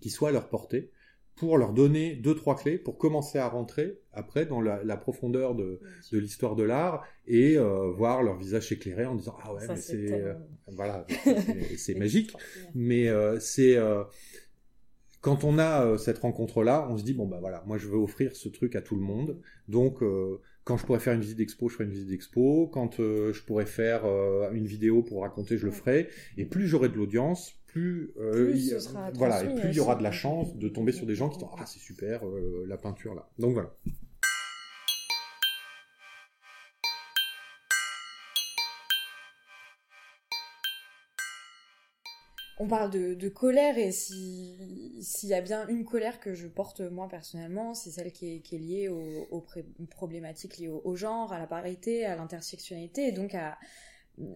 qui 0.00 0.10
soit 0.10 0.30
à 0.30 0.32
leur 0.32 0.48
portée 0.48 0.90
pour 1.38 1.56
leur 1.56 1.72
donner 1.72 2.16
deux 2.16 2.34
trois 2.34 2.56
clés 2.56 2.78
pour 2.78 2.98
commencer 2.98 3.38
à 3.38 3.48
rentrer 3.48 4.00
après 4.12 4.44
dans 4.44 4.60
la, 4.60 4.96
profondeur 4.96 5.54
de, 5.54 5.80
de 6.12 6.18
l'histoire 6.18 6.56
de 6.56 6.64
l'art 6.64 7.06
et 7.26 7.56
euh, 7.56 7.90
voir 7.92 8.22
leur 8.22 8.36
visage 8.36 8.72
éclairé 8.72 9.06
en 9.06 9.14
disant 9.14 9.36
ah 9.42 9.54
ouais 9.54 9.62
mais 9.68 9.76
c'est 9.76 10.12
euh, 10.12 10.34
voilà 10.66 11.06
c'est 11.76 11.94
magique. 11.94 12.34
Mais 12.74 13.08
euh, 13.08 13.38
c'est 13.38 13.78
quand 15.20 15.44
on 15.44 15.58
a 15.58 15.96
cette 15.96 16.18
rencontre 16.18 16.64
là 16.64 16.88
on 16.90 16.96
se 16.96 17.04
dit 17.04 17.14
bon 17.14 17.26
bah 17.26 17.38
voilà 17.40 17.62
moi 17.66 17.78
je 17.78 17.86
veux 17.86 17.98
offrir 17.98 18.34
ce 18.34 18.48
truc 18.48 18.74
à 18.74 18.82
tout 18.82 18.96
le 18.96 19.02
monde. 19.02 19.40
Donc 19.68 20.02
quand 20.68 20.76
je 20.76 20.84
pourrais 20.84 21.00
faire 21.00 21.14
une 21.14 21.22
visite 21.22 21.38
d'expo, 21.38 21.70
je 21.70 21.74
ferai 21.74 21.84
une 21.84 21.92
visite 21.92 22.08
d'expo. 22.08 22.68
Quand 22.70 23.00
euh, 23.00 23.32
je 23.32 23.42
pourrais 23.42 23.64
faire 23.64 24.04
euh, 24.04 24.50
une 24.52 24.66
vidéo 24.66 25.02
pour 25.02 25.22
raconter, 25.22 25.56
je 25.56 25.64
le 25.64 25.72
ferai. 25.72 26.10
Et 26.36 26.44
plus 26.44 26.68
j'aurai 26.68 26.90
de 26.90 26.96
l'audience, 26.96 27.54
plus, 27.68 28.12
Plus 28.32 28.54
il, 28.54 28.68
ce 28.68 28.78
sera 28.78 29.10
voilà, 29.12 29.40
et 29.40 29.44
transmis 29.44 29.60
plus 29.62 29.70
il 29.70 29.76
y 29.76 29.80
aura 29.80 29.96
de 29.96 30.02
la 30.02 30.12
chance 30.12 30.54
de 30.56 30.68
tomber 30.68 30.92
sur 30.92 31.06
des 31.06 31.14
gens 31.14 31.30
qui 31.30 31.38
disent 31.38 31.48
ah 31.58 31.64
c'est 31.64 31.78
super 31.78 32.26
euh, 32.26 32.66
la 32.68 32.76
peinture 32.76 33.14
là. 33.14 33.30
Donc 33.38 33.54
voilà. 33.54 33.74
On 42.60 42.66
parle 42.66 42.90
de, 42.90 43.28
colère 43.28 43.78
et 43.78 43.92
si 43.92 44.56
s'il 45.00 45.28
y 45.28 45.34
a 45.34 45.40
bien 45.40 45.68
une 45.68 45.84
colère 45.84 46.18
que 46.18 46.34
je 46.34 46.48
porte 46.48 46.80
moi 46.80 47.08
personnellement, 47.08 47.72
c'est 47.74 47.90
celle 47.90 48.10
qui 48.10 48.34
est, 48.34 48.40
qui 48.40 48.56
est 48.56 48.58
liée 48.58 48.88
aux, 48.88 49.28
aux 49.30 49.46
problématiques 49.86 50.58
liées 50.58 50.68
au 50.68 50.96
genre, 50.96 51.32
à 51.32 51.38
la 51.38 51.46
parité, 51.46 52.04
à 52.04 52.16
l'intersectionnalité 52.16 53.06
et 53.06 53.12
donc 53.12 53.34
à 53.34 53.58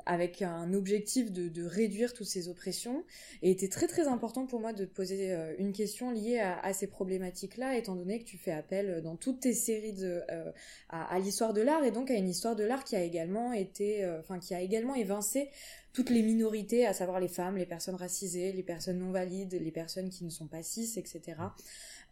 avec 0.07 0.43
un 0.43 0.73
objectif 0.73 1.33
de, 1.33 1.49
de 1.49 1.65
réduire 1.65 2.15
toutes 2.15 2.27
ces 2.27 2.49
oppressions. 2.49 3.05
Et 3.43 3.51
était 3.51 3.69
très 3.69 3.87
très 3.87 4.07
important 4.07 4.47
pour 4.47 4.61
moi 4.61 4.73
de 4.73 4.85
te 4.85 4.93
poser 4.93 5.33
euh, 5.33 5.55
une 5.59 5.73
question 5.73 6.11
liée 6.11 6.39
à, 6.39 6.59
à 6.61 6.73
ces 6.73 6.87
problématiques-là, 6.87 7.77
étant 7.77 7.95
donné 7.95 8.19
que 8.19 8.25
tu 8.25 8.39
fais 8.39 8.53
appel 8.53 8.91
euh, 8.91 9.01
dans 9.01 9.17
toutes 9.17 9.41
tes 9.41 9.55
séries 9.55 9.93
de, 9.93 10.23
euh, 10.31 10.51
à, 10.89 11.15
à 11.15 11.19
l'histoire 11.19 11.53
de 11.53 11.61
l'art 11.63 11.85
et 11.85 11.91
donc 11.91 12.11
à 12.11 12.15
une 12.15 12.29
histoire 12.29 12.57
de 12.57 12.65
l'art 12.65 12.85
qui 12.85 12.97
a 12.97 13.03
également 13.03 13.53
été, 13.53 14.05
euh, 14.05 14.21
enfin 14.21 14.39
qui 14.39 14.55
a 14.55 14.61
également 14.61 14.95
évincé 14.95 15.51
toutes 15.93 16.11
les 16.11 16.23
minorités, 16.23 16.87
à 16.87 16.95
savoir 16.95 17.21
les 17.21 17.29
femmes, 17.29 17.57
les 17.57 17.67
personnes 17.67 17.97
racisées, 17.97 18.53
les 18.53 18.63
personnes 18.63 18.99
non 18.99 19.11
valides, 19.11 19.59
les 19.61 19.71
personnes 19.71 20.09
qui 20.09 20.25
ne 20.25 20.31
sont 20.31 20.47
pas 20.47 20.63
cis, 20.63 20.91
etc. 20.97 21.37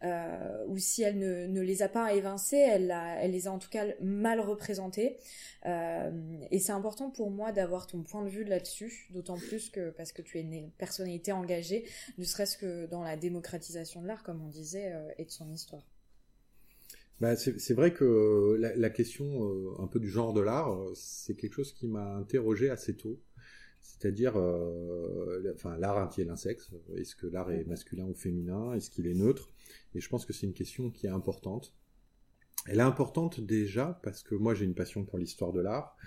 Euh, 0.03 0.65
ou 0.67 0.77
si 0.77 1.03
elle 1.03 1.19
ne, 1.19 1.61
les 1.61 1.83
a 1.83 1.89
pas 1.89 2.13
évincées, 2.13 2.57
elle, 2.57 2.91
les 3.31 3.47
a 3.47 3.51
en 3.51 3.59
tout 3.59 3.69
cas 3.69 3.85
mal 4.01 4.39
représentées. 4.39 5.17
Euh, 5.65 6.11
et 6.49 6.59
c'est 6.59 6.71
important 6.71 7.11
pour 7.11 7.29
moi 7.29 7.51
d'avoir 7.51 7.85
ton 7.87 8.01
point 8.01 8.23
de 8.23 8.29
vue 8.29 8.43
là-dessus, 8.43 9.07
d'autant 9.11 9.37
plus 9.37 9.69
que 9.69 9.91
parce 9.91 10.11
que 10.11 10.21
tu 10.21 10.39
es 10.39 10.41
une 10.41 10.71
personnalité 10.71 11.31
engagée, 11.31 11.85
ne 12.17 12.23
serait-ce 12.23 12.57
que 12.57 12.87
dans 12.87 13.03
la 13.03 13.15
démocratisation 13.15 14.01
de 14.01 14.07
l'art, 14.07 14.23
comme 14.23 14.41
on 14.41 14.49
disait, 14.49 14.91
euh, 14.91 15.11
et 15.17 15.25
de 15.25 15.31
son 15.31 15.51
histoire. 15.51 15.83
Bah, 17.21 17.35
c'est 17.35 17.75
vrai 17.75 17.93
que 17.93 18.57
la, 18.59 18.75
la 18.75 18.89
question 18.89 19.45
euh, 19.45 19.75
un 19.79 19.85
peu 19.85 19.99
du 19.99 20.09
genre 20.09 20.33
de 20.33 20.41
l'art, 20.41 20.73
euh, 20.73 20.91
c'est 20.95 21.35
quelque 21.35 21.53
chose 21.53 21.71
qui 21.71 21.87
m'a 21.87 22.15
interrogé 22.15 22.71
assez 22.71 22.95
tôt. 22.95 23.19
C'est-à-dire, 23.81 24.37
euh, 24.37 25.51
enfin, 25.53 25.77
l'art 25.77 26.09
est-il 26.09 26.29
un 26.29 26.35
sexe 26.35 26.71
Est-ce 26.95 27.15
que 27.15 27.27
l'art 27.27 27.51
est 27.51 27.65
masculin 27.65 28.05
ou 28.05 28.13
féminin? 28.13 28.73
Est-ce 28.73 28.89
qu'il 28.89 29.07
est 29.07 29.13
neutre? 29.13 29.49
Et 29.95 29.99
je 29.99 30.09
pense 30.09 30.25
que 30.25 30.33
c'est 30.33 30.45
une 30.47 30.53
question 30.53 30.89
qui 30.89 31.07
est 31.07 31.11
importante. 31.11 31.73
Elle 32.67 32.79
est 32.79 32.83
importante 32.83 33.39
déjà 33.39 33.99
parce 34.03 34.21
que 34.23 34.35
moi 34.35 34.53
j'ai 34.53 34.65
une 34.65 34.75
passion 34.75 35.03
pour 35.03 35.17
l'histoire 35.17 35.51
de 35.51 35.61
l'art. 35.61 35.97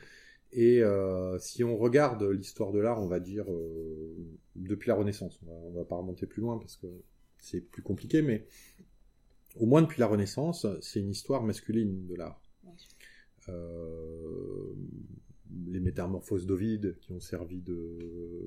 Et 0.53 0.83
euh, 0.83 1.37
si 1.41 1.65
on 1.65 1.77
regarde 1.77 2.23
l'histoire 2.23 2.71
de 2.71 2.79
l'art, 2.79 3.03
on 3.03 3.09
va 3.09 3.19
dire 3.19 3.51
euh, 3.51 4.15
depuis 4.55 4.89
la 4.89 4.95
Renaissance, 4.95 5.41
on 5.43 5.47
va, 5.47 5.53
on 5.53 5.73
va 5.73 5.85
pas 5.85 5.97
remonter 5.97 6.27
plus 6.27 6.43
loin 6.43 6.59
parce 6.59 6.77
que 6.77 6.87
c'est 7.39 7.61
plus 7.61 7.83
compliqué, 7.83 8.23
mais 8.23 8.47
au 9.57 9.67
moins 9.67 9.83
depuis 9.83 9.99
la 9.99 10.07
Renaissance, 10.07 10.67
c'est 10.81 11.01
une 11.01 11.11
histoire 11.11 11.43
masculine 11.43 12.07
de 12.07 12.15
l'art. 12.15 12.41
Euh, 13.49 14.75
les 15.67 15.81
métamorphoses 15.81 16.47
d'Ovide 16.47 16.97
qui 17.01 17.13
ont 17.13 17.21
servi 17.21 17.61
de 17.61 17.99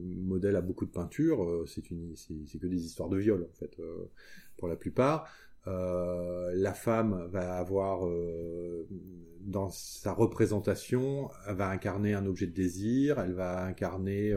modèle 0.03 0.55
à 0.55 0.61
beaucoup 0.61 0.85
de 0.85 0.91
peintures, 0.91 1.43
euh, 1.43 1.65
c'est 1.67 1.89
une, 1.91 2.15
c'est 2.15 2.59
que 2.59 2.67
des 2.67 2.85
histoires 2.85 3.09
de 3.09 3.17
viol 3.17 3.47
en 3.49 3.53
fait, 3.53 3.79
euh, 3.79 4.09
pour 4.57 4.67
la 4.67 4.75
plupart. 4.75 5.29
Euh, 5.67 6.51
la 6.53 6.73
femme 6.73 7.27
va 7.29 7.57
avoir 7.57 8.07
dans 9.41 9.69
sa 9.69 10.13
représentation, 10.13 11.29
elle 11.45 11.55
va 11.55 11.69
incarner 11.69 12.13
un 12.13 12.25
objet 12.25 12.47
de 12.47 12.53
désir, 12.53 13.19
elle 13.19 13.33
va 13.33 13.65
incarner 13.65 14.33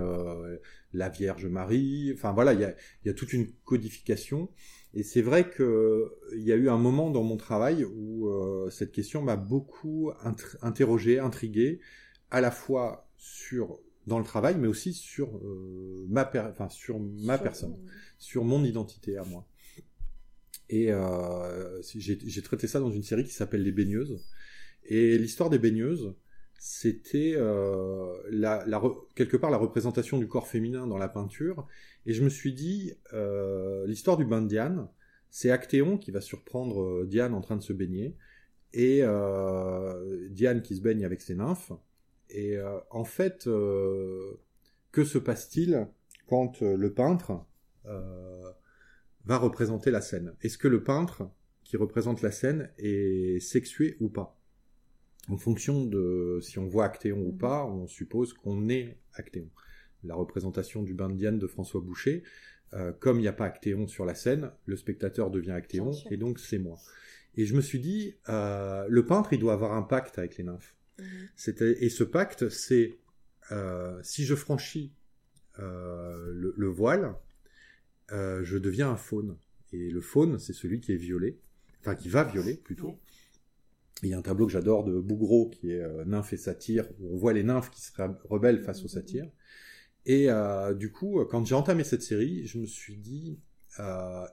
la 0.93 1.09
Vierge 1.09 1.47
Marie. 1.47 2.13
Enfin 2.15 2.33
voilà, 2.33 2.53
il 2.53 2.61
y 3.05 3.09
a, 3.09 3.15
toute 3.15 3.33
une 3.33 3.47
codification. 3.65 4.51
Et 4.93 5.05
c'est 5.05 5.23
vrai 5.23 5.49
que 5.49 6.13
il 6.35 6.43
y 6.43 6.53
a 6.53 6.57
eu 6.57 6.69
un 6.69 6.79
moment 6.79 7.11
dans 7.11 7.23
mon 7.23 7.37
travail 7.37 7.85
où 7.85 8.29
cette 8.71 8.91
question 8.91 9.23
m'a 9.23 9.37
beaucoup 9.37 10.11
int- 10.25 10.57
interrogé, 10.63 11.21
intrigué, 11.21 11.79
à 12.31 12.41
la 12.41 12.51
fois 12.51 13.09
sur 13.17 13.79
dans 14.07 14.19
le 14.19 14.25
travail, 14.25 14.57
mais 14.59 14.67
aussi 14.67 14.93
sur 14.93 15.37
euh, 15.37 16.07
ma 16.09 16.25
per- 16.25 16.49
enfin 16.51 16.69
sur 16.69 16.99
ma 16.99 17.35
Sur- 17.37 17.43
personne, 17.43 17.77
sur 18.19 18.45
mon 18.45 18.65
identité 18.65 19.17
à 19.17 19.25
moi. 19.25 19.47
Et 20.69 20.93
euh, 20.93 21.81
j'ai 21.83 22.43
traité 22.43 22.67
ça 22.67 22.81
dans 22.81 22.91
une 22.91 23.03
série 23.03 23.25
qui 23.25 23.33
s'appelle 23.33 23.63
Les 23.63 23.73
baigneuses. 23.73 24.25
Et 24.85 25.19
l'histoire 25.19 25.51
des 25.51 25.59
baigneuses, 25.59 26.15
c'était 26.59 27.35
euh, 27.37 28.17
la, 28.31 28.65
la 28.67 28.79
re- 28.79 29.07
quelque 29.15 29.37
part 29.37 29.51
la 29.51 29.57
représentation 29.59 30.19
du 30.19 30.29
corps 30.29 30.47
féminin 30.49 30.87
dans 30.87 30.99
la 30.99 31.09
peinture. 31.09 31.67
Et 32.07 32.13
je 32.13 32.23
me 32.25 32.31
suis 32.31 32.53
dit, 32.53 32.95
l'histoire 33.87 34.17
du 34.17 34.25
bain 34.25 34.43
de 34.43 34.49
Diane, 34.49 34.89
c'est 35.31 35.51
Actéon 35.51 35.99
qui 35.99 36.11
va 36.11 36.21
surprendre 36.21 37.05
Diane 37.05 37.35
en 37.35 37.41
train 37.41 37.57
de 37.57 37.63
se 37.63 37.73
baigner, 37.73 38.17
et 38.73 39.03
Diane 40.31 40.63
qui 40.63 40.77
se 40.77 40.81
baigne 40.81 41.05
avec 41.05 41.21
ses 41.21 41.35
nymphes. 41.35 41.73
Et 42.33 42.57
euh, 42.57 42.79
en 42.91 43.05
fait, 43.05 43.47
euh, 43.47 44.41
que 44.93 45.05
se 45.05 45.19
passe-t-il 45.19 45.87
quand 46.27 46.63
euh, 46.63 46.77
le 46.77 46.93
peintre 46.93 47.45
va 49.25 49.39
représenter 49.39 49.91
la 49.91 50.01
scène? 50.01 50.35
Est-ce 50.43 50.59
que 50.59 50.69
le 50.69 50.85
peintre 50.85 51.29
qui 51.65 51.77
représente 51.77 52.23
la 52.23 52.31
scène 52.31 52.71
est 52.79 53.41
sexué 53.41 53.97
ou 54.01 54.09
pas? 54.09 54.39
En 55.29 55.37
fonction 55.37 55.85
de 55.85 56.39
si 56.41 56.59
on 56.59 56.67
voit 56.67 56.85
Actéon 56.85 57.19
ou 57.21 57.33
Mhm. 57.33 57.39
pas, 57.39 57.65
on 57.67 57.87
suppose 57.87 58.33
qu'on 58.33 58.69
est 58.69 58.99
Actéon. 59.15 59.49
La 60.05 60.15
représentation 60.15 60.83
du 60.83 60.95
bain 60.95 61.09
de 61.09 61.15
Diane 61.17 61.39
de 61.39 61.47
François 61.47 61.81
Boucher, 61.81 62.23
euh, 62.75 62.93
comme 62.93 63.19
il 63.19 63.23
n'y 63.23 63.29
a 63.29 63.33
pas 63.33 63.47
Actéon 63.47 63.87
sur 63.87 64.05
la 64.05 64.15
scène, 64.15 64.51
le 64.67 64.77
spectateur 64.77 65.31
devient 65.31 65.51
Actéon, 65.53 65.91
et 66.11 66.17
donc 66.17 66.39
c'est 66.39 66.59
moi. 66.59 66.79
Et 67.37 67.45
je 67.45 67.55
me 67.55 67.61
suis 67.61 67.81
dit, 67.81 68.17
euh, 68.29 68.87
le 68.89 69.05
peintre, 69.07 69.33
il 69.33 69.39
doit 69.41 69.53
avoir 69.53 69.73
un 69.73 69.83
pacte 69.83 70.19
avec 70.19 70.37
les 70.37 70.45
nymphes. 70.45 70.75
Mhm. 71.01 71.29
C'était- 71.37 71.85
Et 71.85 71.89
ce 71.89 72.05
pacte, 72.05 72.49
c'est 72.49 72.99
euh, 73.53 73.99
si 74.03 74.25
je 74.25 74.35
franchis 74.35 74.93
euh, 75.59 76.31
le, 76.33 76.55
le 76.57 76.67
voile, 76.69 77.15
euh, 78.13 78.45
je 78.45 78.57
deviens 78.59 78.91
un 78.91 78.97
faune. 78.97 79.37
Et 79.73 79.91
le 79.91 80.01
faune, 80.01 80.39
c'est 80.39 80.53
celui 80.53 80.81
qui 80.81 80.93
est 80.93 80.97
violé, 80.97 81.39
enfin 81.81 81.95
qui 81.95 82.09
va 82.09 82.25
violer 82.25 82.55
plutôt. 82.57 82.99
Il 84.03 84.09
y 84.09 84.15
a 84.15 84.19
un 84.19 84.23
tableau 84.23 84.47
que 84.47 84.53
j'adore 84.53 84.85
de 84.85 84.99
Bougreau 84.99 85.51
qui 85.51 85.73
est 85.73 85.83
euh, 85.83 86.05
Nymphe 86.07 86.33
et 86.33 86.37
Satyre, 86.39 86.89
où 87.01 87.15
on 87.15 87.17
voit 87.19 87.33
les 87.33 87.43
nymphes 87.45 87.71
qui 87.71 87.81
se 87.83 87.93
re- 87.93 88.17
rebellent 88.25 88.63
face 88.63 88.83
aux 88.85 88.89
satyres. 88.89 89.31
Et 90.07 90.29
du 90.77 90.91
coup, 90.91 91.23
quand 91.27 91.45
j'ai 91.45 91.55
entamé 91.55 91.85
cette 91.85 92.03
série, 92.03 92.47
je 92.47 92.59
me 92.59 92.65
suis 92.67 92.97
dit, 92.97 93.39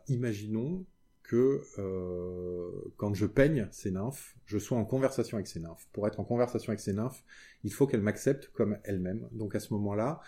imaginons 0.08 0.86
que 1.28 1.62
euh, 1.78 2.72
quand 2.96 3.14
je 3.14 3.26
peigne 3.26 3.68
ces 3.72 3.92
nymphes, 3.92 4.36
je 4.46 4.58
sois 4.58 4.78
en 4.78 4.86
conversation 4.86 5.36
avec 5.38 5.48
ces 5.48 5.60
nymphes. 5.60 5.88
Pour 5.92 6.08
être 6.08 6.20
en 6.20 6.24
conversation 6.24 6.70
avec 6.72 6.80
ces 6.80 6.94
nymphes, 6.94 7.24
il 7.64 7.72
faut 7.74 7.86
qu'elles 7.86 8.02
m'acceptent 8.02 8.50
comme 8.54 8.78
elles-mêmes. 8.86 9.28
Donc 9.34 9.54
à 9.54 9.60
ce 9.60 9.74
moment-là, 9.74 10.22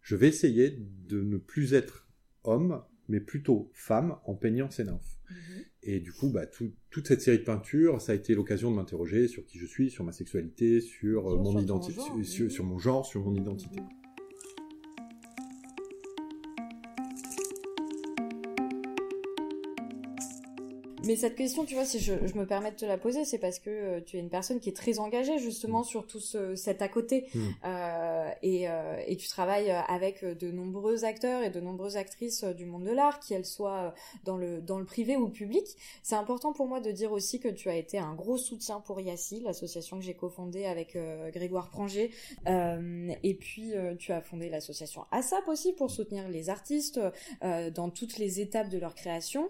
je 0.00 0.16
vais 0.16 0.28
essayer 0.28 0.78
de 1.08 1.20
ne 1.22 1.36
plus 1.36 1.74
être 1.74 2.08
homme, 2.44 2.82
mais 3.08 3.20
plutôt 3.20 3.70
femme 3.74 4.16
en 4.24 4.34
peignant 4.34 4.70
ces 4.70 4.84
nymphes. 4.84 5.18
Mhm. 5.30 5.36
Et 5.82 6.00
du 6.00 6.12
coup, 6.12 6.30
bah, 6.30 6.46
tout- 6.46 6.72
toute 6.90 7.06
cette 7.06 7.20
série 7.20 7.38
de 7.38 7.44
peintures, 7.44 8.00
ça 8.00 8.12
a 8.12 8.14
été 8.14 8.34
l'occasion 8.34 8.70
de 8.70 8.76
m'interroger 8.76 9.28
sur 9.28 9.44
qui 9.44 9.58
je 9.58 9.66
suis, 9.66 9.90
sur 9.90 10.04
ma 10.04 10.12
sexualité, 10.12 10.80
sur 10.80 11.28
euh, 11.28 11.34
Sur 11.34 11.42
mon 11.42 11.60
identité, 11.60 12.00
sur, 12.48 12.64
mhm. 12.64 12.70
mon 12.70 12.78
genre, 12.78 13.04
sur 13.04 13.22
mon 13.22 13.34
identité. 13.34 13.76
Mais 21.04 21.16
cette 21.16 21.36
question, 21.36 21.64
tu 21.64 21.74
vois, 21.74 21.84
si 21.84 21.98
je, 21.98 22.14
je 22.26 22.34
me 22.34 22.46
permets 22.46 22.70
de 22.70 22.76
te 22.76 22.84
la 22.84 22.98
poser, 22.98 23.24
c'est 23.24 23.38
parce 23.38 23.58
que 23.58 23.70
euh, 23.70 24.00
tu 24.04 24.16
es 24.16 24.20
une 24.20 24.30
personne 24.30 24.60
qui 24.60 24.68
est 24.68 24.76
très 24.76 24.98
engagée 24.98 25.38
justement 25.38 25.82
sur 25.82 26.06
tout 26.06 26.20
ce, 26.20 26.54
cet 26.56 26.82
à 26.82 26.88
côté. 26.88 27.26
Mm. 27.34 27.40
Euh, 27.64 28.30
et, 28.42 28.68
euh, 28.68 29.00
et 29.06 29.16
tu 29.16 29.28
travailles 29.28 29.70
avec 29.70 30.24
de 30.24 30.50
nombreux 30.50 31.04
acteurs 31.04 31.42
et 31.42 31.50
de 31.50 31.60
nombreuses 31.60 31.96
actrices 31.96 32.44
euh, 32.44 32.52
du 32.52 32.66
monde 32.66 32.84
de 32.84 32.90
l'art, 32.90 33.20
qu'elles 33.20 33.46
soient 33.46 33.94
dans 34.24 34.36
le, 34.36 34.60
dans 34.60 34.78
le 34.78 34.84
privé 34.84 35.16
ou 35.16 35.26
le 35.26 35.32
public. 35.32 35.64
C'est 36.02 36.16
important 36.16 36.52
pour 36.52 36.66
moi 36.66 36.80
de 36.80 36.90
dire 36.90 37.12
aussi 37.12 37.40
que 37.40 37.48
tu 37.48 37.68
as 37.68 37.76
été 37.76 37.98
un 37.98 38.14
gros 38.14 38.36
soutien 38.36 38.80
pour 38.80 39.00
Yassi, 39.00 39.40
l'association 39.40 39.98
que 39.98 40.04
j'ai 40.04 40.14
cofondée 40.14 40.66
avec 40.66 40.96
euh, 40.96 41.30
Grégoire 41.30 41.68
Pranger. 41.70 42.10
Euh, 42.46 43.10
et 43.22 43.34
puis, 43.34 43.74
euh, 43.74 43.94
tu 43.96 44.12
as 44.12 44.20
fondé 44.20 44.48
l'association 44.48 45.04
ASAP 45.10 45.48
aussi 45.48 45.72
pour 45.72 45.90
soutenir 45.90 46.28
les 46.28 46.50
artistes 46.50 47.00
euh, 47.42 47.70
dans 47.70 47.90
toutes 47.90 48.18
les 48.18 48.40
étapes 48.40 48.68
de 48.68 48.78
leur 48.78 48.94
création. 48.94 49.48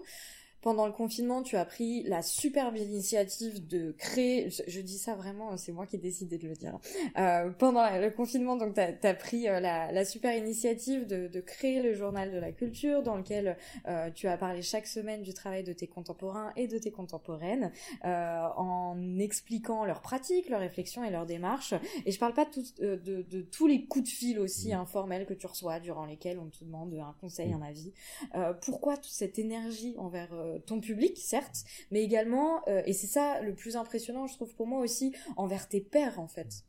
Pendant 0.61 0.85
le 0.87 0.93
confinement, 0.93 1.43
tu 1.43 1.55
as 1.55 1.65
pris 1.65 2.03
la 2.03 2.21
superbe 2.21 2.77
initiative 2.77 3.65
de 3.67 3.93
créer, 3.97 4.49
je, 4.49 4.63
je 4.67 4.81
dis 4.81 4.97
ça 4.97 5.15
vraiment, 5.15 5.55
c'est 5.57 5.71
moi 5.71 5.85
qui 5.85 5.95
ai 5.95 5.99
décidé 5.99 6.37
de 6.37 6.47
le 6.47 6.55
dire. 6.55 6.79
Euh, 7.17 7.49
pendant 7.51 7.89
le 7.97 8.09
confinement, 8.09 8.55
donc 8.55 8.73
tu 8.75 9.07
as, 9.07 9.13
pris 9.13 9.47
euh, 9.47 9.59
la, 9.59 9.91
la 9.91 10.05
super 10.05 10.35
initiative 10.35 11.07
de, 11.07 11.27
de 11.27 11.41
créer 11.41 11.81
le 11.81 11.93
journal 11.93 12.31
de 12.31 12.37
la 12.37 12.51
culture 12.51 13.03
dans 13.03 13.15
lequel 13.15 13.57
euh, 13.87 14.09
tu 14.11 14.27
as 14.27 14.37
parlé 14.37 14.61
chaque 14.61 14.87
semaine 14.87 15.21
du 15.21 15.33
travail 15.33 15.63
de 15.63 15.73
tes 15.73 15.87
contemporains 15.87 16.51
et 16.55 16.67
de 16.67 16.77
tes 16.77 16.91
contemporaines 16.91 17.71
euh, 18.05 18.47
en 18.57 19.19
expliquant 19.19 19.85
leurs 19.85 20.01
pratiques, 20.01 20.49
leurs 20.49 20.59
réflexions 20.59 21.03
et 21.03 21.09
leurs 21.09 21.25
démarches. 21.25 21.73
Et 22.05 22.11
je 22.11 22.19
parle 22.19 22.33
pas 22.33 22.45
de, 22.45 22.95
de, 22.95 23.21
de, 23.21 23.41
tous 23.41 23.67
les 23.67 23.85
coups 23.85 24.05
de 24.05 24.09
fil 24.09 24.39
aussi 24.39 24.69
mmh. 24.69 24.79
informels 24.79 25.25
que 25.25 25.33
tu 25.33 25.47
reçois 25.47 25.79
durant 25.79 26.05
lesquels 26.05 26.39
on 26.39 26.49
te 26.49 26.63
demande 26.63 26.93
un 26.93 27.15
conseil, 27.21 27.49
mmh. 27.49 27.61
un 27.61 27.65
avis. 27.65 27.93
Euh, 28.35 28.53
pourquoi 28.53 28.97
toute 28.97 29.11
cette 29.11 29.39
énergie 29.39 29.95
envers 29.97 30.33
euh, 30.33 30.46
ton 30.65 30.79
public, 30.79 31.17
certes, 31.17 31.63
mais 31.91 32.03
également, 32.03 32.61
euh, 32.67 32.81
et 32.85 32.93
c'est 32.93 33.07
ça 33.07 33.41
le 33.41 33.53
plus 33.53 33.75
impressionnant, 33.75 34.27
je 34.27 34.35
trouve 34.35 34.53
pour 34.55 34.67
moi 34.67 34.81
aussi, 34.81 35.13
envers 35.35 35.67
tes 35.67 35.81
pairs 35.81 36.19
en 36.19 36.27
fait. 36.27 36.63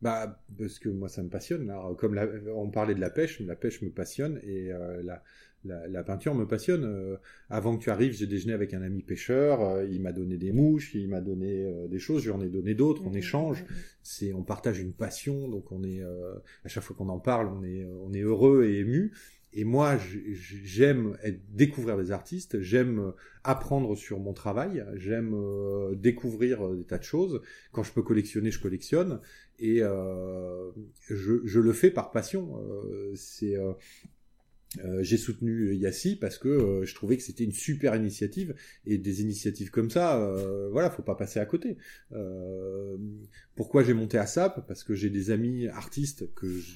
Bah, 0.00 0.40
parce 0.56 0.78
que 0.78 0.88
moi 0.88 1.08
ça 1.08 1.22
me 1.22 1.28
passionne. 1.28 1.66
Là. 1.66 1.82
Comme 1.98 2.18
on 2.54 2.70
parlait 2.70 2.94
de 2.94 3.00
la 3.00 3.10
pêche, 3.10 3.40
la 3.40 3.56
pêche 3.56 3.82
me 3.82 3.90
passionne 3.90 4.40
et 4.44 4.70
la, 5.02 5.22
la, 5.64 6.02
peinture 6.04 6.34
me 6.34 6.46
passionne. 6.46 6.84
Euh, 6.84 7.16
avant 7.50 7.76
que 7.76 7.82
tu 7.82 7.90
arrives, 7.90 8.12
j'ai 8.12 8.26
déjeuné 8.26 8.52
avec 8.52 8.74
un 8.74 8.82
ami 8.82 9.02
pêcheur. 9.02 9.60
Euh, 9.62 9.84
il 9.84 10.00
m'a 10.00 10.12
donné 10.12 10.36
des 10.36 10.52
mouches, 10.52 10.94
il 10.94 11.08
m'a 11.08 11.20
donné 11.20 11.64
euh, 11.64 11.88
des 11.88 11.98
choses, 11.98 12.22
j'en 12.22 12.40
ai 12.40 12.48
donné 12.48 12.74
d'autres. 12.74 13.02
On 13.04 13.10
mmh, 13.10 13.16
échange. 13.16 13.62
Mmh, 13.62 13.66
mmh. 13.66 13.78
C'est, 14.02 14.32
on 14.32 14.42
partage 14.42 14.78
une 14.78 14.92
passion, 14.92 15.48
donc 15.48 15.70
on 15.72 15.82
est 15.84 16.02
à 16.02 16.68
chaque 16.68 16.82
fois 16.82 16.96
qu'on 16.96 17.10
en 17.10 17.18
parle, 17.18 17.48
on 17.48 17.62
est, 17.62 17.84
on 17.84 18.12
est 18.14 18.22
heureux 18.22 18.64
et 18.64 18.78
ému. 18.78 19.12
Et 19.52 19.64
moi, 19.64 19.96
j'aime 19.96 21.16
découvrir 21.48 21.96
des 21.96 22.10
artistes, 22.10 22.60
j'aime 22.60 23.12
apprendre 23.44 23.96
sur 23.96 24.20
mon 24.20 24.32
travail, 24.34 24.84
j'aime 24.94 25.34
découvrir 25.94 26.68
des 26.74 26.84
tas 26.84 26.98
de 26.98 27.04
choses. 27.04 27.40
Quand 27.72 27.82
je 27.82 27.92
peux 27.92 28.02
collectionner, 28.02 28.50
je 28.50 28.60
collectionne, 28.60 29.20
et 29.58 29.78
je, 29.78 31.40
je, 31.44 31.60
le 31.60 31.72
fais 31.72 31.90
par 31.90 32.10
passion. 32.10 32.62
c'est 33.14 33.56
euh, 34.84 35.02
j'ai 35.02 35.16
soutenu 35.16 35.74
Yassi 35.74 36.16
parce 36.16 36.36
que 36.36 36.48
euh, 36.48 36.84
je 36.84 36.94
trouvais 36.94 37.16
que 37.16 37.22
c'était 37.22 37.44
une 37.44 37.52
super 37.52 37.96
initiative 37.96 38.54
et 38.84 38.98
des 38.98 39.22
initiatives 39.22 39.70
comme 39.70 39.88
ça, 39.88 40.20
euh, 40.20 40.68
voilà, 40.70 40.90
faut 40.90 41.02
pas 41.02 41.14
passer 41.14 41.40
à 41.40 41.46
côté. 41.46 41.78
Euh, 42.12 42.96
pourquoi 43.56 43.82
j'ai 43.82 43.94
monté 43.94 44.18
à 44.18 44.26
SAP 44.26 44.66
Parce 44.68 44.84
que 44.84 44.94
j'ai 44.94 45.10
des 45.10 45.30
amis 45.30 45.66
artistes 45.68 46.32
que 46.34 46.46
je, 46.46 46.74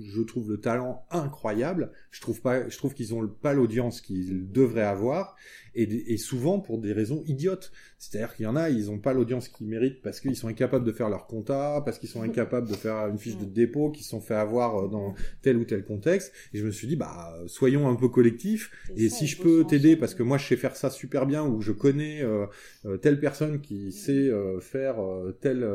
je, 0.00 0.22
trouve 0.22 0.50
le 0.50 0.60
talent 0.60 1.04
incroyable. 1.10 1.92
Je 2.10 2.20
trouve 2.20 2.40
pas, 2.40 2.68
je 2.68 2.78
trouve 2.78 2.94
qu'ils 2.94 3.12
ont 3.12 3.26
pas 3.26 3.52
l'audience 3.52 4.00
qu'ils 4.00 4.50
devraient 4.50 4.80
avoir 4.80 5.36
et, 5.74 5.82
et, 5.82 6.16
souvent 6.16 6.58
pour 6.58 6.78
des 6.78 6.92
raisons 6.92 7.22
idiotes. 7.26 7.72
C'est-à-dire 7.98 8.34
qu'il 8.34 8.44
y 8.44 8.48
en 8.48 8.56
a, 8.56 8.70
ils 8.70 8.90
ont 8.90 8.98
pas 8.98 9.12
l'audience 9.12 9.48
qu'ils 9.48 9.66
méritent 9.66 10.00
parce 10.00 10.20
qu'ils 10.20 10.36
sont 10.36 10.48
incapables 10.48 10.86
de 10.86 10.92
faire 10.92 11.10
leur 11.10 11.26
compta, 11.26 11.82
parce 11.84 11.98
qu'ils 11.98 12.08
sont 12.08 12.22
incapables 12.22 12.68
de 12.68 12.74
faire 12.76 13.08
une 13.08 13.18
fiche 13.18 13.36
de 13.36 13.44
dépôt, 13.44 13.90
qu'ils 13.90 14.04
se 14.04 14.10
sont 14.10 14.20
fait 14.20 14.34
avoir 14.34 14.88
dans 14.88 15.14
tel 15.42 15.56
ou 15.56 15.64
tel 15.64 15.84
contexte. 15.84 16.32
Et 16.54 16.58
je 16.58 16.64
me 16.64 16.70
suis 16.70 16.86
dit, 16.86 16.96
bah 16.96 17.31
soyons 17.46 17.88
un 17.88 17.94
peu 17.94 18.08
collectifs. 18.08 18.70
Et 18.96 19.08
si 19.08 19.26
je 19.26 19.40
peux 19.40 19.64
t'aider, 19.64 19.96
parce 19.96 20.14
que 20.14 20.22
moi 20.22 20.38
je 20.38 20.46
sais 20.46 20.56
faire 20.56 20.76
ça 20.76 20.90
super 20.90 21.26
bien, 21.26 21.44
ou 21.44 21.60
je 21.60 21.72
connais 21.72 22.22
euh, 22.22 22.46
euh, 22.84 22.96
telle 22.96 23.20
personne 23.20 23.60
qui 23.60 23.86
mm. 23.86 23.90
sait 23.90 24.28
euh, 24.28 24.60
faire 24.60 24.96
telle 25.40 25.68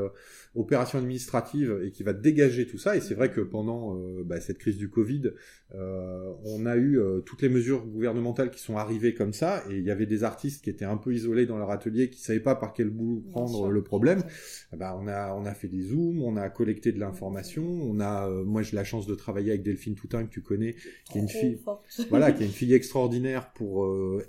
opération 0.55 0.97
administrative 0.99 1.81
et 1.83 1.91
qui 1.91 2.03
va 2.03 2.13
dégager 2.13 2.65
tout 2.65 2.77
ça. 2.77 2.95
Et 2.95 3.01
c'est 3.01 3.13
vrai 3.13 3.31
que 3.31 3.41
pendant 3.41 3.95
bah, 4.25 4.41
cette 4.41 4.57
crise 4.57 4.77
du 4.77 4.89
Covid, 4.89 5.31
on 5.73 6.65
a 6.65 6.77
eu 6.77 6.99
toutes 7.25 7.41
les 7.41 7.49
mesures 7.49 7.85
gouvernementales 7.85 8.49
qui 8.49 8.59
sont 8.59 8.77
arrivées 8.77 9.13
comme 9.13 9.33
ça, 9.33 9.63
et 9.69 9.75
il 9.75 9.83
y 9.83 9.91
avait 9.91 10.05
des 10.05 10.23
artistes 10.23 10.63
qui 10.63 10.69
étaient 10.69 10.85
un 10.85 10.97
peu 10.97 11.13
isolés 11.13 11.45
dans 11.45 11.57
leur 11.57 11.71
atelier, 11.71 12.09
qui 12.09 12.21
savaient 12.21 12.39
pas 12.39 12.55
par 12.55 12.73
quel 12.73 12.89
bout 12.89 13.23
prendre 13.29 13.69
le 13.69 13.83
problème. 13.83 14.23
Bah, 14.75 14.97
on 14.99 15.07
a 15.07 15.33
on 15.33 15.45
a 15.45 15.53
fait 15.53 15.67
des 15.67 15.81
zooms, 15.81 16.21
on 16.23 16.37
a 16.37 16.49
collecté 16.49 16.91
de 16.91 16.99
l'information, 16.99 17.63
on 17.63 17.99
a 17.99 18.27
moi 18.43 18.61
j'ai 18.61 18.75
la 18.75 18.83
chance 18.83 19.05
de 19.05 19.15
travailler 19.15 19.51
avec 19.51 19.63
Delphine 19.63 19.95
Toutin 19.95 20.25
que 20.25 20.31
tu 20.31 20.41
connais, 20.41 20.75
qui 21.05 21.17
est 21.17 21.21
une 21.21 21.29
fille 21.29 21.46
voilà, 22.09 22.31
qui 22.31 22.43
est 22.43 22.45
une 22.45 22.51
fille 22.51 22.73
extraordinaire 22.73 23.51
pour 23.53 23.85
euh, 23.85 24.23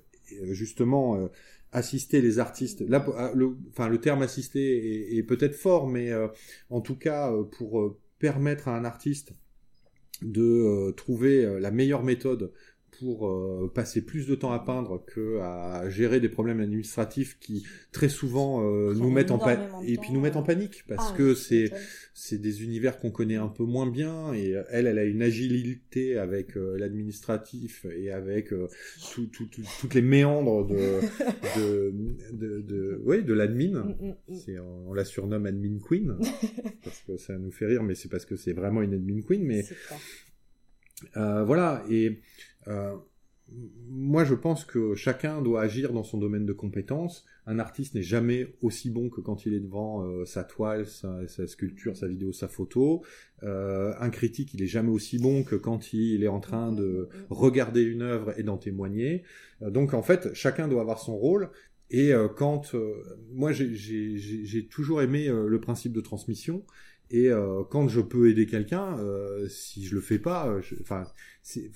justement 0.51 1.17
euh, 1.17 1.29
assister 1.73 2.21
les 2.21 2.39
artistes. 2.39 2.81
Là, 2.81 3.05
ah, 3.17 3.33
le, 3.35 3.57
enfin, 3.71 3.89
le 3.89 3.99
terme 3.99 4.23
assister 4.23 5.17
est, 5.17 5.23
peut-être 5.23 5.55
fort, 5.55 5.87
mais 5.87 6.11
euh, 6.11 6.29
en 6.71 6.81
tout 6.81 6.97
cas, 6.97 7.33
pour 7.59 7.97
permettre 8.19 8.69
à 8.69 8.77
un 8.77 8.85
artiste 8.85 9.33
de 10.23 10.93
trouver 10.97 11.61
la 11.61 11.71
meilleure 11.71 12.03
méthode 12.03 12.53
pour 12.99 13.29
euh, 13.29 13.71
passer 13.73 14.03
plus 14.03 14.27
de 14.27 14.35
temps 14.35 14.53
à 14.53 14.59
peindre 14.59 15.05
que 15.07 15.39
à 15.39 15.89
gérer 15.89 16.21
des 16.21 16.29
problèmes 16.29 16.61
administratifs 16.61 17.39
qui 17.39 17.65
très 17.93 18.09
souvent 18.09 18.63
euh, 18.63 18.93
nous 18.95 19.11
mettent 19.11 19.31
en 19.31 19.39
panique 19.39 19.69
et 19.87 19.97
puis 19.97 20.13
nous 20.13 20.21
mettent 20.21 20.37
en 20.37 20.43
panique 20.43 20.85
parce 20.89 21.11
ah, 21.13 21.17
que 21.17 21.35
c'est 21.35 21.71
c'est 22.15 22.39
des 22.39 22.65
univers 22.65 22.99
qu'on 22.99 23.11
connaît 23.11 23.37
un 23.37 23.49
peu 23.49 23.65
moins 23.65 23.89
bien 23.89 24.33
et 24.35 24.55
elle 24.71 24.87
elle 24.87 24.99
a 24.99 25.05
une 25.05 25.23
agilité 25.23 26.19
avec 26.19 26.57
euh, 26.57 26.77
l'administratif 26.77 27.87
et 27.97 28.11
avec 28.11 28.49
tout, 29.13 29.27
tout, 29.27 29.49
toutes 29.81 29.95
les 29.95 30.03
méandres 30.03 30.67
de 30.67 31.01
de 31.57 31.95
de, 32.33 32.61
de, 32.61 33.01
oui, 33.05 33.23
de 33.23 33.33
l'admin. 33.33 33.85
Mm, 33.85 34.07
mm, 34.07 34.15
mm. 34.29 34.35
c'est 34.35 34.59
on, 34.59 34.93
la 34.93 35.05
surnomme 35.05 35.47
admin 35.47 35.79
queen 35.79 36.19
parce 36.83 37.03
que 37.03 37.17
ça 37.17 37.39
nous 37.39 37.53
fait 37.53 37.67
rire 37.67 37.83
mais 37.83 37.95
c'est 37.95 38.09
parce 38.09 38.25
que 38.25 38.37
c'est 38.37 38.53
vraiment 38.53 38.83
une 38.83 38.95
admin 38.95 39.21
queen 39.23 39.45
mais 39.45 39.65
voilà 41.15 41.85
et 41.89 42.19
euh, 42.69 42.95
moi, 43.89 44.25
je 44.25 44.35
pense 44.35 44.67
que 44.67 44.95
chacun 44.95 45.41
doit 45.41 45.63
agir 45.63 45.95
dans 45.95 46.05
son 46.05 46.19
domaine 46.19 46.45
de 46.45 46.53
compétence. 46.53 47.25
Un 47.47 47.59
artiste 47.59 47.95
n'est 47.95 48.03
jamais 48.03 48.55
aussi 48.61 48.91
bon 48.91 49.09
que 49.09 49.23
quand 49.23 49.47
il 49.47 49.55
est 49.55 49.61
devant 49.61 50.05
euh, 50.05 50.27
sa 50.27 50.45
toile, 50.45 50.87
sa, 50.87 51.27
sculpture, 51.47 51.97
sa 51.97 52.09
vidéo, 52.09 52.33
sa 52.33 52.47
photo. 52.47 53.03
Euh, 53.43 53.95
un 54.01 54.11
critique, 54.11 54.53
il 54.53 54.63
est 54.63 54.67
jamais 54.67 54.91
aussi 54.91 55.19
bon 55.19 55.45
que 55.45 55.57
quand 55.57 55.95
il 55.95 56.23
est 56.23 56.29
en 56.29 56.41
train 56.41 56.73
de 56.73 57.09
regarder 57.31 57.83
une 57.83 58.03
œuvre 58.03 58.39
et 58.39 58.43
d'en 58.43 58.59
témoigner. 58.59 59.23
donc, 59.63 59.95
en 59.95 60.03
fait, 60.03 60.35
chacun 60.35 60.69
doit 60.69 60.83
avoir 60.83 60.99
son 60.99 61.17
rôle. 61.17 61.51
Et 61.91 62.13
quand 62.37 62.75
moi, 63.33 63.51
j'ai 63.53 64.69
toujours 64.71 65.01
aimé 65.01 65.29
le 65.29 65.59
principe 65.59 65.95
de 65.95 66.03
transmission. 66.03 66.65
Et 67.11 67.29
euh, 67.29 67.63
quand 67.71 67.89
je 67.89 68.01
peux 68.01 68.31
aider 68.31 68.47
quelqu'un, 68.47 68.99
euh, 68.99 69.49
si 69.49 69.85
je 69.87 69.95
le 69.95 70.01
fais 70.01 70.19
pas, 70.19 70.55
enfin, 70.81 71.05
c'est 71.43 71.71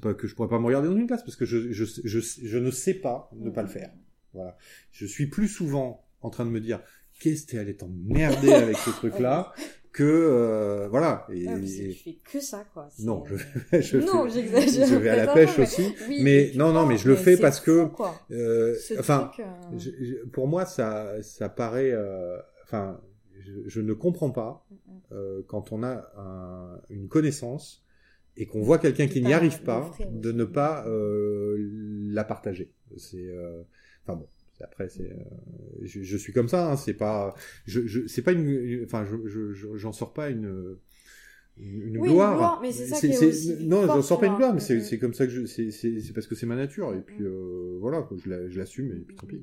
pas 0.00 0.14
que 0.14 0.26
je 0.26 0.34
pourrais 0.34 0.48
pas 0.48 0.58
me 0.58 0.66
regarder 0.66 0.88
dans 0.88 0.96
une 0.96 1.06
classe 1.06 1.22
parce 1.22 1.36
que 1.36 1.44
je, 1.44 1.72
je, 1.72 1.84
je, 2.04 2.20
je 2.20 2.58
ne 2.58 2.70
sais 2.70 2.94
pas 2.94 3.30
ne 3.34 3.50
pas 3.50 3.62
le 3.62 3.68
faire. 3.68 3.90
Voilà. 4.32 4.56
Je 4.92 5.06
suis 5.06 5.26
plus 5.26 5.48
souvent 5.48 6.06
en 6.22 6.30
train 6.30 6.44
de 6.46 6.50
me 6.50 6.60
dire 6.60 6.80
qu'est-ce 7.20 7.46
que 7.46 7.52
t'es 7.52 7.58
allé 7.58 7.76
t'emmerder 7.76 8.52
avec 8.52 8.76
ce 8.76 8.90
truc-là 8.90 9.52
que 9.94 10.02
euh, 10.02 10.88
voilà. 10.88 11.26
Et, 11.32 11.46
ah, 11.48 11.56
je 11.60 11.92
fais 11.92 12.18
que 12.30 12.40
ça 12.40 12.64
quoi. 12.74 12.88
Non, 12.98 13.24
je, 13.26 13.80
je 13.80 13.98
non, 13.98 14.28
j'exagère. 14.28 14.86
Je 14.88 14.96
vais 14.96 15.08
à 15.08 15.24
la 15.24 15.32
pêche 15.32 15.58
aussi, 15.58 15.94
mais 16.20 16.50
non, 16.56 16.72
non, 16.72 16.84
mais 16.84 16.98
je 16.98 17.08
le 17.08 17.16
fais 17.16 17.36
parce 17.36 17.60
que, 17.60 17.88
euh, 18.32 18.76
enfin, 18.98 19.30
euh, 19.38 20.26
pour 20.32 20.48
moi 20.48 20.66
ça, 20.66 21.22
ça 21.22 21.48
paraît, 21.48 21.92
euh, 21.92 22.36
enfin 22.64 23.00
je, 23.66 23.80
ne 23.80 23.92
comprends 23.92 24.30
pas 24.30 24.66
euh, 25.12 25.42
quand 25.46 25.72
on 25.72 25.82
a 25.82 26.80
une 26.90 27.08
connaissance 27.08 27.84
et 28.36 28.46
qu'on 28.46 28.62
voit 28.62 28.78
quelqu'un 28.78 29.06
qui 29.06 29.22
n'y 29.22 29.32
arrive 29.32 29.62
pas, 29.62 29.92
de 30.10 30.32
ne 30.32 30.44
pas 30.44 30.86
euh, 30.88 31.56
la 32.10 32.24
partager. 32.24 32.72
C'est, 32.96 33.28
euh, 33.28 33.62
enfin 34.04 34.18
bon. 34.18 34.26
Après, 34.60 34.88
c'est, 34.88 35.10
je, 35.82 36.16
suis 36.16 36.32
comme 36.32 36.48
ça. 36.48 36.70
Hein, 36.70 36.76
c'est 36.76 36.94
pas, 36.94 37.34
je, 37.66 37.86
je 37.86 38.06
c'est 38.06 38.22
pas 38.22 38.32
une, 38.32 38.82
enfin, 38.84 39.04
je, 39.04 39.52
j'en 39.76 39.92
sors 39.92 40.12
pas 40.14 40.30
une 40.30 40.78
une 41.56 41.98
gloire. 41.98 42.60
mais 42.62 42.72
c'est 42.72 42.86
ça 42.86 42.98
qui 42.98 43.06
est 43.06 43.60
non, 43.60 43.86
j'en 43.86 44.00
sors 44.00 44.18
pas 44.18 44.26
une 44.26 44.36
gloire, 44.36 44.54
mais 44.54 44.60
c'est 44.60 44.98
comme 44.98 45.12
ça 45.12 45.26
que 45.26 45.32
je, 45.32 45.44
c'est 45.44 46.12
parce 46.14 46.26
que 46.26 46.34
c'est 46.34 46.46
ma 46.46 46.56
nature 46.56 46.94
et 46.94 47.00
puis 47.00 47.24
voilà, 47.80 48.08
je 48.16 48.58
l'assume 48.58 48.92
et 48.92 49.00
puis 49.00 49.16
tant 49.16 49.26
pis. 49.26 49.40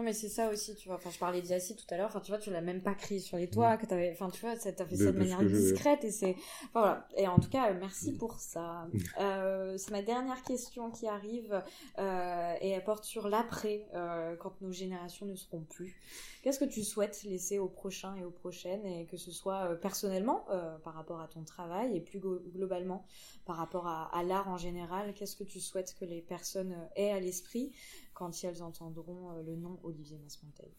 Non, 0.00 0.06
mais 0.06 0.14
c'est 0.14 0.30
ça 0.30 0.48
aussi, 0.48 0.74
tu 0.76 0.88
vois. 0.88 0.96
Enfin, 0.96 1.10
je 1.10 1.18
parlais 1.18 1.42
d'Yassi 1.42 1.76
tout 1.76 1.84
à 1.90 1.98
l'heure. 1.98 2.06
Enfin, 2.06 2.20
tu 2.20 2.30
vois, 2.32 2.38
tu 2.38 2.50
l'as 2.50 2.62
même 2.62 2.80
pas 2.80 2.94
crié 2.94 3.20
sur 3.20 3.36
les 3.36 3.50
toits, 3.50 3.76
que 3.76 3.84
t'avais, 3.84 4.10
enfin, 4.12 4.30
tu 4.30 4.40
vois, 4.40 4.56
t'as 4.56 4.86
fait 4.86 4.96
ça 4.96 5.12
de 5.12 5.18
manière 5.18 5.44
discrète 5.44 6.04
et 6.04 6.10
c'est, 6.10 6.36
enfin, 6.68 6.80
voilà. 6.80 7.08
Et 7.18 7.28
en 7.28 7.38
tout 7.38 7.50
cas, 7.50 7.70
merci 7.74 8.14
pour 8.14 8.40
ça. 8.40 8.88
Euh, 9.20 9.76
c'est 9.76 9.90
ma 9.90 10.00
dernière 10.00 10.42
question 10.42 10.90
qui 10.90 11.06
arrive, 11.06 11.62
euh, 11.98 12.54
et 12.62 12.70
elle 12.70 12.82
porte 12.82 13.04
sur 13.04 13.28
l'après, 13.28 13.88
euh, 13.94 14.36
quand 14.36 14.58
nos 14.62 14.72
générations 14.72 15.26
ne 15.26 15.34
seront 15.34 15.60
plus. 15.60 15.94
Qu'est-ce 16.42 16.58
que 16.58 16.64
tu 16.64 16.82
souhaites 16.82 17.22
laisser 17.24 17.58
aux 17.58 17.68
prochains 17.68 18.16
et 18.16 18.24
aux 18.24 18.30
prochaines, 18.30 18.86
et 18.86 19.04
que 19.04 19.18
ce 19.18 19.30
soit 19.30 19.68
euh, 19.68 19.74
personnellement, 19.74 20.46
euh, 20.50 20.78
par 20.78 20.94
rapport 20.94 21.20
à 21.20 21.28
ton 21.28 21.44
travail, 21.44 21.94
et 21.94 22.00
plus 22.00 22.20
globalement, 22.20 23.04
par 23.44 23.56
rapport 23.56 23.86
à, 23.86 24.04
à 24.16 24.22
l'art 24.22 24.48
en 24.48 24.56
général, 24.56 25.12
qu'est-ce 25.12 25.36
que 25.36 25.44
tu 25.44 25.60
souhaites 25.60 25.94
que 26.00 26.06
les 26.06 26.22
personnes 26.22 26.74
aient 26.96 27.10
à 27.10 27.20
l'esprit 27.20 27.72
quand 28.20 28.44
elles 28.44 28.62
entendront 28.62 29.30
euh, 29.30 29.42
le 29.42 29.56
nom 29.56 29.80
Olivier 29.82 30.18
Masmonteil 30.18 30.70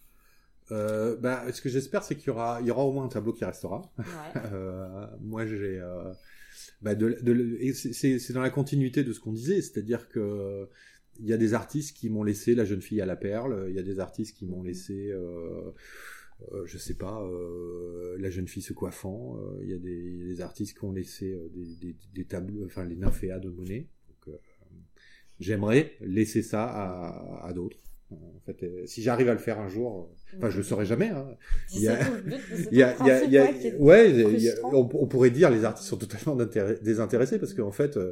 euh, 0.71 1.17
bah, 1.17 1.51
ce 1.51 1.59
que 1.59 1.69
j'espère, 1.69 2.03
c'est 2.03 2.15
qu'il 2.15 2.27
y 2.27 2.29
aura, 2.29 2.61
il 2.61 2.67
y 2.67 2.71
aura 2.71 2.85
au 2.85 2.93
moins 2.93 3.03
un 3.03 3.09
tableau 3.09 3.33
qui 3.33 3.43
restera. 3.43 3.91
Ouais. 3.97 4.03
euh, 4.53 5.07
moi, 5.19 5.45
j'ai, 5.45 5.79
euh, 5.79 6.13
bah, 6.81 6.93
de, 6.93 7.17
de, 7.21 7.73
c'est 7.73 8.31
dans 8.31 8.41
la 8.41 8.51
continuité 8.51 9.03
de 9.03 9.11
ce 9.11 9.19
qu'on 9.19 9.33
disait, 9.33 9.61
c'est-à-dire 9.61 10.07
que 10.07 10.69
il 11.19 11.27
y 11.27 11.33
a 11.33 11.37
des 11.37 11.53
artistes 11.53 11.97
qui 11.97 12.09
m'ont 12.09 12.23
laissé 12.23 12.55
la 12.55 12.63
jeune 12.63 12.81
fille 12.81 13.01
à 13.01 13.05
la 13.05 13.17
perle, 13.17 13.65
il 13.69 13.75
y 13.75 13.79
a 13.79 13.83
des 13.83 13.99
artistes 13.99 14.37
qui 14.37 14.45
m'ont 14.45 14.63
laissé, 14.63 15.11
euh, 15.11 15.71
je 16.65 16.77
sais 16.77 16.93
pas, 16.93 17.27
la 18.17 18.29
jeune 18.29 18.47
fille 18.47 18.63
se 18.63 18.71
coiffant, 18.71 19.37
il 19.61 19.69
y 19.69 19.73
a 19.73 19.77
des, 19.77 20.25
des, 20.25 20.41
artistes 20.41 20.77
qui 20.77 20.85
ont 20.85 20.93
laissé 20.93 21.37
des, 21.53 21.75
des, 21.75 21.95
des 22.13 22.25
tableaux, 22.25 22.65
enfin 22.65 22.85
les 22.85 22.95
nymphéas 22.95 23.39
de 23.39 23.49
Monet. 23.49 23.89
J'aimerais 25.41 25.91
laisser 26.01 26.41
ça 26.41 26.63
à, 26.63 27.45
à 27.47 27.53
d'autres. 27.53 27.77
En 28.13 28.41
fait, 28.45 28.63
euh, 28.63 28.85
si 28.87 29.01
j'arrive 29.03 29.29
à 29.29 29.33
le 29.33 29.39
faire 29.39 29.57
un 29.59 29.69
jour, 29.69 30.09
euh, 30.33 30.37
enfin, 30.37 30.49
je 30.49 30.57
le 30.57 30.63
saurai 30.63 30.85
jamais. 30.85 31.09
Hein. 31.09 31.27
Il 31.75 31.81
y 31.81 31.87
a- 31.87 31.97
Il 32.71 32.77
y 32.77 32.83
il 33.25 33.33
y 33.33 33.73
ouais, 33.77 34.11
il 34.11 34.41
y 34.41 34.49
a- 34.49 34.53
on, 34.65 34.89
on 34.93 35.07
pourrait 35.07 35.29
dire 35.29 35.49
les 35.49 35.63
artistes 35.63 35.87
sont 35.87 35.95
totalement 35.97 36.35
désintéressés 36.81 37.39
parce 37.39 37.53
qu'en 37.53 37.71
fait, 37.71 37.95
euh, 37.95 38.11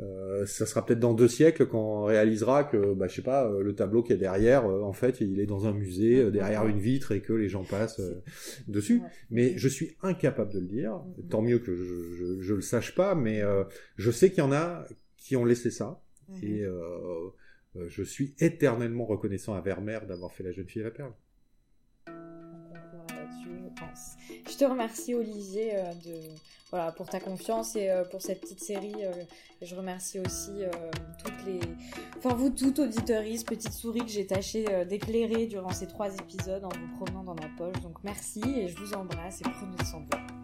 euh, 0.00 0.46
ça 0.46 0.64
sera 0.64 0.86
peut-être 0.86 1.00
dans 1.00 1.12
deux 1.12 1.28
siècles 1.28 1.66
quand 1.66 2.02
on 2.02 2.04
réalisera 2.04 2.64
que, 2.64 2.94
bah, 2.94 3.08
je 3.08 3.16
sais 3.16 3.22
pas, 3.22 3.50
le 3.60 3.74
tableau 3.74 4.02
qui 4.02 4.14
est 4.14 4.16
derrière, 4.16 4.64
en 4.64 4.92
fait, 4.94 5.20
il 5.20 5.38
est 5.38 5.46
dans 5.46 5.66
un 5.66 5.72
musée 5.72 6.30
derrière 6.30 6.66
une 6.66 6.78
vitre 6.78 7.12
et 7.12 7.20
que 7.20 7.34
les 7.34 7.50
gens 7.50 7.64
passent 7.64 8.00
dessus. 8.68 9.00
Ouais. 9.02 9.08
Mais 9.30 9.52
je 9.58 9.68
suis 9.68 9.96
incapable 10.02 10.52
de 10.54 10.60
le 10.60 10.66
dire. 10.66 10.92
Mhm. 11.18 11.28
Tant 11.28 11.42
mieux 11.42 11.58
que 11.58 11.74
je, 11.74 11.84
je, 11.84 12.40
je 12.40 12.54
le 12.54 12.62
sache 12.62 12.94
pas, 12.94 13.14
mais 13.14 13.42
euh, 13.42 13.64
je 13.96 14.10
sais 14.10 14.30
qu'il 14.30 14.38
y 14.38 14.46
en 14.46 14.52
a 14.52 14.86
qui 15.18 15.36
ont 15.36 15.44
laissé 15.44 15.70
ça 15.70 16.00
Mhm. 16.28 16.38
et 16.42 16.62
euh, 16.62 17.30
euh, 17.76 17.88
je 17.88 18.02
suis 18.02 18.34
éternellement 18.38 19.04
reconnaissant 19.04 19.54
à 19.54 19.60
Vermeer 19.60 20.06
d'avoir 20.06 20.32
fait 20.32 20.42
La 20.42 20.52
jeune 20.52 20.68
fille 20.68 20.82
et 20.82 20.84
la 20.84 20.90
perle. 20.90 21.12
Je 23.44 23.80
pense. 23.80 24.16
Je 24.50 24.56
te 24.56 24.64
remercie 24.64 25.14
Olivier 25.14 25.74
euh, 25.74 25.92
de 26.04 26.20
voilà 26.70 26.92
pour 26.92 27.08
ta 27.08 27.20
confiance 27.20 27.76
et 27.76 27.90
euh, 27.90 28.04
pour 28.04 28.22
cette 28.22 28.40
petite 28.40 28.60
série. 28.62 28.94
euh, 29.04 29.12
je 29.62 29.74
remercie 29.74 30.18
aussi 30.20 30.64
toutes 31.18 31.46
les, 31.46 31.60
enfin 32.18 32.34
vous 32.34 32.50
toutes 32.50 32.78
auditeuristes, 32.78 33.48
petites 33.48 33.72
souris 33.72 34.00
que 34.00 34.08
j'ai 34.10 34.26
tâché 34.26 34.66
d'éclairer 34.84 35.46
durant 35.46 35.70
ces 35.70 35.86
trois 35.86 36.14
épisodes 36.14 36.62
en 36.62 36.68
vous 36.68 36.96
promenant 36.96 37.24
dans 37.24 37.34
ma 37.34 37.48
poche. 37.56 37.80
Donc 37.82 38.04
merci 38.04 38.42
et 38.44 38.68
je 38.68 38.76
vous 38.76 38.92
embrasse 38.92 39.40
et 39.40 39.44
prenez 39.44 39.82
soin 39.84 40.00
de 40.00 40.14
vous. 40.14 40.35